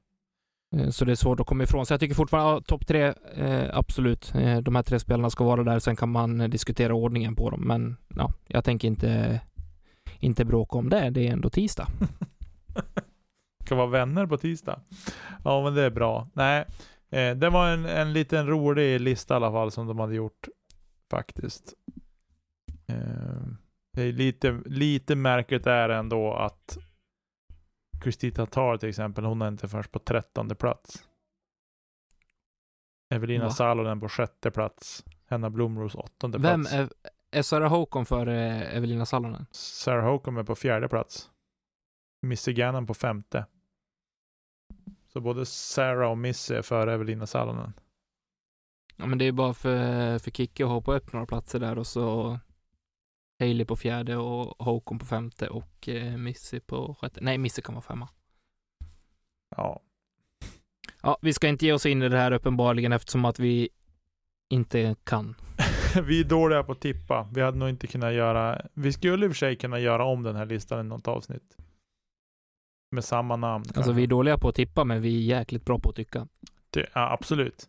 Eh, 0.76 0.90
så 0.90 1.04
det 1.04 1.12
är 1.12 1.16
svårt 1.16 1.40
att 1.40 1.46
komma 1.46 1.64
ifrån. 1.64 1.86
Så 1.86 1.92
jag 1.92 2.00
tycker 2.00 2.14
fortfarande, 2.14 2.50
ja, 2.50 2.60
topp 2.60 2.86
tre, 2.86 3.14
eh, 3.34 3.70
absolut. 3.72 4.34
Eh, 4.34 4.58
de 4.58 4.74
här 4.74 4.82
tre 4.82 4.98
spelarna 4.98 5.30
ska 5.30 5.44
vara 5.44 5.64
där. 5.64 5.78
Sen 5.78 5.96
kan 5.96 6.08
man 6.08 6.40
eh, 6.40 6.48
diskutera 6.48 6.94
ordningen 6.94 7.36
på 7.36 7.50
dem. 7.50 7.60
Men 7.60 7.96
ja, 8.16 8.32
jag 8.46 8.64
tänker 8.64 8.88
inte, 8.88 9.40
inte 10.18 10.44
bråka 10.44 10.78
om 10.78 10.90
det. 10.90 11.10
Det 11.10 11.28
är 11.28 11.32
ändå 11.32 11.50
tisdag. 11.50 11.86
Ska 13.64 13.74
vara 13.74 13.86
vänner 13.86 14.26
på 14.26 14.36
tisdag. 14.36 14.80
Ja, 15.44 15.64
men 15.64 15.74
det 15.74 15.82
är 15.82 15.90
bra. 15.90 16.28
Nej, 16.32 16.64
eh, 17.10 17.36
det 17.36 17.50
var 17.50 17.68
en, 17.68 17.86
en 17.86 18.12
liten 18.12 18.46
rolig 18.46 19.00
lista 19.00 19.34
i 19.34 19.36
alla 19.36 19.52
fall 19.52 19.70
som 19.70 19.86
de 19.86 19.98
hade 19.98 20.14
gjort 20.14 20.48
faktiskt. 21.10 21.74
Eh, 22.86 23.42
det 23.96 24.02
är 24.02 24.12
lite, 24.12 24.60
lite 24.66 25.14
märkligt 25.14 25.66
är 25.66 25.88
ändå 25.88 26.34
att 26.34 26.78
Christita 28.04 28.46
Tar 28.46 28.76
till 28.76 28.88
exempel, 28.88 29.24
hon 29.24 29.42
är 29.42 29.48
inte 29.48 29.68
först 29.68 29.92
på 29.92 29.98
trettonde 29.98 30.54
plats. 30.54 31.08
Evelina 33.10 33.44
Va? 33.44 33.50
Salonen 33.50 34.00
på 34.00 34.08
sjätte 34.08 34.50
plats. 34.50 35.04
Henna 35.26 35.50
Blomros 35.50 35.94
åttonde 35.94 36.38
Vem 36.38 36.62
plats. 36.62 36.74
är, 36.74 36.88
är 37.30 37.42
Sarah 37.42 37.70
Håkon 37.70 38.06
för 38.06 38.26
eh, 38.26 38.76
Evelina 38.76 39.06
Salonen? 39.06 39.46
Sarah 39.50 40.04
Hokum 40.04 40.36
är 40.36 40.44
på 40.44 40.54
fjärde 40.54 40.88
plats. 40.88 41.30
Missy 42.22 42.52
Gannon 42.52 42.86
på 42.86 42.94
femte. 42.94 43.46
Så 45.12 45.20
både 45.20 45.46
Sarah 45.46 46.10
och 46.10 46.18
Missy 46.18 46.54
är 46.54 46.62
före 46.62 46.94
Evelina 46.94 47.26
Salonen. 47.26 47.72
Ja, 48.96 49.06
men 49.06 49.18
det 49.18 49.24
är 49.24 49.32
bara 49.32 49.54
för, 49.54 50.18
för 50.18 50.30
Kicke 50.30 50.64
att 50.64 50.70
hoppa 50.70 50.96
upp 50.96 51.12
några 51.12 51.26
platser 51.26 51.60
där 51.60 51.78
och 51.78 51.86
så 51.86 52.38
Hailey 53.38 53.64
på 53.64 53.76
fjärde 53.76 54.16
och 54.16 54.64
Håkon 54.64 54.98
på 54.98 55.06
femte 55.06 55.48
och 55.48 55.88
eh, 55.88 56.16
Missy 56.16 56.60
på 56.60 56.94
sjätte. 56.94 57.20
Nej, 57.22 57.38
Missy 57.38 57.62
kan 57.62 57.74
vara 57.74 57.82
femma. 57.82 58.08
Ja, 59.56 59.82
Ja, 61.04 61.18
vi 61.20 61.32
ska 61.32 61.48
inte 61.48 61.66
ge 61.66 61.72
oss 61.72 61.86
in 61.86 62.02
i 62.02 62.08
det 62.08 62.18
här 62.18 62.32
uppenbarligen 62.32 62.92
eftersom 62.92 63.24
att 63.24 63.38
vi 63.38 63.68
inte 64.50 64.96
kan. 65.04 65.34
vi 66.06 66.20
är 66.20 66.24
dåliga 66.24 66.62
på 66.62 66.72
att 66.72 66.80
tippa. 66.80 67.28
Vi 67.34 67.40
hade 67.40 67.58
nog 67.58 67.68
inte 67.68 67.86
kunnat 67.86 68.12
göra, 68.12 68.66
vi 68.74 68.92
skulle 68.92 69.26
i 69.26 69.28
och 69.28 69.32
för 69.32 69.36
sig 69.36 69.56
kunna 69.56 69.78
göra 69.78 70.04
om 70.04 70.22
den 70.22 70.36
här 70.36 70.46
listan 70.46 70.86
i 70.86 70.88
något 70.88 71.08
avsnitt. 71.08 71.56
Med 72.90 73.04
samma 73.04 73.36
namn. 73.36 73.64
Alltså 73.74 73.92
vi 73.92 74.02
är 74.02 74.06
dåliga 74.06 74.38
på 74.38 74.48
att 74.48 74.54
tippa, 74.54 74.84
men 74.84 75.02
vi 75.02 75.16
är 75.16 75.36
jäkligt 75.38 75.64
bra 75.64 75.78
på 75.78 75.90
att 75.90 75.96
tycka. 75.96 76.28
Det, 76.70 76.86
ja, 76.94 77.12
absolut. 77.12 77.68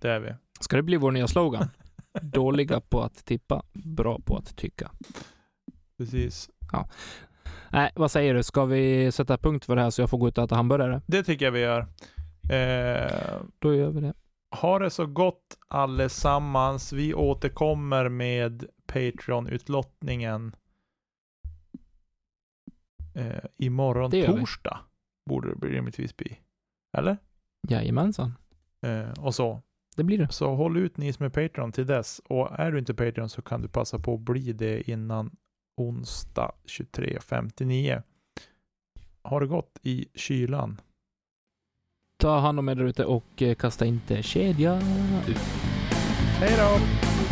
Det 0.00 0.10
är 0.10 0.20
vi. 0.20 0.34
Ska 0.60 0.76
det 0.76 0.82
bli 0.82 0.96
vår 0.96 1.10
nya 1.10 1.28
slogan? 1.28 1.70
Dåliga 2.22 2.80
på 2.80 3.02
att 3.02 3.24
tippa, 3.24 3.62
bra 3.72 4.18
på 4.24 4.36
att 4.36 4.56
tycka. 4.56 4.90
Precis. 5.98 6.50
Nej, 7.70 7.92
vad 7.94 8.10
säger 8.10 8.34
du? 8.34 8.42
Ska 8.42 8.64
vi 8.64 9.12
sätta 9.12 9.38
punkt 9.38 9.64
för 9.64 9.76
det 9.76 9.82
här 9.82 9.90
så 9.90 10.02
jag 10.02 10.10
får 10.10 10.18
gå 10.18 10.28
ut 10.28 10.38
och 10.38 10.44
äta 10.44 10.54
hamburgare? 10.56 11.00
Det 11.06 11.22
tycker 11.22 11.44
jag 11.44 11.52
vi 11.52 11.60
gör. 11.60 11.80
Eh, 12.50 13.40
Då 13.58 13.74
gör 13.74 13.90
vi 13.90 14.00
det. 14.00 14.14
ha 14.60 14.78
det 14.78 14.90
så 14.90 15.06
gott 15.06 15.58
allesammans. 15.68 16.92
Vi 16.92 17.14
återkommer 17.14 18.08
med 18.08 18.64
Patreon-utlottningen 18.86 20.56
eh, 23.14 23.44
imorgon 23.56 24.10
gör 24.10 24.32
vi. 24.32 24.40
torsdag. 24.40 24.78
Borde 25.30 25.54
det 25.54 25.66
rimligtvis 25.66 26.16
bli. 26.16 26.38
Eller? 26.98 27.16
Jajamensan, 27.68 28.34
Eh, 28.86 29.10
och 29.12 29.34
så. 29.34 29.62
Det 29.96 30.04
blir 30.04 30.18
det. 30.18 30.32
Så 30.32 30.54
håll 30.54 30.76
ut 30.76 30.96
ni 30.96 31.12
som 31.12 31.26
är 31.26 31.30
Patreon 31.30 31.72
till 31.72 31.86
dess. 31.86 32.20
Och 32.24 32.60
är 32.60 32.72
du 32.72 32.78
inte 32.78 32.94
Patreon 32.94 33.28
så 33.28 33.42
kan 33.42 33.62
du 33.62 33.68
passa 33.68 33.98
på 33.98 34.14
att 34.14 34.20
bli 34.20 34.52
det 34.52 34.90
innan 34.90 35.30
onsdag 35.76 36.52
23.59. 36.66 38.02
Ha 39.22 39.40
det 39.40 39.46
gott 39.46 39.78
i 39.82 40.06
kylan. 40.14 40.80
Ta 42.18 42.38
hand 42.38 42.58
om 42.58 42.68
er 42.68 42.74
där 42.74 42.84
ute 42.84 43.04
och 43.04 43.42
eh, 43.42 43.54
kasta 43.54 43.86
inte 43.86 44.22
kedja 44.22 44.76
ut. 45.28 45.36
Hej 46.38 46.54
då! 46.58 47.31